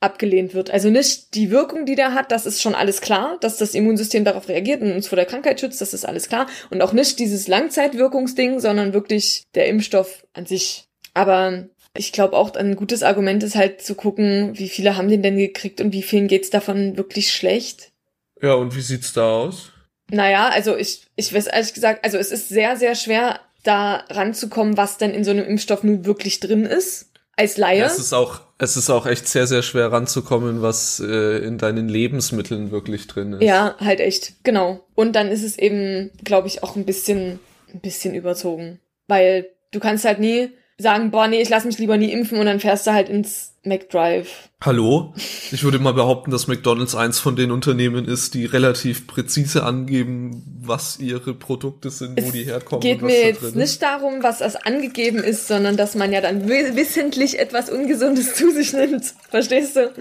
abgelehnt 0.00 0.54
wird. 0.54 0.70
Also 0.70 0.88
nicht 0.90 1.34
die 1.34 1.50
Wirkung, 1.50 1.84
die 1.84 1.94
der 1.94 2.14
hat, 2.14 2.32
das 2.32 2.46
ist 2.46 2.62
schon 2.62 2.74
alles 2.74 3.00
klar, 3.00 3.36
dass 3.40 3.58
das 3.58 3.74
Immunsystem 3.74 4.24
darauf 4.24 4.48
reagiert 4.48 4.80
und 4.80 4.92
uns 4.92 5.08
vor 5.08 5.16
der 5.16 5.26
Krankheit 5.26 5.60
schützt, 5.60 5.80
das 5.80 5.94
ist 5.94 6.06
alles 6.06 6.28
klar. 6.28 6.46
Und 6.70 6.80
auch 6.82 6.92
nicht 6.92 7.18
dieses 7.18 7.48
Langzeitwirkungsding, 7.48 8.60
sondern 8.60 8.94
wirklich 8.94 9.44
der 9.54 9.66
Impfstoff 9.66 10.26
an 10.32 10.46
sich. 10.46 10.88
Aber 11.12 11.66
ich 11.96 12.12
glaube 12.12 12.36
auch, 12.36 12.54
ein 12.54 12.76
gutes 12.76 13.02
Argument 13.02 13.42
ist 13.42 13.56
halt 13.56 13.82
zu 13.82 13.94
gucken, 13.94 14.58
wie 14.58 14.68
viele 14.68 14.96
haben 14.96 15.08
den 15.08 15.22
denn 15.22 15.36
gekriegt 15.36 15.80
und 15.80 15.92
wie 15.92 16.02
vielen 16.02 16.28
geht's 16.28 16.50
davon 16.50 16.96
wirklich 16.96 17.32
schlecht. 17.32 17.92
Ja, 18.40 18.54
und 18.54 18.74
wie 18.74 18.80
sieht's 18.80 19.12
da 19.12 19.28
aus? 19.28 19.72
Naja, 20.10 20.48
also 20.48 20.76
ich, 20.76 21.06
ich 21.16 21.32
weiß 21.32 21.46
ehrlich 21.46 21.74
gesagt, 21.74 22.04
also 22.04 22.16
es 22.16 22.32
ist 22.32 22.48
sehr, 22.48 22.76
sehr 22.76 22.94
schwer, 22.94 23.40
da 23.62 24.04
ranzukommen, 24.08 24.76
was 24.76 24.96
denn 24.96 25.12
in 25.12 25.24
so 25.24 25.30
einem 25.30 25.44
Impfstoff 25.44 25.82
nun 25.82 26.04
wirklich 26.04 26.40
drin 26.40 26.64
ist. 26.64 27.10
Als 27.36 27.56
Laie. 27.56 27.80
Ja, 27.80 27.86
es 27.86 27.98
ist 27.98 28.12
auch, 28.12 28.40
es 28.62 28.76
ist 28.76 28.90
auch 28.90 29.06
echt 29.06 29.26
sehr, 29.26 29.46
sehr 29.46 29.62
schwer 29.62 29.90
ranzukommen, 29.90 30.60
was 30.60 31.00
äh, 31.00 31.38
in 31.38 31.56
deinen 31.56 31.88
Lebensmitteln 31.88 32.70
wirklich 32.70 33.06
drin 33.06 33.32
ist. 33.32 33.42
Ja, 33.42 33.74
halt 33.80 34.00
echt, 34.00 34.44
genau. 34.44 34.84
Und 34.94 35.16
dann 35.16 35.28
ist 35.28 35.42
es 35.42 35.58
eben, 35.58 36.10
glaube 36.24 36.46
ich, 36.46 36.62
auch 36.62 36.76
ein 36.76 36.84
bisschen, 36.84 37.40
ein 37.72 37.80
bisschen 37.80 38.14
überzogen. 38.14 38.78
Weil 39.08 39.48
du 39.70 39.80
kannst 39.80 40.04
halt 40.04 40.20
nie 40.20 40.50
sagen, 40.76 41.10
boah, 41.10 41.26
nee, 41.26 41.40
ich 41.40 41.48
lass 41.48 41.64
mich 41.64 41.78
lieber 41.78 41.96
nie 41.96 42.12
impfen 42.12 42.38
und 42.38 42.44
dann 42.44 42.60
fährst 42.60 42.86
du 42.86 42.92
halt 42.92 43.08
ins 43.08 43.49
McDrive. 43.62 44.48
Hallo? 44.62 45.12
Ich 45.52 45.62
würde 45.64 45.78
mal 45.78 45.92
behaupten, 45.92 46.30
dass 46.30 46.46
McDonald's 46.46 46.94
eins 46.94 47.18
von 47.18 47.36
den 47.36 47.50
Unternehmen 47.50 48.06
ist, 48.06 48.34
die 48.34 48.46
relativ 48.46 49.06
präzise 49.06 49.64
angeben, 49.64 50.42
was 50.62 50.98
ihre 50.98 51.34
Produkte 51.34 51.90
sind, 51.90 52.18
es 52.18 52.26
wo 52.26 52.30
die 52.30 52.44
herkommen. 52.44 52.80
Geht 52.80 53.02
mir 53.02 53.26
jetzt 53.26 53.54
nicht 53.54 53.82
darum, 53.82 54.22
was 54.22 54.38
das 54.38 54.56
angegeben 54.56 55.18
ist, 55.18 55.46
sondern 55.46 55.76
dass 55.76 55.94
man 55.94 56.12
ja 56.12 56.20
dann 56.20 56.48
wissentlich 56.48 57.38
etwas 57.38 57.68
Ungesundes 57.68 58.34
zu 58.34 58.50
sich 58.50 58.72
nimmt. 58.72 59.14
Verstehst 59.28 59.76
du? 59.76 59.92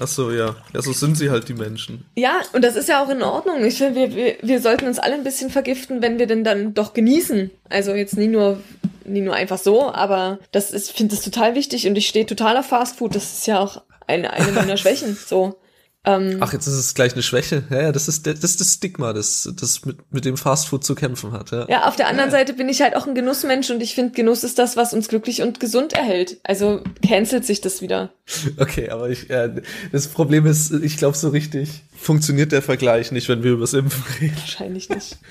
Ach 0.00 0.08
so, 0.08 0.30
ja. 0.30 0.56
Ja, 0.72 0.80
so 0.80 0.92
sind 0.92 1.18
sie 1.18 1.28
halt 1.28 1.48
die 1.48 1.54
Menschen. 1.54 2.06
Ja, 2.16 2.40
und 2.54 2.64
das 2.64 2.76
ist 2.76 2.88
ja 2.88 3.04
auch 3.04 3.10
in 3.10 3.22
Ordnung. 3.22 3.62
Ich 3.64 3.76
finde, 3.76 3.94
wir, 3.94 4.14
wir, 4.14 4.36
wir 4.40 4.60
sollten 4.60 4.86
uns 4.86 4.98
alle 4.98 5.14
ein 5.14 5.24
bisschen 5.24 5.50
vergiften, 5.50 6.00
wenn 6.00 6.18
wir 6.18 6.26
denn 6.26 6.44
dann 6.44 6.72
doch 6.72 6.94
genießen. 6.94 7.50
Also 7.68 7.92
jetzt 7.92 8.16
nie 8.16 8.28
nur 8.28 8.58
nie 9.04 9.20
nur 9.20 9.34
einfach 9.34 9.58
so, 9.58 9.92
aber 9.92 10.38
das 10.50 10.70
ist, 10.70 10.92
finde 10.92 11.14
das 11.14 11.24
total 11.24 11.54
wichtig 11.54 11.86
und 11.86 11.96
ich 11.96 12.08
stehe 12.08 12.26
total 12.26 12.56
auf 12.56 12.66
Fastfood. 12.66 13.14
Das 13.14 13.24
ist 13.24 13.46
ja 13.46 13.60
auch 13.60 13.82
eine, 14.06 14.32
eine 14.32 14.52
meiner 14.52 14.76
Schwächen. 14.78 15.16
So. 15.16 15.58
Ähm, 16.04 16.38
Ach, 16.40 16.52
jetzt 16.52 16.66
ist 16.66 16.74
es 16.74 16.94
gleich 16.94 17.12
eine 17.12 17.22
Schwäche. 17.22 17.62
Ja, 17.70 17.82
ja, 17.82 17.92
das 17.92 18.08
ist 18.08 18.26
das, 18.26 18.42
ist 18.42 18.60
das 18.60 18.74
Stigma, 18.74 19.12
das, 19.12 19.48
das 19.54 19.84
mit, 19.84 19.98
mit 20.12 20.24
dem 20.24 20.36
Fastfood 20.36 20.82
zu 20.82 20.96
kämpfen 20.96 21.30
hat. 21.32 21.52
Ja, 21.52 21.68
ja 21.68 21.86
auf 21.86 21.94
der 21.94 22.08
anderen 22.08 22.30
ja. 22.30 22.38
Seite 22.38 22.54
bin 22.54 22.68
ich 22.68 22.82
halt 22.82 22.96
auch 22.96 23.06
ein 23.06 23.14
Genussmensch 23.14 23.70
und 23.70 23.80
ich 23.80 23.94
finde, 23.94 24.12
Genuss 24.12 24.42
ist 24.42 24.58
das, 24.58 24.76
was 24.76 24.94
uns 24.94 25.06
glücklich 25.06 25.42
und 25.42 25.60
gesund 25.60 25.92
erhält. 25.92 26.38
Also 26.42 26.82
cancelt 27.06 27.44
sich 27.44 27.60
das 27.60 27.82
wieder. 27.82 28.10
Okay, 28.56 28.90
aber 28.90 29.10
ich, 29.10 29.28
ja, 29.28 29.48
das 29.92 30.08
Problem 30.08 30.44
ist, 30.44 30.72
ich 30.72 30.96
glaube, 30.96 31.16
so 31.16 31.28
richtig 31.28 31.82
funktioniert 31.96 32.50
der 32.50 32.62
Vergleich 32.62 33.12
nicht, 33.12 33.28
wenn 33.28 33.44
wir 33.44 33.52
über 33.52 33.60
das 33.60 33.74
Impfen 33.74 34.02
reden. 34.20 34.36
Wahrscheinlich 34.36 34.88
nicht. 34.88 35.18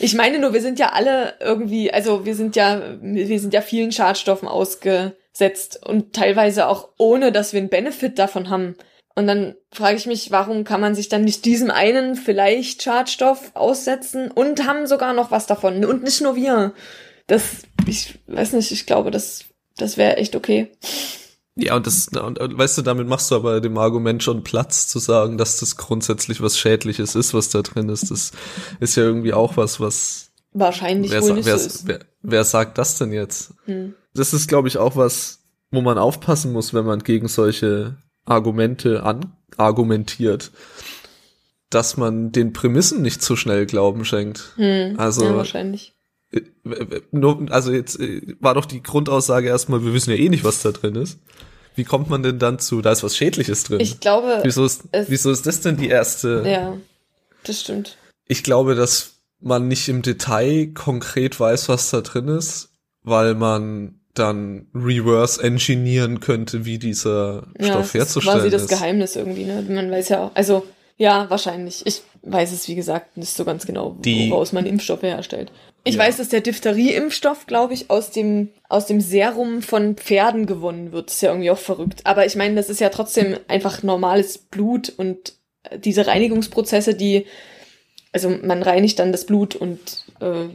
Ich 0.00 0.14
meine 0.14 0.38
nur, 0.38 0.52
wir 0.52 0.60
sind 0.60 0.78
ja 0.78 0.90
alle 0.92 1.34
irgendwie, 1.40 1.92
also 1.92 2.24
wir 2.24 2.34
sind 2.34 2.56
ja, 2.56 2.96
wir 3.00 3.40
sind 3.40 3.54
ja 3.54 3.60
vielen 3.60 3.92
Schadstoffen 3.92 4.48
ausgesetzt 4.48 5.80
und 5.86 6.12
teilweise 6.12 6.68
auch 6.68 6.88
ohne, 6.98 7.32
dass 7.32 7.52
wir 7.52 7.60
einen 7.60 7.68
Benefit 7.68 8.18
davon 8.18 8.50
haben. 8.50 8.76
Und 9.14 9.26
dann 9.26 9.54
frage 9.72 9.96
ich 9.96 10.06
mich, 10.06 10.30
warum 10.30 10.64
kann 10.64 10.80
man 10.80 10.94
sich 10.94 11.08
dann 11.08 11.24
nicht 11.24 11.46
diesem 11.46 11.70
einen 11.70 12.16
vielleicht 12.16 12.82
Schadstoff 12.82 13.50
aussetzen 13.54 14.30
und 14.30 14.66
haben 14.66 14.86
sogar 14.86 15.14
noch 15.14 15.30
was 15.30 15.46
davon 15.46 15.84
und 15.84 16.02
nicht 16.02 16.20
nur 16.20 16.36
wir. 16.36 16.74
Das, 17.26 17.62
ich 17.86 18.18
weiß 18.26 18.52
nicht, 18.52 18.72
ich 18.72 18.84
glaube, 18.86 19.10
das, 19.10 19.46
das 19.78 19.96
wäre 19.96 20.18
echt 20.18 20.36
okay. 20.36 20.70
Ja, 21.58 21.74
und 21.74 21.86
das, 21.86 22.08
und, 22.08 22.38
weißt 22.38 22.78
du, 22.78 22.82
damit 22.82 23.08
machst 23.08 23.30
du 23.30 23.34
aber 23.34 23.62
dem 23.62 23.78
Argument 23.78 24.22
schon 24.22 24.44
Platz 24.44 24.88
zu 24.88 24.98
sagen, 24.98 25.38
dass 25.38 25.58
das 25.58 25.76
grundsätzlich 25.76 26.42
was 26.42 26.58
Schädliches 26.58 27.14
ist, 27.14 27.32
was 27.32 27.48
da 27.48 27.62
drin 27.62 27.88
ist. 27.88 28.10
Das 28.10 28.32
ist 28.78 28.94
ja 28.96 29.04
irgendwie 29.04 29.32
auch 29.32 29.56
was, 29.56 29.80
was 29.80 30.32
wahrscheinlich 30.52 31.10
wer, 31.10 31.22
wohl 31.22 31.32
nicht 31.32 31.46
wer, 31.46 31.58
so 31.58 31.66
ist. 31.66 31.86
Wer, 31.88 32.00
wer 32.20 32.44
sagt 32.44 32.76
das 32.76 32.98
denn 32.98 33.10
jetzt? 33.10 33.54
Hm. 33.64 33.94
Das 34.12 34.34
ist, 34.34 34.48
glaube 34.48 34.68
ich, 34.68 34.76
auch 34.76 34.96
was, 34.96 35.40
wo 35.70 35.80
man 35.80 35.96
aufpassen 35.96 36.52
muss, 36.52 36.74
wenn 36.74 36.84
man 36.84 37.00
gegen 37.00 37.26
solche 37.26 37.96
Argumente 38.26 39.02
an 39.02 39.32
argumentiert, 39.56 40.50
dass 41.70 41.96
man 41.96 42.32
den 42.32 42.52
Prämissen 42.52 43.00
nicht 43.00 43.22
zu 43.22 43.34
schnell 43.34 43.64
Glauben 43.64 44.04
schenkt. 44.04 44.52
Hm. 44.56 44.98
Also 44.98 45.24
ja, 45.24 45.36
wahrscheinlich. 45.36 45.95
Nur, 47.10 47.46
also 47.50 47.72
jetzt 47.72 47.98
äh, 48.00 48.22
war 48.40 48.54
doch 48.54 48.64
die 48.64 48.82
Grundaussage 48.82 49.48
erstmal, 49.48 49.84
wir 49.84 49.92
wissen 49.92 50.10
ja 50.10 50.16
eh 50.16 50.28
nicht, 50.28 50.44
was 50.44 50.62
da 50.62 50.72
drin 50.72 50.94
ist. 50.94 51.18
Wie 51.74 51.84
kommt 51.84 52.08
man 52.08 52.22
denn 52.22 52.38
dann 52.38 52.58
zu, 52.58 52.80
da 52.80 52.92
ist 52.92 53.02
was 53.02 53.16
Schädliches 53.16 53.64
drin? 53.64 53.80
Ich 53.80 54.00
glaube. 54.00 54.40
Wieso 54.42 54.64
ist, 54.64 54.84
wieso 55.08 55.30
ist 55.30 55.46
das 55.46 55.60
denn 55.60 55.76
die 55.76 55.88
erste? 55.88 56.42
Ja, 56.46 56.76
das 57.44 57.60
stimmt. 57.60 57.98
Ich 58.26 58.42
glaube, 58.42 58.74
dass 58.74 59.16
man 59.40 59.68
nicht 59.68 59.88
im 59.88 60.02
Detail 60.02 60.68
konkret 60.74 61.38
weiß, 61.38 61.68
was 61.68 61.90
da 61.90 62.00
drin 62.00 62.28
ist, 62.28 62.70
weil 63.02 63.34
man 63.34 64.00
dann 64.14 64.66
reverse 64.74 65.42
engineeren 65.42 66.20
könnte, 66.20 66.64
wie 66.64 66.78
dieser 66.78 67.46
Ja, 67.58 67.66
Stoff 67.66 67.76
das 67.80 67.86
ist 67.88 67.94
herzustellen 67.94 68.38
quasi 68.38 68.50
das 68.50 68.62
ist. 68.62 68.68
Geheimnis 68.70 69.14
irgendwie, 69.14 69.44
ne? 69.44 69.62
Man 69.68 69.90
weiß 69.90 70.08
ja 70.08 70.20
auch, 70.24 70.30
also 70.34 70.66
ja, 70.96 71.28
wahrscheinlich. 71.30 71.84
Ich 71.86 72.02
weiß 72.22 72.52
es, 72.52 72.66
wie 72.68 72.74
gesagt, 72.74 73.16
nicht 73.16 73.30
so 73.36 73.44
ganz 73.44 73.66
genau, 73.66 73.96
Die- 74.00 74.30
woraus 74.30 74.52
man 74.52 74.66
Impfstoffe 74.66 75.02
herstellt. 75.02 75.52
Ich 75.84 75.94
Ja. 75.96 76.02
weiß, 76.02 76.16
dass 76.16 76.28
der 76.30 76.40
Diphtherie-Impfstoff, 76.40 77.46
glaube 77.46 77.74
ich, 77.74 77.90
aus 77.90 78.10
dem, 78.10 78.48
aus 78.68 78.86
dem 78.86 79.00
Serum 79.00 79.62
von 79.62 79.94
Pferden 79.96 80.46
gewonnen 80.46 80.90
wird. 80.92 81.10
ist 81.10 81.22
ja 81.22 81.30
irgendwie 81.30 81.50
auch 81.50 81.58
verrückt. 81.58 82.00
Aber 82.04 82.26
ich 82.26 82.34
meine, 82.34 82.56
das 82.56 82.68
ist 82.70 82.80
ja 82.80 82.88
trotzdem 82.88 83.36
einfach 83.46 83.82
normales 83.84 84.38
Blut 84.38 84.92
und 84.96 85.34
äh, 85.62 85.78
diese 85.78 86.06
Reinigungsprozesse, 86.08 86.94
die, 86.94 87.26
also 88.12 88.28
man 88.30 88.62
reinigt 88.64 88.98
dann 88.98 89.12
das 89.12 89.26
Blut 89.26 89.54
und, 89.54 90.04
äh, 90.20 90.48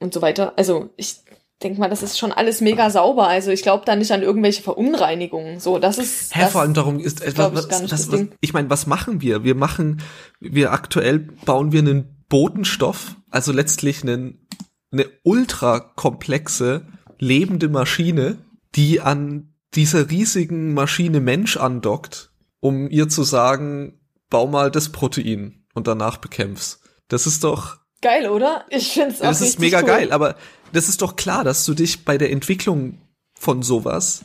und 0.00 0.14
so 0.14 0.22
weiter. 0.22 0.54
Also 0.56 0.88
ich 0.96 1.16
denke 1.58 1.80
mal, 1.80 1.90
das 1.90 2.02
ist 2.02 2.18
schon 2.18 2.32
alles 2.32 2.60
mega 2.60 2.90
sauber. 2.90 3.28
Also 3.28 3.50
ich 3.50 3.62
glaube 3.62 3.84
da 3.84 3.96
nicht 3.96 4.12
an 4.12 4.22
irgendwelche 4.22 4.62
Verunreinigungen. 4.62 5.60
So, 5.60 5.78
das 5.78 5.98
ist. 5.98 6.34
Hä, 6.34 6.42
das, 6.42 6.52
vor 6.52 6.60
allem 6.62 6.74
darum 6.74 7.00
ist, 7.00 7.20
äh, 7.26 7.32
glaub 7.32 7.52
ich, 7.52 7.58
was, 7.58 7.70
was, 7.70 7.86
das 7.86 8.12
was, 8.12 8.20
ich 8.40 8.52
meine, 8.52 8.70
was 8.70 8.86
machen 8.86 9.20
wir? 9.20 9.44
Wir 9.44 9.54
machen, 9.54 10.02
wir 10.40 10.72
aktuell 10.72 11.18
bauen 11.18 11.72
wir 11.72 11.80
einen 11.80 12.24
Botenstoff, 12.28 13.16
also 13.30 13.52
letztlich 13.52 14.02
einen, 14.02 14.46
eine 14.92 15.06
ultra 15.22 15.80
komplexe, 15.80 16.86
lebende 17.18 17.68
Maschine, 17.68 18.38
die 18.74 19.00
an 19.00 19.54
dieser 19.74 20.10
riesigen 20.10 20.74
Maschine 20.74 21.20
Mensch 21.20 21.56
andockt, 21.56 22.30
um 22.60 22.88
ihr 22.88 23.08
zu 23.08 23.22
sagen, 23.22 24.00
bau 24.30 24.46
mal 24.46 24.70
das 24.70 24.90
Protein 24.90 25.64
und 25.74 25.86
danach 25.86 26.18
bekämpf's. 26.18 26.80
Das 27.08 27.26
ist 27.26 27.44
doch, 27.44 27.78
Geil, 28.00 28.28
oder? 28.28 28.64
Ich 28.70 28.92
find's 28.92 29.20
auch 29.20 29.26
das 29.26 29.40
ist 29.40 29.58
mega 29.58 29.80
cool. 29.80 29.86
geil, 29.86 30.12
aber 30.12 30.36
das 30.72 30.88
ist 30.88 31.02
doch 31.02 31.16
klar, 31.16 31.44
dass 31.44 31.64
du 31.64 31.74
dich 31.74 32.04
bei 32.04 32.18
der 32.18 32.30
Entwicklung 32.32 32.98
von 33.38 33.62
sowas 33.62 34.24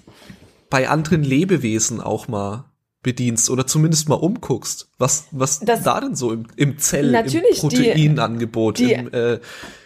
bei 0.70 0.90
anderen 0.90 1.24
Lebewesen 1.24 2.02
auch 2.02 2.28
mal 2.28 2.66
bedienst 3.04 3.50
oder 3.50 3.68
zumindest 3.68 4.08
mal 4.10 4.16
umguckst, 4.16 4.88
was 4.98 5.26
was 5.32 5.60
Das- 5.60 5.84
da 5.84 6.00
denn 6.00 6.16
so 6.16 6.32
im, 6.32 6.48
im 6.56 6.78
Zell, 6.80 7.14
im 7.14 7.44
Proteinangebot, 7.60 8.80
die- 8.80 8.94
im, 8.94 9.12
äh, 9.14 9.40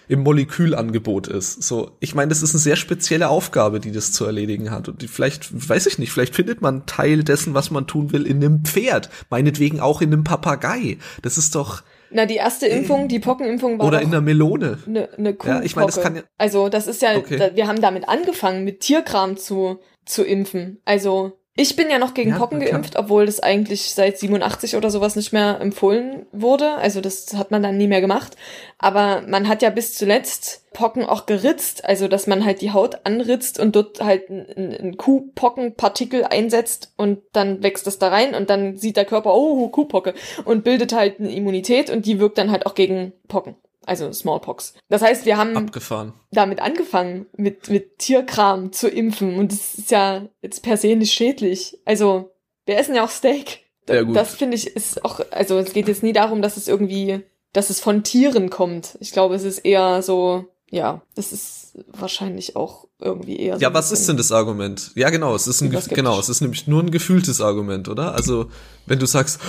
im 0.08 0.22
Molekülangebot 0.24 1.28
ist. 1.28 1.64
So, 1.64 1.92
ich 2.00 2.16
meine, 2.16 2.30
das 2.30 2.42
ist 2.42 2.52
eine 2.54 2.60
sehr 2.62 2.78
spezielle 2.78 3.28
Aufgabe, 3.28 3.80
die 3.82 3.92
das 3.92 4.14
zu 4.14 4.24
erledigen 4.24 4.72
hat 4.72 4.88
und 4.88 5.02
die 5.02 5.08
vielleicht, 5.10 5.50
weiß 5.68 5.86
ich 5.88 5.98
nicht, 5.98 6.12
vielleicht 6.14 6.36
findet 6.36 6.62
man 6.62 6.86
Teil 6.86 7.24
dessen, 7.24 7.54
was 7.54 7.72
man 7.72 7.88
tun 7.88 8.14
will, 8.14 8.26
in 8.26 8.38
einem 8.38 8.64
Pferd, 8.64 9.10
meinetwegen 9.30 9.82
auch 9.82 10.00
in 10.02 10.14
einem 10.14 10.24
Papagei. 10.24 10.98
Das 11.24 11.38
ist 11.38 11.56
doch 11.56 11.84
Na, 12.12 12.26
die 12.26 12.36
erste 12.36 12.68
Impfung, 12.68 13.08
die 13.08 13.20
Pockenimpfung 13.20 13.80
war 13.80 13.88
oder 13.88 14.02
in 14.02 14.08
einer 14.08 14.22
Melone. 14.22 14.78
eine, 14.88 15.10
eine 15.18 15.34
Kuhpocke. 15.34 15.58
Ja, 15.60 15.64
ich 15.64 15.76
meine, 15.76 15.88
das 15.88 16.02
kann 16.02 16.16
ja- 16.16 16.24
Also 16.38 16.70
das 16.70 16.88
ist 16.88 17.02
ja, 17.02 17.16
Okay. 17.18 17.38
da, 17.38 17.56
wir 17.56 17.68
haben 17.68 17.82
damit 17.82 18.08
angefangen, 18.08 18.64
mit 18.64 18.80
Tierkram 18.82 19.38
zu, 19.38 19.80
zu 20.06 20.24
impfen. 20.24 20.82
Also 20.86 21.34
ich 21.58 21.76
bin 21.76 21.90
ja 21.90 21.98
noch 21.98 22.14
gegen 22.14 22.30
Ja, 22.30 22.38
Pocken 22.38 22.60
klar. 22.60 22.72
geimpft, 22.72 22.96
obwohl 22.98 23.26
das 23.26 23.40
eigentlich 23.40 23.92
seit 23.94 24.18
87 24.20 24.76
oder 24.76 24.92
sowas 24.92 25.16
nicht 25.16 25.34
mehr 25.34 25.60
empfohlen 25.60 26.28
wurde. 26.32 26.76
Also 26.76 27.02
das 27.02 27.34
hat 27.34 27.50
man 27.52 27.64
dann 27.64 27.78
nie 27.78 27.88
mehr 27.88 28.00
gemacht. 28.00 28.38
Aber 28.78 29.24
man 29.28 29.48
hat 29.48 29.64
ja 29.64 29.72
bis 29.72 29.96
zuletzt 29.96 30.64
Pocken 30.74 31.04
auch 31.04 31.26
geritzt, 31.26 31.84
also 31.84 32.08
dass 32.08 32.28
man 32.28 32.46
halt 32.46 32.62
die 32.62 32.72
Haut 32.72 33.00
anritzt 33.06 33.60
und 33.60 33.76
dort 33.76 34.00
halt 34.00 34.30
ein 34.30 34.96
Kuhpockenpartikel 34.96 36.24
einsetzt 36.26 36.94
und 36.96 37.20
dann 37.34 37.64
wächst 37.64 37.88
das 37.88 37.98
da 37.98 38.10
rein 38.10 38.36
und 38.36 38.52
dann 38.52 38.78
sieht 38.78 38.96
der 38.96 39.06
Körper, 39.06 39.34
oh, 39.34 39.68
Kuhpocke 39.70 40.14
und 40.46 40.64
bildet 40.64 40.94
halt 40.94 41.20
eine 41.20 41.34
Immunität 41.34 41.90
und 41.90 42.06
die 42.06 42.20
wirkt 42.20 42.38
dann 42.38 42.52
halt 42.52 42.68
auch 42.68 42.76
gegen 42.76 43.14
Pocken. 43.28 43.56
Also 43.88 44.12
Smallpox. 44.12 44.74
Das 44.90 45.02
heißt, 45.02 45.26
wir 45.26 45.38
haben 45.38 45.56
Abgefahren. 45.56 46.12
damit 46.32 46.60
angefangen, 46.60 47.26
mit, 47.38 47.70
mit 47.70 48.00
Tierkram 48.00 48.74
zu 48.74 48.90
impfen. 48.90 49.38
Und 49.38 49.54
das 49.54 49.76
ist 49.76 49.92
ja 49.92 50.28
jetzt 50.42 50.62
per 50.62 50.76
se 50.76 50.94
nicht 50.98 51.14
schädlich. 51.14 51.80
Also, 51.86 52.32
wir 52.66 52.78
essen 52.78 52.96
ja 52.96 53.06
auch 53.06 53.10
Steak. 53.10 53.64
Ja, 53.88 54.04
gut. 54.04 54.14
Das 54.14 54.36
finde 54.36 54.58
ich 54.58 54.68
ist 54.68 55.06
auch, 55.06 55.22
also 55.32 55.58
es 55.58 55.72
geht 55.72 55.88
jetzt 55.88 56.04
nie 56.04 56.12
darum, 56.12 56.42
dass 56.42 56.58
es 56.58 56.68
irgendwie, 56.68 57.22
dass 57.54 57.70
es 57.70 57.80
von 57.80 58.04
Tieren 58.04 58.50
kommt. 58.50 58.98
Ich 59.00 59.14
glaube, 59.14 59.36
es 59.36 59.44
ist 59.44 59.60
eher 59.60 60.02
so, 60.02 60.44
ja, 60.70 61.02
das 61.16 61.32
ist 61.32 61.78
wahrscheinlich 61.88 62.58
auch 62.58 62.90
irgendwie 63.00 63.38
eher 63.38 63.56
so. 63.56 63.62
Ja, 63.62 63.74
was 63.74 63.94
ist 63.94 64.10
denn 64.10 64.18
das 64.18 64.34
Argument? 64.34 64.92
Ja, 64.96 65.10
genau, 65.12 65.34
es 65.34 65.48
ist 65.48 65.62
ein 65.62 65.70
genau, 65.70 66.20
es 66.20 66.28
ist 66.28 66.42
nämlich 66.42 66.68
nur 66.68 66.84
ein 66.84 66.92
gefühltes 66.92 67.40
Argument, 67.40 67.88
oder? 67.88 68.16
Also, 68.16 68.52
wenn 68.86 69.00
du 69.00 69.06
sagst, 69.06 69.40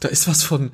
da 0.00 0.08
ist 0.08 0.26
was 0.26 0.42
von 0.42 0.72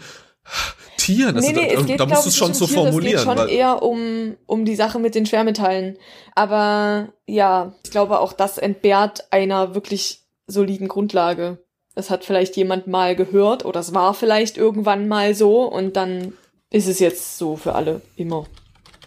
Tieren, 1.01 1.37
also 1.37 1.49
nee, 1.49 1.55
nee, 1.55 1.75
da, 1.75 1.81
es 1.81 1.87
geht, 1.87 2.01
da 2.01 2.07
musst 2.07 2.25
du 2.25 2.29
es 2.29 2.37
schon 2.37 2.55
so 2.55 2.67
Tiere, 2.67 2.83
formulieren, 2.83 3.17
Es 3.17 3.25
geht 3.25 3.39
schon 3.39 3.49
eher 3.49 3.83
um, 3.83 4.37
um 4.47 4.65
die 4.65 4.77
Sache 4.77 4.99
mit 4.99 5.15
den 5.15 5.27
Schwermetallen. 5.27 5.97
Aber 6.35 7.13
ja, 7.27 7.75
ich 7.85 7.91
glaube 7.91 8.21
auch, 8.21 8.33
das 8.33 8.59
entbehrt 8.59 9.33
einer 9.33 9.75
wirklich 9.75 10.25
soliden 10.47 10.89
Grundlage. 10.89 11.59
Das 11.95 12.11
hat 12.11 12.25
vielleicht 12.25 12.57
jemand 12.57 12.87
mal 12.87 13.17
gehört 13.17 13.65
oder 13.65 13.81
es 13.81 13.95
war 13.95 14.15
vielleicht 14.15 14.57
irgendwann 14.57 15.09
mal 15.09 15.35
so 15.35 15.65
und 15.65 15.97
dann 15.97 16.35
ist 16.71 16.87
es 16.87 16.99
jetzt 16.99 17.39
so 17.39 17.57
für 17.57 17.75
alle 17.75 18.03
immer. 18.17 18.47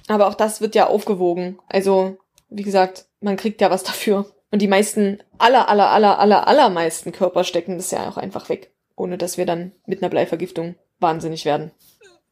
Aber 0.07 0.27
auch 0.27 0.35
das 0.35 0.61
wird 0.61 0.75
ja 0.75 0.87
aufgewogen. 0.87 1.59
Also, 1.67 2.17
wie 2.49 2.63
gesagt, 2.63 3.05
man 3.21 3.37
kriegt 3.37 3.61
ja 3.61 3.71
was 3.71 3.83
dafür. 3.83 4.25
Und 4.51 4.61
die 4.61 4.67
meisten, 4.67 5.19
aller, 5.37 5.69
aller, 5.69 5.89
aller, 5.89 6.19
aller, 6.19 6.47
allermeisten 6.47 7.11
Körper 7.11 7.43
stecken 7.43 7.77
das 7.77 7.91
ja 7.91 8.09
auch 8.09 8.17
einfach 8.17 8.49
weg. 8.49 8.73
Ohne 8.95 9.17
dass 9.17 9.37
wir 9.37 9.45
dann 9.45 9.71
mit 9.85 10.01
einer 10.01 10.09
Bleivergiftung 10.09 10.75
wahnsinnig 11.03 11.45
werden. 11.45 11.71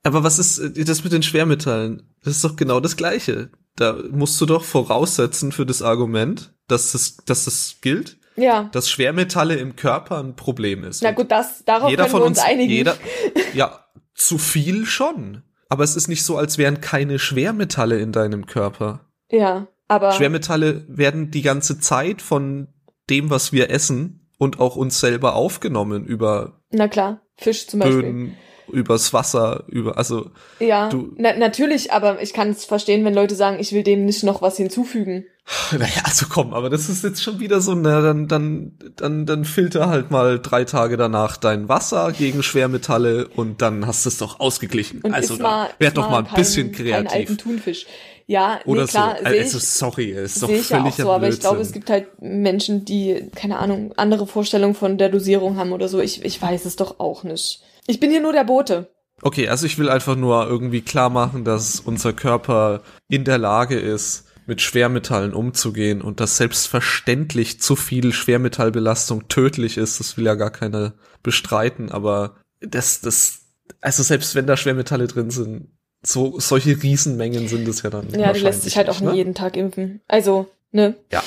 aber 0.04 0.24
was 0.24 0.40
ist 0.40 0.58
äh, 0.58 0.84
das 0.84 1.04
mit 1.04 1.14
den 1.14 1.22
Schwermetallen? 1.24 2.02
Das 2.24 2.36
ist 2.36 2.44
doch 2.44 2.56
genau 2.56 2.80
das 2.80 2.98
Gleiche. 2.98 3.50
Da 3.76 3.98
musst 4.12 4.42
du 4.42 4.46
doch 4.48 4.64
voraussetzen 4.64 5.52
für 5.52 5.66
das 5.66 5.82
Argument, 5.84 6.54
dass 6.68 6.92
das, 6.94 7.18
dass 7.26 7.46
das 7.46 7.76
gilt, 7.82 8.18
Ja. 8.36 8.70
dass 8.74 8.90
Schwermetalle 8.90 9.56
im 9.56 9.76
Körper 9.76 10.20
ein 10.20 10.36
Problem 10.36 10.84
ist. 10.84 11.04
Na 11.04 11.12
gut, 11.12 11.30
das, 11.32 11.64
darauf 11.66 11.90
jeder 11.90 12.04
können 12.06 12.16
wir 12.16 12.26
uns, 12.26 12.40
uns 12.40 12.48
einigen. 12.48 12.72
jeder, 12.72 12.98
ja, 13.54 13.86
zu 14.16 14.38
viel 14.38 14.86
schon. 14.86 15.44
Aber 15.70 15.84
es 15.86 15.96
ist 15.96 16.08
nicht 16.10 16.24
so, 16.24 16.38
als 16.38 16.58
wären 16.58 16.82
keine 16.82 17.18
Schwermetalle 17.18 18.00
in 18.00 18.12
deinem 18.12 18.46
Körper. 18.46 19.06
Ja, 19.32 19.68
aber 19.88 20.12
Schwermetalle 20.12 20.84
werden 20.90 21.32
die 21.32 21.42
ganze 21.44 21.80
Zeit 21.80 22.22
von 22.22 22.68
dem, 23.10 23.30
was 23.30 23.52
wir 23.54 23.70
essen 23.70 24.28
und 24.38 24.60
auch 24.60 24.76
uns 24.76 25.00
selber 25.00 25.36
aufgenommen 25.36 26.06
über 26.06 26.62
na 26.72 26.88
klar, 26.90 27.22
Fisch 27.38 27.68
zum 27.68 27.80
Beispiel. 27.80 28.02
Böden, 28.02 28.38
übers 28.68 29.14
Wasser, 29.14 29.64
über, 29.68 29.98
also, 29.98 30.32
Ja, 30.60 30.90
du- 30.90 31.14
na, 31.18 31.36
natürlich, 31.36 31.92
aber 31.92 32.22
ich 32.22 32.34
kann 32.34 32.50
es 32.50 32.66
verstehen, 32.66 33.04
wenn 33.06 33.14
Leute 33.14 33.36
sagen, 33.36 33.58
ich 33.60 33.72
will 33.74 33.84
dem 33.84 34.06
nicht 34.06 34.24
noch 34.24 34.42
was 34.42 34.58
hinzufügen. 34.58 35.26
naja, 35.72 36.02
also 36.04 36.28
komm, 36.30 36.54
aber 36.54 36.70
das 36.70 36.88
ist 36.88 37.04
jetzt 37.04 37.22
schon 37.24 37.40
wieder 37.40 37.62
so, 37.62 37.74
na, 37.74 38.02
dann, 38.02 38.28
dann, 38.28 38.74
dann, 38.96 39.26
dann 39.26 39.44
filter 39.46 39.90
halt 39.90 40.12
mal 40.12 40.40
drei 40.40 40.64
Tage 40.66 40.98
danach 40.98 41.36
dein 41.38 41.68
Wasser 41.68 42.12
gegen 42.12 42.44
Schwermetalle 42.44 43.28
und 43.36 43.62
dann 43.62 43.88
hast 43.88 44.06
du 44.06 44.10
es 44.10 44.18
doch 44.18 44.40
ausgeglichen. 44.40 45.02
Und 45.02 45.14
also, 45.14 45.36
mal, 45.38 45.70
werd 45.80 45.98
doch 45.98 46.10
mal 46.10 46.20
ein 46.20 46.26
kein, 46.28 46.36
bisschen 46.36 46.72
Keinen 46.72 46.94
alten 46.94 47.08
kreativ. 47.08 47.38
Thunfisch. 47.38 47.86
Ja, 48.32 48.62
Oder 48.64 48.84
nee, 48.84 48.88
klar, 48.88 49.18
so. 49.20 49.26
Also, 49.26 49.58
ich, 49.58 49.64
sorry, 49.66 50.12
ist 50.12 50.42
doch 50.42 50.48
sehe 50.48 50.60
ich 50.60 50.70
ja 50.70 50.82
auch 50.82 50.92
so, 50.94 51.12
aber 51.12 51.28
ich 51.28 51.42
glaube, 51.42 51.60
es 51.60 51.74
gibt 51.74 51.90
halt 51.90 52.08
Menschen, 52.22 52.86
die, 52.86 53.30
keine 53.36 53.60
Ahnung, 53.60 53.92
andere 53.98 54.26
Vorstellungen 54.26 54.74
von 54.74 54.98
der 54.98 55.10
Dosierung 55.10 55.58
haben 55.58 55.74
oder 55.74 55.90
so. 55.90 56.00
Ich, 56.00 56.24
ich 56.24 56.42
weiß 56.42 56.64
es 56.64 56.78
doch 56.78 57.02
auch 57.02 57.26
nicht. 57.26 57.62
Ich 57.88 58.00
bin 58.00 58.10
hier 58.10 58.22
nur 58.22 58.32
der 58.32 58.46
Bote. 58.46 58.90
Okay, 59.22 59.50
also 59.50 59.66
ich 59.66 59.78
will 59.78 59.90
einfach 59.90 60.16
nur 60.16 60.48
irgendwie 60.48 60.80
klar 60.80 61.10
machen, 61.10 61.44
dass 61.44 61.82
unser 61.82 62.14
Körper 62.14 62.84
in 63.10 63.26
der 63.26 63.38
Lage 63.38 63.78
ist, 63.78 64.30
mit 64.48 64.62
Schwermetallen 64.62 65.34
umzugehen 65.34 66.02
und 66.02 66.22
dass 66.22 66.38
selbstverständlich 66.38 67.60
zu 67.60 67.76
viel 67.76 68.14
Schwermetallbelastung 68.14 69.28
tödlich 69.28 69.78
ist. 69.78 70.00
Das 70.00 70.16
will 70.16 70.26
ja 70.26 70.36
gar 70.36 70.52
keiner 70.52 70.94
bestreiten, 71.22 71.92
aber 71.92 72.38
das, 72.62 73.02
das, 73.02 73.42
also 73.82 74.04
selbst 74.04 74.36
wenn 74.36 74.48
da 74.48 74.56
Schwermetalle 74.56 75.08
drin 75.08 75.32
sind, 75.32 75.68
so, 76.04 76.40
solche 76.40 76.82
Riesenmengen 76.82 77.48
sind 77.48 77.68
es 77.68 77.84
ja 77.84 77.90
dann. 77.90 78.10
Ja, 78.10 78.34
die 78.34 78.40
lässt 78.40 78.64
sich 78.64 78.78
halt 78.78 78.90
auch 78.90 78.94
wahrscheinlich 78.94 79.02
nie 79.02 79.06
nicht, 79.06 79.14
ne? 79.14 79.18
jeden 79.18 79.36
Tag 79.36 79.58
impfen. 79.58 80.02
Also, 80.08 80.48
ne? 80.72 80.96
Ja. 81.12 81.24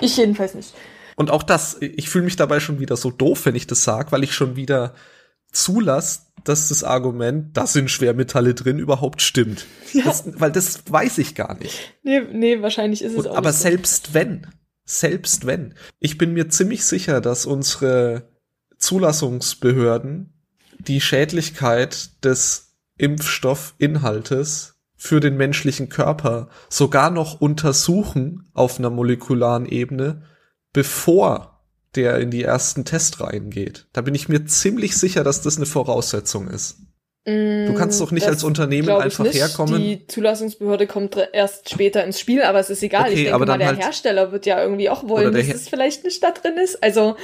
Ich 0.00 0.16
jedenfalls 0.16 0.54
nicht. 0.54 0.74
Und 1.14 1.30
auch 1.30 1.42
das, 1.42 1.76
ich 1.80 2.08
fühle 2.08 2.24
mich 2.24 2.36
dabei 2.36 2.60
schon 2.60 2.78
wieder 2.80 2.96
so 2.96 3.10
doof, 3.10 3.46
wenn 3.46 3.54
ich 3.54 3.66
das 3.66 3.84
sage, 3.84 4.12
weil 4.12 4.22
ich 4.22 4.34
schon 4.34 4.56
wieder 4.56 4.94
zulasse, 5.50 6.20
dass 6.44 6.68
das 6.68 6.84
Argument, 6.84 7.56
da 7.56 7.66
sind 7.66 7.90
Schwermetalle 7.90 8.54
drin, 8.54 8.78
überhaupt 8.78 9.22
stimmt. 9.22 9.66
Ja. 9.92 10.04
Das, 10.04 10.24
weil 10.38 10.52
das 10.52 10.82
weiß 10.90 11.18
ich 11.18 11.34
gar 11.34 11.58
nicht. 11.58 11.94
Nee, 12.02 12.20
nee, 12.32 12.60
wahrscheinlich 12.60 13.02
ist 13.02 13.12
es 13.12 13.18
Und, 13.18 13.28
auch 13.28 13.36
aber 13.36 13.48
nicht 13.48 13.58
so. 13.58 13.62
selbst 13.62 14.14
wenn, 14.14 14.46
selbst 14.84 15.46
wenn, 15.46 15.74
ich 15.98 16.18
bin 16.18 16.34
mir 16.34 16.48
ziemlich 16.48 16.84
sicher, 16.84 17.20
dass 17.20 17.46
unsere 17.46 18.28
Zulassungsbehörden 18.78 20.34
die 20.78 21.00
Schädlichkeit 21.00 22.10
des 22.24 22.65
Impfstoffinhaltes 22.98 24.74
für 24.96 25.20
den 25.20 25.36
menschlichen 25.36 25.88
Körper 25.88 26.48
sogar 26.70 27.10
noch 27.10 27.40
untersuchen 27.40 28.48
auf 28.54 28.78
einer 28.78 28.90
molekularen 28.90 29.66
Ebene, 29.66 30.22
bevor 30.72 31.60
der 31.94 32.18
in 32.18 32.30
die 32.30 32.42
ersten 32.42 32.84
Testreihen 32.84 33.50
geht. 33.50 33.86
Da 33.92 34.00
bin 34.02 34.14
ich 34.14 34.28
mir 34.28 34.44
ziemlich 34.46 34.96
sicher, 34.96 35.24
dass 35.24 35.42
das 35.42 35.56
eine 35.56 35.66
Voraussetzung 35.66 36.48
ist. 36.48 36.78
Du 37.24 37.74
kannst 37.76 38.00
doch 38.00 38.12
nicht 38.12 38.24
Das 38.26 38.34
als 38.34 38.44
Unternehmen 38.44 38.88
einfach 38.88 39.24
nicht. 39.24 39.34
herkommen. 39.34 39.82
Die 39.82 40.06
Zulassungsbehörde 40.06 40.86
kommt 40.86 41.16
erst 41.32 41.68
später 41.70 42.04
ins 42.04 42.20
Spiel, 42.20 42.42
aber 42.42 42.60
es 42.60 42.70
ist 42.70 42.84
egal. 42.84 43.02
Okay, 43.06 43.10
ich 43.10 43.16
denke 43.22 43.34
aber 43.34 43.46
mal, 43.46 43.58
der 43.58 43.66
halt- 43.68 43.80
Hersteller 43.82 44.30
wird 44.30 44.46
ja 44.46 44.62
irgendwie 44.62 44.88
auch 44.88 45.08
wollen, 45.08 45.34
dass 45.34 45.48
es 45.48 45.68
vielleicht 45.68 46.04
nicht 46.04 46.22
da 46.22 46.30
drin 46.30 46.56
ist. 46.62 46.80
Also, 46.84 47.16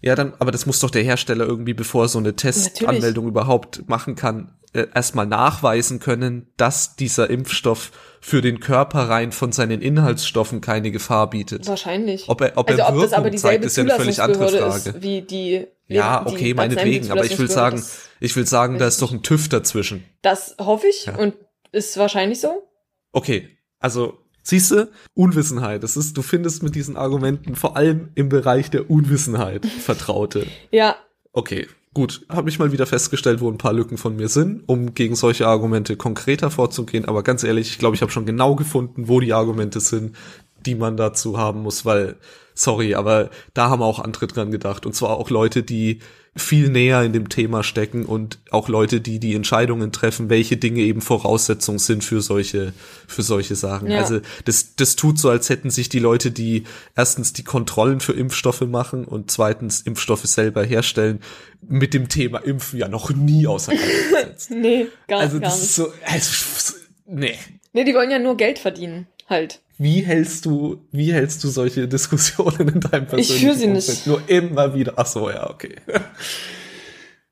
Ja, 0.00 0.14
dann, 0.14 0.34
aber 0.38 0.52
das 0.52 0.64
muss 0.66 0.78
doch 0.78 0.90
der 0.90 1.02
Hersteller 1.02 1.44
irgendwie, 1.44 1.74
bevor 1.74 2.04
er 2.04 2.08
so 2.08 2.18
eine 2.18 2.36
Testanmeldung 2.36 3.26
überhaupt 3.26 3.88
machen 3.88 4.14
kann, 4.14 4.52
äh, 4.72 4.86
erstmal 4.94 5.26
nachweisen 5.26 5.98
können, 6.00 6.46
dass 6.56 6.96
dieser 6.96 7.28
Impfstoff 7.30 7.90
für 8.20 8.40
den 8.40 8.60
Körper 8.60 9.08
rein 9.08 9.32
von 9.32 9.52
seinen 9.52 9.82
Inhaltsstoffen 9.82 10.60
keine 10.60 10.90
Gefahr 10.90 11.28
bietet. 11.30 11.66
wahrscheinlich. 11.66 12.28
Ob 12.28 12.40
er, 12.40 12.52
ob 12.56 12.70
also 12.70 12.80
er 12.82 12.88
ob 12.88 12.94
das 12.94 13.02
Wirkung 13.02 13.18
aber 13.18 13.30
dieselbe 13.30 13.54
zeigt, 13.60 13.64
ist 13.64 13.76
ja 13.76 13.82
eine 13.82 13.94
völlig 13.94 14.22
andere 14.22 14.48
Frage. 14.48 14.90
ist 14.90 15.02
wie 15.02 15.22
die 15.22 15.66
Ja, 15.88 16.24
die 16.24 16.32
okay, 16.32 16.54
meinetwegen, 16.54 17.10
aber 17.10 17.24
ich 17.24 17.38
will 17.38 17.50
sagen, 17.50 17.82
ich 18.20 18.36
will 18.36 18.46
sagen, 18.46 18.78
da 18.78 18.86
ist 18.86 19.02
doch 19.02 19.12
ein 19.12 19.22
TÜV 19.22 19.48
dazwischen. 19.48 20.04
Das, 20.22 20.56
das 20.56 20.66
hoffe 20.66 20.86
ich 20.86 21.06
Ja. 21.06 21.16
und 21.16 21.34
ist 21.72 21.96
wahrscheinlich 21.96 22.40
so. 22.40 22.68
Okay, 23.12 23.48
also 23.78 24.18
siehst 24.42 24.70
du, 24.70 24.88
Unwissenheit. 25.14 25.82
Das 25.82 25.96
ist, 25.96 26.16
du 26.16 26.22
findest 26.22 26.62
mit 26.62 26.74
diesen 26.74 26.96
Argumenten 26.96 27.56
vor 27.56 27.76
allem 27.76 28.10
im 28.14 28.28
Bereich 28.28 28.70
der 28.70 28.90
Unwissenheit 28.90 29.66
Vertraute. 29.66 30.46
Ja, 30.70 30.96
Okay, 31.34 31.66
gut. 31.94 32.24
Habe 32.28 32.48
ich 32.48 32.58
mal 32.58 32.72
wieder 32.72 32.86
festgestellt, 32.86 33.40
wo 33.40 33.50
ein 33.50 33.58
paar 33.58 33.72
Lücken 33.72 33.98
von 33.98 34.16
mir 34.16 34.28
sind, 34.28 34.62
um 34.66 34.94
gegen 34.94 35.16
solche 35.16 35.46
Argumente 35.46 35.96
konkreter 35.96 36.50
vorzugehen. 36.50 37.04
Aber 37.04 37.22
ganz 37.22 37.44
ehrlich, 37.44 37.70
ich 37.70 37.78
glaube, 37.78 37.96
ich 37.96 38.02
habe 38.02 38.12
schon 38.12 38.26
genau 38.26 38.54
gefunden, 38.54 39.08
wo 39.08 39.20
die 39.20 39.32
Argumente 39.32 39.80
sind, 39.80 40.16
die 40.64 40.74
man 40.74 40.96
dazu 40.96 41.38
haben 41.38 41.62
muss, 41.62 41.84
weil, 41.84 42.16
sorry, 42.54 42.94
aber 42.94 43.30
da 43.54 43.70
haben 43.70 43.82
auch 43.82 43.98
andere 43.98 44.26
dran 44.26 44.50
gedacht. 44.50 44.86
Und 44.86 44.94
zwar 44.94 45.16
auch 45.16 45.30
Leute, 45.30 45.62
die 45.62 46.00
viel 46.34 46.70
näher 46.70 47.02
in 47.02 47.12
dem 47.12 47.28
Thema 47.28 47.62
stecken 47.62 48.06
und 48.06 48.38
auch 48.50 48.70
Leute, 48.70 49.02
die 49.02 49.20
die 49.20 49.34
Entscheidungen 49.34 49.92
treffen, 49.92 50.30
welche 50.30 50.56
Dinge 50.56 50.80
eben 50.80 51.02
Voraussetzungen 51.02 51.78
sind 51.78 52.04
für 52.04 52.22
solche, 52.22 52.72
für 53.06 53.22
solche 53.22 53.54
Sachen. 53.54 53.90
Ja. 53.90 53.98
Also 53.98 54.20
das, 54.46 54.74
das 54.76 54.96
tut 54.96 55.18
so, 55.18 55.28
als 55.28 55.50
hätten 55.50 55.68
sich 55.68 55.90
die 55.90 55.98
Leute, 55.98 56.30
die 56.30 56.64
erstens 56.96 57.34
die 57.34 57.44
Kontrollen 57.44 58.00
für 58.00 58.14
Impfstoffe 58.14 58.62
machen 58.62 59.04
und 59.04 59.30
zweitens 59.30 59.82
Impfstoffe 59.82 60.24
selber 60.24 60.64
herstellen, 60.64 61.20
mit 61.60 61.92
dem 61.92 62.08
Thema 62.08 62.38
Impfen 62.38 62.78
ja 62.78 62.88
noch 62.88 63.10
nie 63.10 63.46
auseinandergesetzt. 63.46 64.50
nee, 64.50 64.86
gar, 65.08 65.20
also 65.20 65.38
gar 65.38 65.50
das 65.50 65.56
nicht. 65.56 65.64
ist 65.64 65.74
so, 65.74 65.92
also, 66.06 66.74
nee. 67.04 67.36
Nee, 67.74 67.84
die 67.84 67.94
wollen 67.94 68.10
ja 68.10 68.18
nur 68.18 68.38
Geld 68.38 68.58
verdienen, 68.58 69.06
halt. 69.28 69.60
Wie 69.82 70.00
hältst 70.00 70.46
du, 70.46 70.86
wie 70.92 71.12
hältst 71.12 71.42
du 71.42 71.48
solche 71.48 71.88
Diskussionen 71.96 72.68
in 72.68 72.80
deinem 72.80 73.06
persönlichen 73.06 73.38
führe 73.40 73.54
sie 73.56 73.66
nicht. 73.66 73.88
Umfeld? 73.88 74.06
Nur 74.06 74.28
immer 74.28 74.74
wieder. 74.74 74.94
Ach 74.96 75.06
so, 75.06 75.28
ja, 75.28 75.50
okay. 75.50 75.76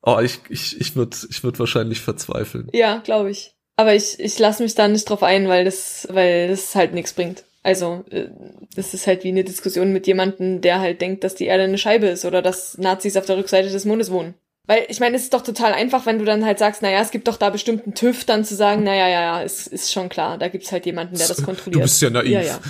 Oh, 0.02 0.18
ich, 0.18 0.38
ich, 0.48 0.80
ich 0.80 0.96
würde 0.96 1.14
ich 1.28 1.44
würd 1.44 1.58
wahrscheinlich 1.58 2.00
verzweifeln. 2.00 2.70
Ja, 2.72 3.02
glaube 3.04 3.30
ich. 3.30 3.52
Aber 3.76 3.94
ich, 3.94 4.18
ich 4.18 4.38
lasse 4.38 4.62
mich 4.62 4.74
da 4.74 4.88
nicht 4.88 5.06
drauf 5.06 5.22
ein, 5.22 5.46
weil 5.46 5.66
das, 5.66 6.08
weil 6.10 6.48
das 6.48 6.74
halt 6.74 6.94
nichts 6.94 7.12
bringt. 7.12 7.44
Also, 7.62 8.04
äh, 8.10 8.28
das 8.74 8.94
ist 8.94 9.06
halt 9.06 9.24
wie 9.24 9.28
eine 9.28 9.44
Diskussion 9.44 9.92
mit 9.92 10.06
jemandem, 10.06 10.62
der 10.62 10.80
halt 10.80 11.02
denkt, 11.02 11.22
dass 11.22 11.34
die 11.34 11.44
Erde 11.44 11.64
eine 11.64 11.76
Scheibe 11.76 12.06
ist 12.06 12.24
oder 12.24 12.40
dass 12.40 12.78
Nazis 12.78 13.18
auf 13.18 13.26
der 13.26 13.36
Rückseite 13.36 13.68
des 13.68 13.84
Mondes 13.84 14.10
wohnen. 14.10 14.34
Weil 14.70 14.86
ich 14.88 15.00
meine, 15.00 15.16
es 15.16 15.24
ist 15.24 15.34
doch 15.34 15.42
total 15.42 15.72
einfach, 15.72 16.06
wenn 16.06 16.20
du 16.20 16.24
dann 16.24 16.44
halt 16.44 16.60
sagst, 16.60 16.80
naja, 16.80 17.00
es 17.00 17.10
gibt 17.10 17.26
doch 17.26 17.36
da 17.36 17.50
bestimmten 17.50 17.92
TÜV, 17.92 18.24
dann 18.24 18.44
zu 18.44 18.54
sagen, 18.54 18.84
naja, 18.84 19.08
ja, 19.08 19.20
ja, 19.20 19.42
es 19.42 19.66
ist 19.66 19.90
schon 19.90 20.08
klar, 20.08 20.38
da 20.38 20.46
gibt's 20.46 20.70
halt 20.70 20.86
jemanden, 20.86 21.18
der 21.18 21.26
das 21.26 21.42
kontrolliert. 21.42 21.74
Du 21.74 21.80
bist 21.80 22.00
ja 22.00 22.08
naiv. 22.08 22.30
Ja, 22.30 22.40
ja. 22.40 22.60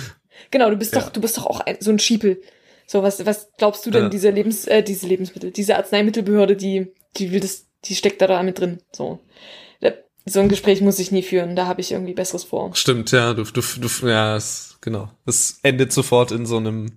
Genau, 0.49 0.71
du 0.71 0.77
bist 0.77 0.95
Ja. 0.95 1.01
doch, 1.01 1.11
du 1.11 1.21
bist 1.21 1.37
doch 1.37 1.45
auch 1.45 1.59
ein, 1.59 1.77
so 1.79 1.91
ein 1.91 1.99
Schiepel. 1.99 2.41
So, 2.87 3.03
was, 3.03 3.23
was 3.27 3.51
glaubst 3.59 3.85
du 3.85 3.91
denn, 3.91 4.05
Ja. 4.05 4.09
diese 4.09 4.31
Lebens, 4.31 4.65
äh, 4.65 4.81
diese 4.81 5.05
Lebensmittel, 5.05 5.51
diese 5.51 5.75
Arzneimittelbehörde, 5.77 6.55
die, 6.55 6.91
die 7.17 7.31
will 7.31 7.39
das, 7.39 7.67
die 7.85 7.93
steckt 7.93 8.19
da 8.23 8.25
da 8.25 8.41
mit 8.41 8.59
drin. 8.59 8.79
So. 8.91 9.19
So 10.25 10.39
ein 10.39 10.49
Gespräch 10.49 10.81
muss 10.81 10.97
ich 10.99 11.11
nie 11.11 11.23
führen, 11.23 11.55
da 11.55 11.65
habe 11.67 11.81
ich 11.81 11.91
irgendwie 11.91 12.13
Besseres 12.13 12.43
vor. 12.43 12.75
Stimmt, 12.75 13.11
ja, 13.11 13.33
du, 13.33 13.43
du, 13.43 13.61
du 13.61 14.07
ja, 14.07 14.35
es, 14.35 14.77
genau. 14.81 15.09
Es 15.25 15.59
endet 15.63 15.91
sofort 15.93 16.31
in 16.31 16.45
so 16.45 16.57
einem, 16.57 16.93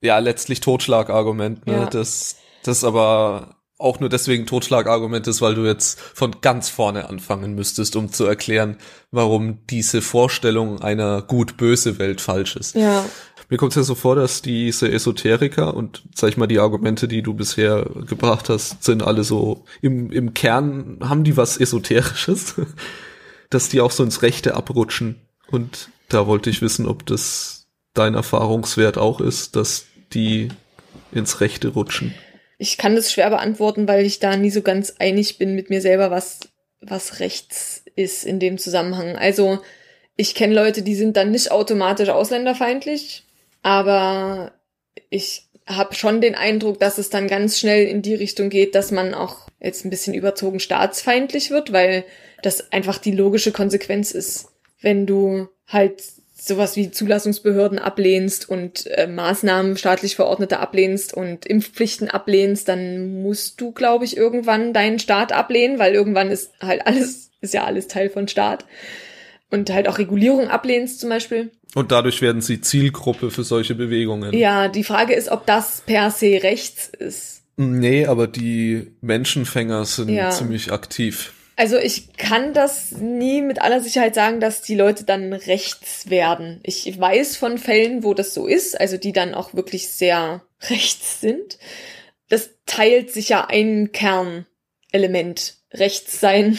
ja, 0.00 0.18
letztlich 0.18 0.60
Totschlagargument, 0.60 1.66
ne? 1.66 1.72
Ja. 1.72 1.86
Das, 1.86 2.36
das 2.62 2.84
aber 2.84 3.55
auch 3.78 4.00
nur 4.00 4.08
deswegen 4.08 4.46
Totschlagargument 4.46 5.26
ist, 5.26 5.42
weil 5.42 5.54
du 5.54 5.66
jetzt 5.66 6.00
von 6.00 6.40
ganz 6.40 6.68
vorne 6.68 7.08
anfangen 7.08 7.54
müsstest, 7.54 7.94
um 7.96 8.10
zu 8.10 8.24
erklären, 8.24 8.78
warum 9.10 9.66
diese 9.68 10.00
Vorstellung 10.00 10.80
einer 10.80 11.22
gut-böse 11.22 11.98
Welt 11.98 12.20
falsch 12.20 12.56
ist. 12.56 12.74
Ja, 12.74 13.04
Mir 13.50 13.58
kommt 13.58 13.72
es 13.72 13.76
ja 13.76 13.82
so 13.82 13.94
vor, 13.94 14.16
dass 14.16 14.40
diese 14.40 14.90
Esoteriker 14.90 15.74
und 15.74 16.02
sag 16.14 16.30
ich 16.30 16.36
mal, 16.36 16.46
die 16.46 16.58
Argumente, 16.58 17.06
die 17.06 17.22
du 17.22 17.34
bisher 17.34 17.86
gebracht 18.06 18.48
hast, 18.48 18.82
sind 18.82 19.02
alle 19.02 19.24
so 19.24 19.64
im, 19.82 20.10
im 20.10 20.32
Kern 20.32 20.98
haben 21.02 21.22
die 21.22 21.36
was 21.36 21.58
Esoterisches, 21.58 22.54
dass 23.50 23.68
die 23.68 23.82
auch 23.82 23.90
so 23.90 24.02
ins 24.02 24.22
Rechte 24.22 24.54
abrutschen. 24.54 25.20
Und 25.50 25.90
da 26.08 26.26
wollte 26.26 26.48
ich 26.48 26.62
wissen, 26.62 26.86
ob 26.86 27.04
das 27.04 27.66
dein 27.92 28.14
Erfahrungswert 28.14 28.96
auch 28.96 29.20
ist, 29.20 29.54
dass 29.54 29.84
die 30.12 30.48
ins 31.12 31.40
Rechte 31.40 31.68
rutschen. 31.68 32.14
Ich 32.58 32.78
kann 32.78 32.94
das 32.94 33.12
schwer 33.12 33.30
beantworten, 33.30 33.86
weil 33.88 34.04
ich 34.04 34.18
da 34.18 34.36
nie 34.36 34.50
so 34.50 34.62
ganz 34.62 34.94
einig 34.98 35.38
bin 35.38 35.54
mit 35.54 35.70
mir 35.70 35.80
selber, 35.80 36.10
was, 36.10 36.40
was 36.80 37.20
rechts 37.20 37.82
ist 37.96 38.24
in 38.24 38.40
dem 38.40 38.58
Zusammenhang. 38.58 39.16
Also, 39.16 39.60
ich 40.16 40.34
kenne 40.34 40.54
Leute, 40.54 40.82
die 40.82 40.94
sind 40.94 41.16
dann 41.16 41.30
nicht 41.30 41.50
automatisch 41.50 42.08
ausländerfeindlich, 42.08 43.24
aber 43.62 44.52
ich 45.10 45.48
habe 45.66 45.94
schon 45.94 46.20
den 46.20 46.34
Eindruck, 46.34 46.78
dass 46.78 46.98
es 46.98 47.10
dann 47.10 47.28
ganz 47.28 47.58
schnell 47.58 47.86
in 47.86 48.00
die 48.00 48.14
Richtung 48.14 48.50
geht, 48.50 48.74
dass 48.74 48.92
man 48.92 49.14
auch 49.14 49.48
jetzt 49.60 49.84
ein 49.84 49.90
bisschen 49.90 50.14
überzogen 50.14 50.60
staatsfeindlich 50.60 51.50
wird, 51.50 51.72
weil 51.72 52.04
das 52.42 52.72
einfach 52.72 52.98
die 52.98 53.12
logische 53.12 53.52
Konsequenz 53.52 54.12
ist. 54.12 54.48
Wenn 54.80 55.06
du 55.06 55.48
halt 55.66 56.02
sowas 56.46 56.76
wie 56.76 56.90
Zulassungsbehörden 56.90 57.78
ablehnst 57.78 58.48
und 58.48 58.86
äh, 58.88 59.06
Maßnahmen 59.06 59.76
staatlich 59.76 60.16
Verordnete 60.16 60.60
ablehnst 60.60 61.12
und 61.14 61.46
Impfpflichten 61.46 62.08
ablehnst, 62.08 62.68
dann 62.68 63.22
musst 63.22 63.60
du, 63.60 63.72
glaube 63.72 64.04
ich, 64.04 64.16
irgendwann 64.16 64.72
deinen 64.72 64.98
Staat 64.98 65.32
ablehnen, 65.32 65.78
weil 65.78 65.94
irgendwann 65.94 66.30
ist 66.30 66.52
halt 66.60 66.86
alles, 66.86 67.30
ist 67.40 67.54
ja 67.54 67.64
alles 67.64 67.88
Teil 67.88 68.10
von 68.10 68.28
Staat. 68.28 68.64
Und 69.50 69.70
halt 69.72 69.88
auch 69.88 69.98
Regulierung 69.98 70.48
ablehnst 70.48 70.98
zum 71.00 71.08
Beispiel. 71.08 71.50
Und 71.74 71.92
dadurch 71.92 72.20
werden 72.20 72.42
sie 72.42 72.60
Zielgruppe 72.60 73.30
für 73.30 73.44
solche 73.44 73.74
Bewegungen. 73.74 74.32
Ja, 74.34 74.66
die 74.68 74.82
Frage 74.82 75.14
ist, 75.14 75.28
ob 75.28 75.46
das 75.46 75.82
per 75.86 76.10
se 76.10 76.42
rechts 76.42 76.88
ist. 76.88 77.42
Nee, 77.56 78.06
aber 78.06 78.26
die 78.26 78.88
Menschenfänger 79.00 79.84
sind 79.84 80.08
Ja. 80.08 80.30
ziemlich 80.30 80.72
aktiv. 80.72 81.32
Also 81.56 81.78
ich 81.78 82.12
kann 82.18 82.52
das 82.52 82.92
nie 82.92 83.40
mit 83.40 83.62
aller 83.62 83.80
Sicherheit 83.80 84.14
sagen, 84.14 84.40
dass 84.40 84.60
die 84.60 84.74
Leute 84.74 85.04
dann 85.04 85.32
rechts 85.32 86.10
werden. 86.10 86.60
Ich 86.62 86.98
weiß 86.98 87.36
von 87.38 87.56
Fällen, 87.56 88.04
wo 88.04 88.12
das 88.12 88.34
so 88.34 88.46
ist, 88.46 88.78
also 88.78 88.98
die 88.98 89.12
dann 89.12 89.34
auch 89.34 89.54
wirklich 89.54 89.88
sehr 89.88 90.42
rechts 90.68 91.22
sind. 91.22 91.58
Das 92.28 92.50
teilt 92.66 93.10
sich 93.10 93.30
ja 93.30 93.46
ein 93.46 93.90
Kernelement, 93.92 95.54
rechts 95.72 96.20
sein 96.20 96.58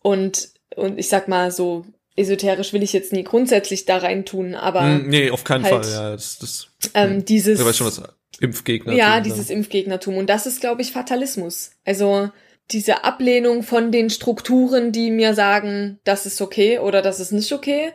und, 0.00 0.50
und 0.76 0.98
ich 0.98 1.08
sag 1.08 1.26
mal 1.26 1.50
so, 1.50 1.84
esoterisch 2.14 2.72
will 2.72 2.84
ich 2.84 2.92
jetzt 2.92 3.12
nie 3.12 3.24
grundsätzlich 3.24 3.84
da 3.84 3.98
rein 3.98 4.24
tun, 4.24 4.54
aber 4.54 4.82
Mm, 4.82 5.08
nee, 5.08 5.30
auf 5.30 5.42
keinen 5.42 5.64
halt, 5.64 5.86
Fall. 5.86 5.92
Ja, 5.92 6.12
das, 6.12 6.38
das, 6.38 6.68
ähm, 6.94 7.24
dieses... 7.24 7.58
du 7.58 7.64
weißt 7.64 7.78
schon, 7.78 7.86
was 7.88 8.02
Impfgegner 8.40 8.92
Ja, 8.92 9.20
dieses 9.20 9.50
Impfgegnertum. 9.50 10.16
Und 10.16 10.28
das 10.30 10.46
ist, 10.46 10.60
glaube 10.60 10.82
ich, 10.82 10.92
Fatalismus. 10.92 11.72
Also 11.84 12.30
diese 12.72 13.04
Ablehnung 13.04 13.62
von 13.62 13.92
den 13.92 14.10
Strukturen, 14.10 14.92
die 14.92 15.10
mir 15.10 15.34
sagen, 15.34 15.98
das 16.04 16.26
ist 16.26 16.40
okay 16.40 16.78
oder 16.78 17.02
das 17.02 17.20
ist 17.20 17.32
nicht 17.32 17.52
okay, 17.52 17.92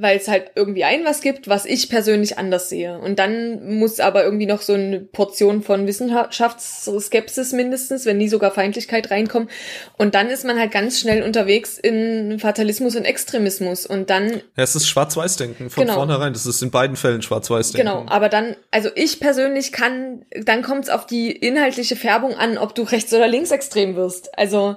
weil 0.00 0.16
es 0.18 0.28
halt 0.28 0.52
irgendwie 0.54 0.84
ein 0.84 1.04
was 1.04 1.20
gibt, 1.20 1.48
was 1.48 1.64
ich 1.64 1.88
persönlich 1.88 2.38
anders 2.38 2.68
sehe. 2.68 2.98
Und 2.98 3.18
dann 3.18 3.78
muss 3.78 4.00
aber 4.00 4.24
irgendwie 4.24 4.46
noch 4.46 4.60
so 4.62 4.74
eine 4.74 5.00
Portion 5.00 5.62
von 5.62 5.86
Wissenschaftsskepsis 5.86 7.52
mindestens, 7.52 8.06
wenn 8.06 8.18
nie 8.18 8.28
sogar 8.28 8.50
Feindlichkeit 8.50 9.10
reinkommen. 9.10 9.48
Und 9.96 10.14
dann 10.14 10.28
ist 10.28 10.44
man 10.44 10.58
halt 10.58 10.70
ganz 10.70 11.00
schnell 11.00 11.22
unterwegs 11.22 11.78
in 11.78 12.38
Fatalismus 12.38 12.96
und 12.96 13.04
Extremismus. 13.04 13.86
Und 13.86 14.10
dann 14.10 14.28
Ja, 14.56 14.64
es 14.64 14.74
ist 14.74 14.88
Schwarz-Weiß-Denken 14.88 15.70
von 15.70 15.82
Genau. 15.82 15.94
vornherein. 15.94 16.32
Das 16.32 16.46
ist 16.46 16.62
in 16.62 16.70
beiden 16.70 16.96
Fällen 16.96 17.22
Schwarz-Weiß-Denken. 17.22 17.86
Genau, 17.88 18.06
aber 18.08 18.28
dann, 18.28 18.56
also 18.70 18.90
ich 18.94 19.20
persönlich 19.20 19.72
kann, 19.72 20.24
dann 20.34 20.62
kommt 20.62 20.84
es 20.84 20.90
auf 20.90 21.06
die 21.06 21.30
inhaltliche 21.32 21.96
Färbung 21.96 22.34
an, 22.34 22.58
ob 22.58 22.74
du 22.74 22.82
rechts- 22.82 23.12
oder 23.14 23.28
linksextrem 23.28 23.96
wirst. 23.96 24.36
Also, 24.38 24.76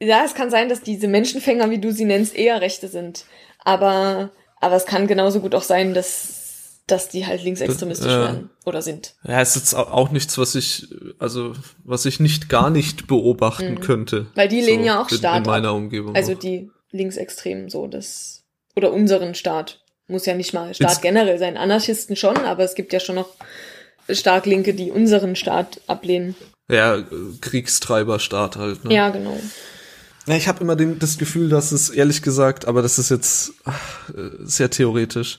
ja, 0.00 0.22
es 0.24 0.34
kann 0.34 0.50
sein, 0.50 0.68
dass 0.68 0.82
diese 0.82 1.08
Menschenfänger, 1.08 1.70
wie 1.70 1.78
du 1.78 1.90
sie 1.92 2.04
nennst, 2.04 2.36
eher 2.36 2.60
Rechte 2.60 2.88
sind. 2.88 3.24
Aber, 3.64 4.30
aber 4.60 4.76
es 4.76 4.86
kann 4.86 5.06
genauso 5.06 5.40
gut 5.40 5.54
auch 5.54 5.62
sein, 5.62 5.94
dass, 5.94 6.80
dass 6.86 7.08
die 7.08 7.26
halt 7.26 7.42
linksextremistisch 7.44 8.06
Das, 8.06 8.14
äh, 8.14 8.20
werden 8.34 8.50
oder 8.64 8.82
sind. 8.82 9.14
Ja, 9.24 9.40
es 9.40 9.50
ist 9.50 9.56
jetzt 9.56 9.74
au- 9.74 9.84
auch 9.88 10.10
nichts, 10.10 10.38
was 10.38 10.54
ich, 10.54 10.88
also, 11.18 11.52
was 11.84 12.04
ich 12.06 12.20
nicht 12.20 12.48
gar 12.48 12.70
nicht 12.70 13.06
beobachten 13.06 13.80
könnte. 13.80 14.20
Mhm. 14.22 14.26
Weil 14.34 14.48
die 14.48 14.60
lehnen 14.60 14.84
ja 14.84 15.00
auch 15.02 15.08
Staat 15.08 15.38
In 15.38 15.50
meiner 15.50 15.68
ab. 15.70 15.74
Umgebung. 15.76 16.14
Also 16.16 16.32
auch. 16.32 16.38
die 16.38 16.70
Linksextremen, 16.90 17.68
so 17.68 17.86
das, 17.86 18.42
oder 18.76 18.92
unseren 18.92 19.34
Staat. 19.34 19.80
Muss 20.10 20.24
ja 20.24 20.34
nicht 20.34 20.54
mal 20.54 20.72
Staat 20.74 20.90
Jetzt- 20.90 21.02
generell 21.02 21.38
sein. 21.38 21.58
Anarchisten 21.58 22.16
schon, 22.16 22.36
aber 22.38 22.64
es 22.64 22.74
gibt 22.74 22.94
ja 22.94 23.00
schon 23.00 23.16
noch 23.16 23.28
stark 24.10 24.46
Linke, 24.46 24.72
die 24.72 24.90
unseren 24.90 25.36
Staat 25.36 25.82
ablehnen. 25.86 26.34
Ja, 26.70 27.02
Kriegstreiberstaat 27.42 28.56
halt. 28.56 28.84
Ne? 28.84 28.94
Ja, 28.94 29.10
genau. 29.10 29.38
Ja, 30.28 30.36
ich 30.36 30.46
habe 30.46 30.60
immer 30.62 30.76
den, 30.76 30.98
das 30.98 31.18
Gefühl, 31.18 31.48
dass 31.48 31.72
es 31.72 31.88
ehrlich 31.90 32.22
gesagt, 32.22 32.66
aber 32.66 32.82
das 32.82 32.98
ist 32.98 33.08
jetzt 33.10 33.52
ach, 33.64 34.10
äh, 34.10 34.30
sehr 34.40 34.70
theoretisch, 34.70 35.38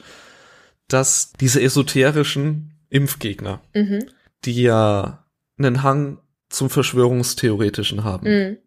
dass 0.88 1.32
diese 1.40 1.62
esoterischen 1.62 2.74
Impfgegner, 2.90 3.62
Mhm. 3.76 4.06
die 4.46 4.62
ja 4.64 5.26
einen 5.58 5.84
Hang 5.84 6.18
zum 6.50 6.70
Verschwörungstheoretischen 6.72 8.04
haben, 8.04 8.28
Mhm. 8.28 8.58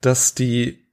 dass 0.00 0.34
die 0.34 0.86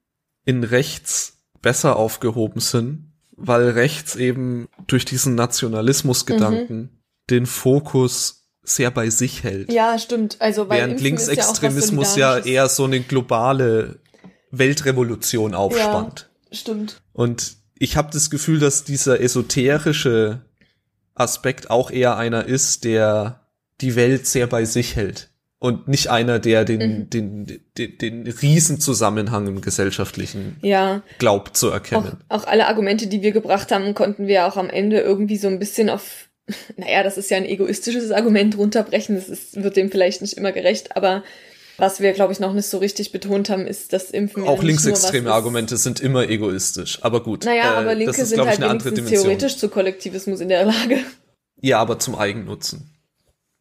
in 0.45 0.63
rechts 0.63 1.37
besser 1.61 1.95
aufgehoben 1.95 2.59
sind, 2.59 3.13
weil 3.37 3.69
rechts 3.69 4.15
eben 4.15 4.67
durch 4.87 5.05
diesen 5.05 5.35
Nationalismusgedanken 5.35 7.01
den 7.29 7.45
Fokus 7.45 8.41
sehr 8.63 8.91
bei 8.91 9.09
sich 9.09 9.43
hält. 9.43 9.71
Ja, 9.71 9.97
stimmt. 9.99 10.37
Also 10.41 10.67
weil 10.69 10.79
Während 10.79 10.91
Impfen 10.93 11.03
ja 11.05 11.09
Linksextremismus 11.09 12.15
ja, 12.15 12.31
Solidarisches. 12.33 12.51
eher 12.51 12.69
so 12.69 12.83
eine 12.85 12.99
globale 13.01 13.99
Weltrevolution 14.57 15.53
aufspannt. 15.53 16.29
Stimmt. 16.51 17.01
Und 17.13 17.55
ich 17.77 17.97
habe 17.97 18.09
das 18.13 18.29
Gefühl, 18.29 18.59
dass 18.59 18.83
dieser 18.83 19.19
esoterische 19.21 20.41
Aspekt 21.13 21.69
auch 21.69 21.91
eher 21.91 22.17
einer 22.17 22.45
ist, 22.45 22.83
der 22.83 23.41
die 23.81 23.95
Welt 23.95 24.27
sehr 24.27 24.47
bei 24.47 24.65
sich 24.65 24.95
hält. 24.95 25.29
Und 25.59 25.87
nicht 25.87 26.09
einer, 26.09 26.37
der 26.39 26.63
den, 26.65 26.99
Mhm. 26.99 27.09
den, 27.09 27.61
den, 27.77 27.97
den 27.97 28.27
Riesenzusammenhang 28.27 29.47
im 29.47 29.61
Gesellschaftlichen 29.61 30.57
Ja. 30.61 31.01
glaubt 31.17 31.57
zu 31.57 31.69
Auch, 31.69 31.73
erkennen. 31.73 32.17
auch 32.29 32.45
alle 32.45 32.67
Argumente, 32.67 33.07
die 33.07 33.21
wir 33.21 33.31
gebracht 33.31 33.71
haben, 33.71 33.93
konnten 33.93 34.27
wir 34.27 34.45
auch 34.47 34.57
am 34.57 34.69
Ende 34.69 34.99
irgendwie 34.99 35.37
so 35.37 35.47
ein 35.47 35.57
bisschen 35.59 35.89
auf, 35.89 36.27
naja, 36.77 37.03
das 37.03 37.17
ist 37.17 37.31
ja 37.31 37.37
ein 37.37 37.45
egoistisches 37.45 38.11
Argument 38.11 38.57
runterbrechen. 38.57 39.15
Das 39.15 39.29
ist, 39.29 39.61
wird 39.61 39.77
dem 39.77 39.89
vielleicht 39.89 40.21
nicht 40.21 40.33
immer 40.37 40.51
gerecht, 40.51 40.95
aber 40.95 41.23
was 41.77 41.99
wir, 41.99 42.13
glaube 42.13 42.33
ich, 42.33 42.39
noch 42.39 42.53
nicht 42.53 42.67
so 42.67 42.77
richtig 42.77 43.11
betont 43.11 43.49
haben, 43.49 43.67
ist, 43.67 43.93
dass 43.93 44.11
Impfen 44.11 44.43
ja 44.43 44.49
Auch 44.49 44.57
was 44.59 44.65
linksextreme 44.65 45.31
Argumente 45.31 45.77
sind 45.77 45.99
immer 45.99 46.27
egoistisch. 46.29 46.99
Aber 47.01 47.21
gut. 47.23 47.45
Naja, 47.45 47.73
äh, 47.73 47.77
aber 47.77 47.95
Linke 47.95 48.11
das 48.11 48.21
ist, 48.21 48.29
sind 48.29 48.37
glaube 48.37 48.53
ich, 48.53 48.59
halt 48.59 48.85
Dimension. 48.85 49.23
theoretisch 49.23 49.57
zu 49.57 49.69
Kollektivismus 49.69 50.39
in 50.39 50.49
der 50.49 50.65
Lage. 50.65 50.99
Ja, 51.61 51.79
aber 51.79 51.99
zum 51.99 52.15
Eigennutzen. 52.15 52.91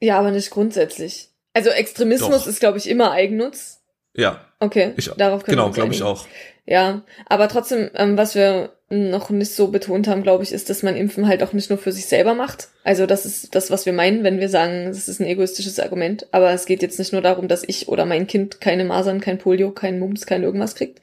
Ja, 0.00 0.18
aber 0.18 0.30
nicht 0.30 0.50
grundsätzlich. 0.50 1.30
Also 1.52 1.70
Extremismus 1.70 2.42
Doch. 2.42 2.46
ist, 2.46 2.60
glaube 2.60 2.78
ich, 2.78 2.88
immer 2.88 3.12
Eigennutz. 3.12 3.80
Ja, 4.16 4.44
Okay, 4.64 4.94
ich, 4.96 5.10
darauf 5.10 5.44
können 5.44 5.58
wir 5.58 5.64
genau, 5.64 5.74
glaube 5.74 5.92
ich 5.92 6.02
auch. 6.02 6.26
Ja, 6.66 7.02
aber 7.26 7.48
trotzdem, 7.48 7.90
ähm, 7.94 8.16
was 8.16 8.34
wir 8.34 8.70
noch 8.90 9.30
nicht 9.30 9.54
so 9.54 9.68
betont 9.68 10.08
haben, 10.08 10.22
glaube 10.22 10.44
ich, 10.44 10.52
ist, 10.52 10.70
dass 10.70 10.82
man 10.82 10.96
Impfen 10.96 11.26
halt 11.26 11.42
auch 11.42 11.52
nicht 11.52 11.68
nur 11.68 11.78
für 11.78 11.92
sich 11.92 12.06
selber 12.06 12.34
macht. 12.34 12.68
Also 12.84 13.06
das 13.06 13.26
ist 13.26 13.54
das, 13.54 13.70
was 13.70 13.86
wir 13.86 13.92
meinen, 13.92 14.24
wenn 14.24 14.40
wir 14.40 14.48
sagen, 14.48 14.86
das 14.86 15.08
ist 15.08 15.20
ein 15.20 15.26
egoistisches 15.26 15.80
Argument. 15.80 16.26
Aber 16.32 16.52
es 16.52 16.66
geht 16.66 16.82
jetzt 16.82 16.98
nicht 16.98 17.12
nur 17.12 17.22
darum, 17.22 17.48
dass 17.48 17.64
ich 17.66 17.88
oder 17.88 18.04
mein 18.06 18.26
Kind 18.26 18.60
keine 18.60 18.84
Masern, 18.84 19.20
kein 19.20 19.38
Polio, 19.38 19.70
kein 19.72 19.98
Mumps, 19.98 20.26
kein 20.26 20.42
irgendwas 20.42 20.74
kriegt. 20.74 21.00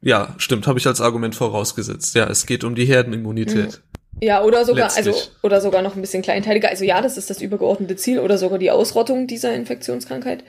Ja, 0.00 0.34
stimmt, 0.38 0.66
habe 0.66 0.78
ich 0.78 0.86
als 0.86 1.00
Argument 1.00 1.34
vorausgesetzt. 1.34 2.14
Ja, 2.14 2.28
es 2.28 2.46
geht 2.46 2.62
um 2.62 2.74
die 2.74 2.84
Herdenimmunität. 2.84 3.80
Ja, 4.20 4.42
oder 4.42 4.64
sogar, 4.64 4.86
Letztlich. 4.86 5.06
also, 5.14 5.28
oder 5.42 5.60
sogar 5.60 5.82
noch 5.82 5.94
ein 5.94 6.00
bisschen 6.00 6.22
kleinteiliger. 6.22 6.68
Also 6.68 6.84
ja, 6.84 7.02
das 7.02 7.18
ist 7.18 7.28
das 7.28 7.42
übergeordnete 7.42 7.96
Ziel 7.96 8.20
oder 8.20 8.38
sogar 8.38 8.58
die 8.58 8.70
Ausrottung 8.70 9.26
dieser 9.26 9.54
Infektionskrankheit. 9.54 10.44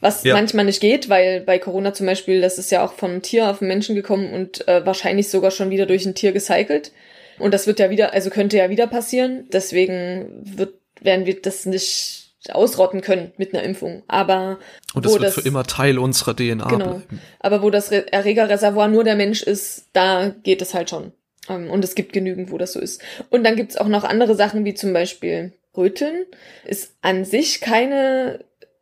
Was 0.00 0.24
Ja. 0.24 0.34
manchmal 0.34 0.64
nicht 0.64 0.80
geht, 0.80 1.08
weil 1.08 1.40
bei 1.40 1.58
Corona 1.58 1.92
zum 1.92 2.06
Beispiel, 2.06 2.40
das 2.40 2.58
ist 2.58 2.70
ja 2.70 2.84
auch 2.84 2.94
vom 2.94 3.20
Tier 3.22 3.50
auf 3.50 3.58
den 3.58 3.68
Menschen 3.68 3.94
gekommen 3.94 4.32
und 4.32 4.66
äh, 4.66 4.84
wahrscheinlich 4.86 5.28
sogar 5.28 5.50
schon 5.50 5.70
wieder 5.70 5.86
durch 5.86 6.06
ein 6.06 6.14
Tier 6.14 6.32
gecycelt. 6.32 6.92
Und 7.38 7.52
das 7.54 7.66
wird 7.66 7.78
ja 7.78 7.90
wieder, 7.90 8.12
also 8.12 8.30
könnte 8.30 8.56
ja 8.56 8.70
wieder 8.70 8.86
passieren. 8.86 9.46
Deswegen 9.52 10.40
wird, 10.42 10.74
werden 11.00 11.26
wir 11.26 11.40
das 11.40 11.66
nicht 11.66 12.32
ausrotten 12.50 13.02
können 13.02 13.32
mit 13.36 13.52
einer 13.54 13.62
Impfung. 13.62 14.02
Aber 14.08 14.58
Und 14.94 15.06
wo 15.06 15.18
wird 15.20 15.32
für 15.34 15.42
immer 15.42 15.64
Teil 15.64 15.98
unserer 15.98 16.34
DNA 16.34 16.68
Genau. 16.68 16.84
bleiben. 16.94 17.20
aber 17.38 17.62
wo 17.62 17.68
das 17.70 17.90
Re 17.90 18.10
Erregerreservoir 18.10 18.88
nur 18.88 19.04
der 19.04 19.16
Mensch 19.16 19.42
ist, 19.42 19.86
da 19.92 20.34
geht 20.42 20.62
es 20.62 20.72
halt 20.74 20.88
schon. 20.90 21.12
Ähm, 21.48 21.70
Und 21.70 21.84
es 21.84 21.94
gibt 21.94 22.12
genügend, 22.14 22.50
wo 22.50 22.56
das 22.58 22.72
so 22.72 22.80
ist. 22.80 23.02
Und 23.30 23.44
dann 23.44 23.56
gibt's 23.56 23.76
auch 23.76 23.88
noch 23.88 24.04
andere 24.04 24.34
Sachen, 24.34 24.64
wie 24.64 24.74
zum 24.74 24.92
Beispiel 24.94 25.52
Röteln. 25.76 26.24
Ist 26.64 26.94
an 27.02 27.24
sich 27.24 27.60
keine, 27.60 28.40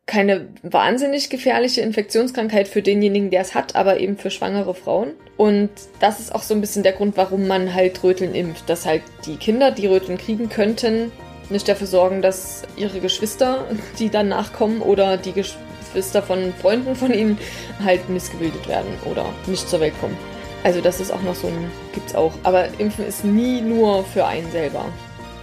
keine 0.09 0.47
wahnsinnig 0.63 1.29
gefährliche 1.29 1.81
Infektionskrankheit 1.81 2.67
für 2.67 2.81
denjenigen, 2.81 3.29
der 3.29 3.41
es 3.41 3.53
hat, 3.53 3.75
aber 3.75 3.99
eben 3.99 4.17
für 4.17 4.31
schwangere 4.31 4.73
Frauen. 4.73 5.11
Und 5.37 5.69
das 5.99 6.19
ist 6.19 6.33
auch 6.33 6.41
so 6.41 6.55
ein 6.55 6.61
bisschen 6.61 6.81
der 6.81 6.93
Grund, 6.93 7.15
warum 7.15 7.47
man 7.47 7.75
halt 7.75 8.03
Röteln 8.03 8.33
impft. 8.33 8.67
Dass 8.67 8.87
halt 8.87 9.03
die 9.27 9.35
Kinder, 9.35 9.69
die 9.69 9.85
Röteln 9.85 10.17
kriegen 10.17 10.49
könnten, 10.49 11.11
nicht 11.51 11.67
dafür 11.67 11.85
sorgen, 11.85 12.23
dass 12.23 12.63
ihre 12.75 12.99
Geschwister, 12.99 13.65
die 13.99 14.09
dann 14.09 14.29
nachkommen, 14.29 14.81
oder 14.81 15.15
die 15.15 15.31
Geschwister 15.31 16.23
von 16.23 16.53
Freunden 16.59 16.95
von 16.95 17.13
ihnen 17.13 17.37
halt 17.85 18.09
missgebildet 18.09 18.67
werden 18.67 18.91
oder 19.05 19.25
nicht 19.45 19.69
zur 19.69 19.79
Welt 19.79 19.93
kommen. 20.01 20.17
Also 20.63 20.81
das 20.81 20.99
ist 20.99 21.11
auch 21.11 21.21
noch 21.21 21.35
so 21.35 21.47
ein, 21.47 21.69
gibt's 21.93 22.15
auch. 22.15 22.33
Aber 22.41 22.67
Impfen 22.79 23.05
ist 23.05 23.23
nie 23.23 23.61
nur 23.61 24.03
für 24.05 24.25
einen 24.25 24.49
selber. 24.51 24.85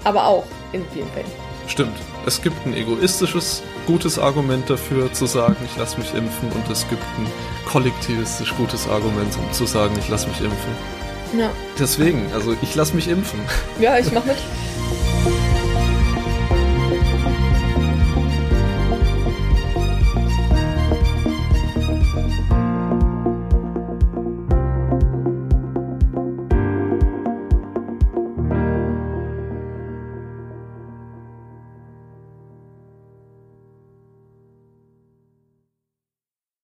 Aber 0.02 0.26
auch 0.26 0.44
in 0.72 0.84
vielen 0.92 1.08
Fällen. 1.10 1.45
Stimmt. 1.66 1.96
Es 2.26 2.42
gibt 2.42 2.64
ein 2.66 2.74
egoistisches, 2.74 3.62
gutes 3.86 4.18
Argument 4.18 4.68
dafür, 4.70 5.12
zu 5.12 5.26
sagen, 5.26 5.56
ich 5.64 5.76
lasse 5.76 5.98
mich 5.98 6.12
impfen, 6.14 6.50
und 6.52 6.68
es 6.70 6.88
gibt 6.88 7.02
ein 7.18 7.26
kollektivistisch 7.66 8.54
gutes 8.56 8.88
Argument, 8.88 9.36
um 9.36 9.52
zu 9.52 9.66
sagen, 9.66 9.94
ich 9.98 10.08
lasse 10.08 10.28
mich 10.28 10.40
impfen. 10.40 11.38
Ja, 11.38 11.50
Deswegen, 11.78 12.32
also 12.32 12.56
ich 12.62 12.74
lasse 12.74 12.94
mich 12.94 13.08
impfen. 13.08 13.40
ja 13.80 13.98
ich 13.98 14.10
mach 14.12 14.24
mit. 14.24 14.36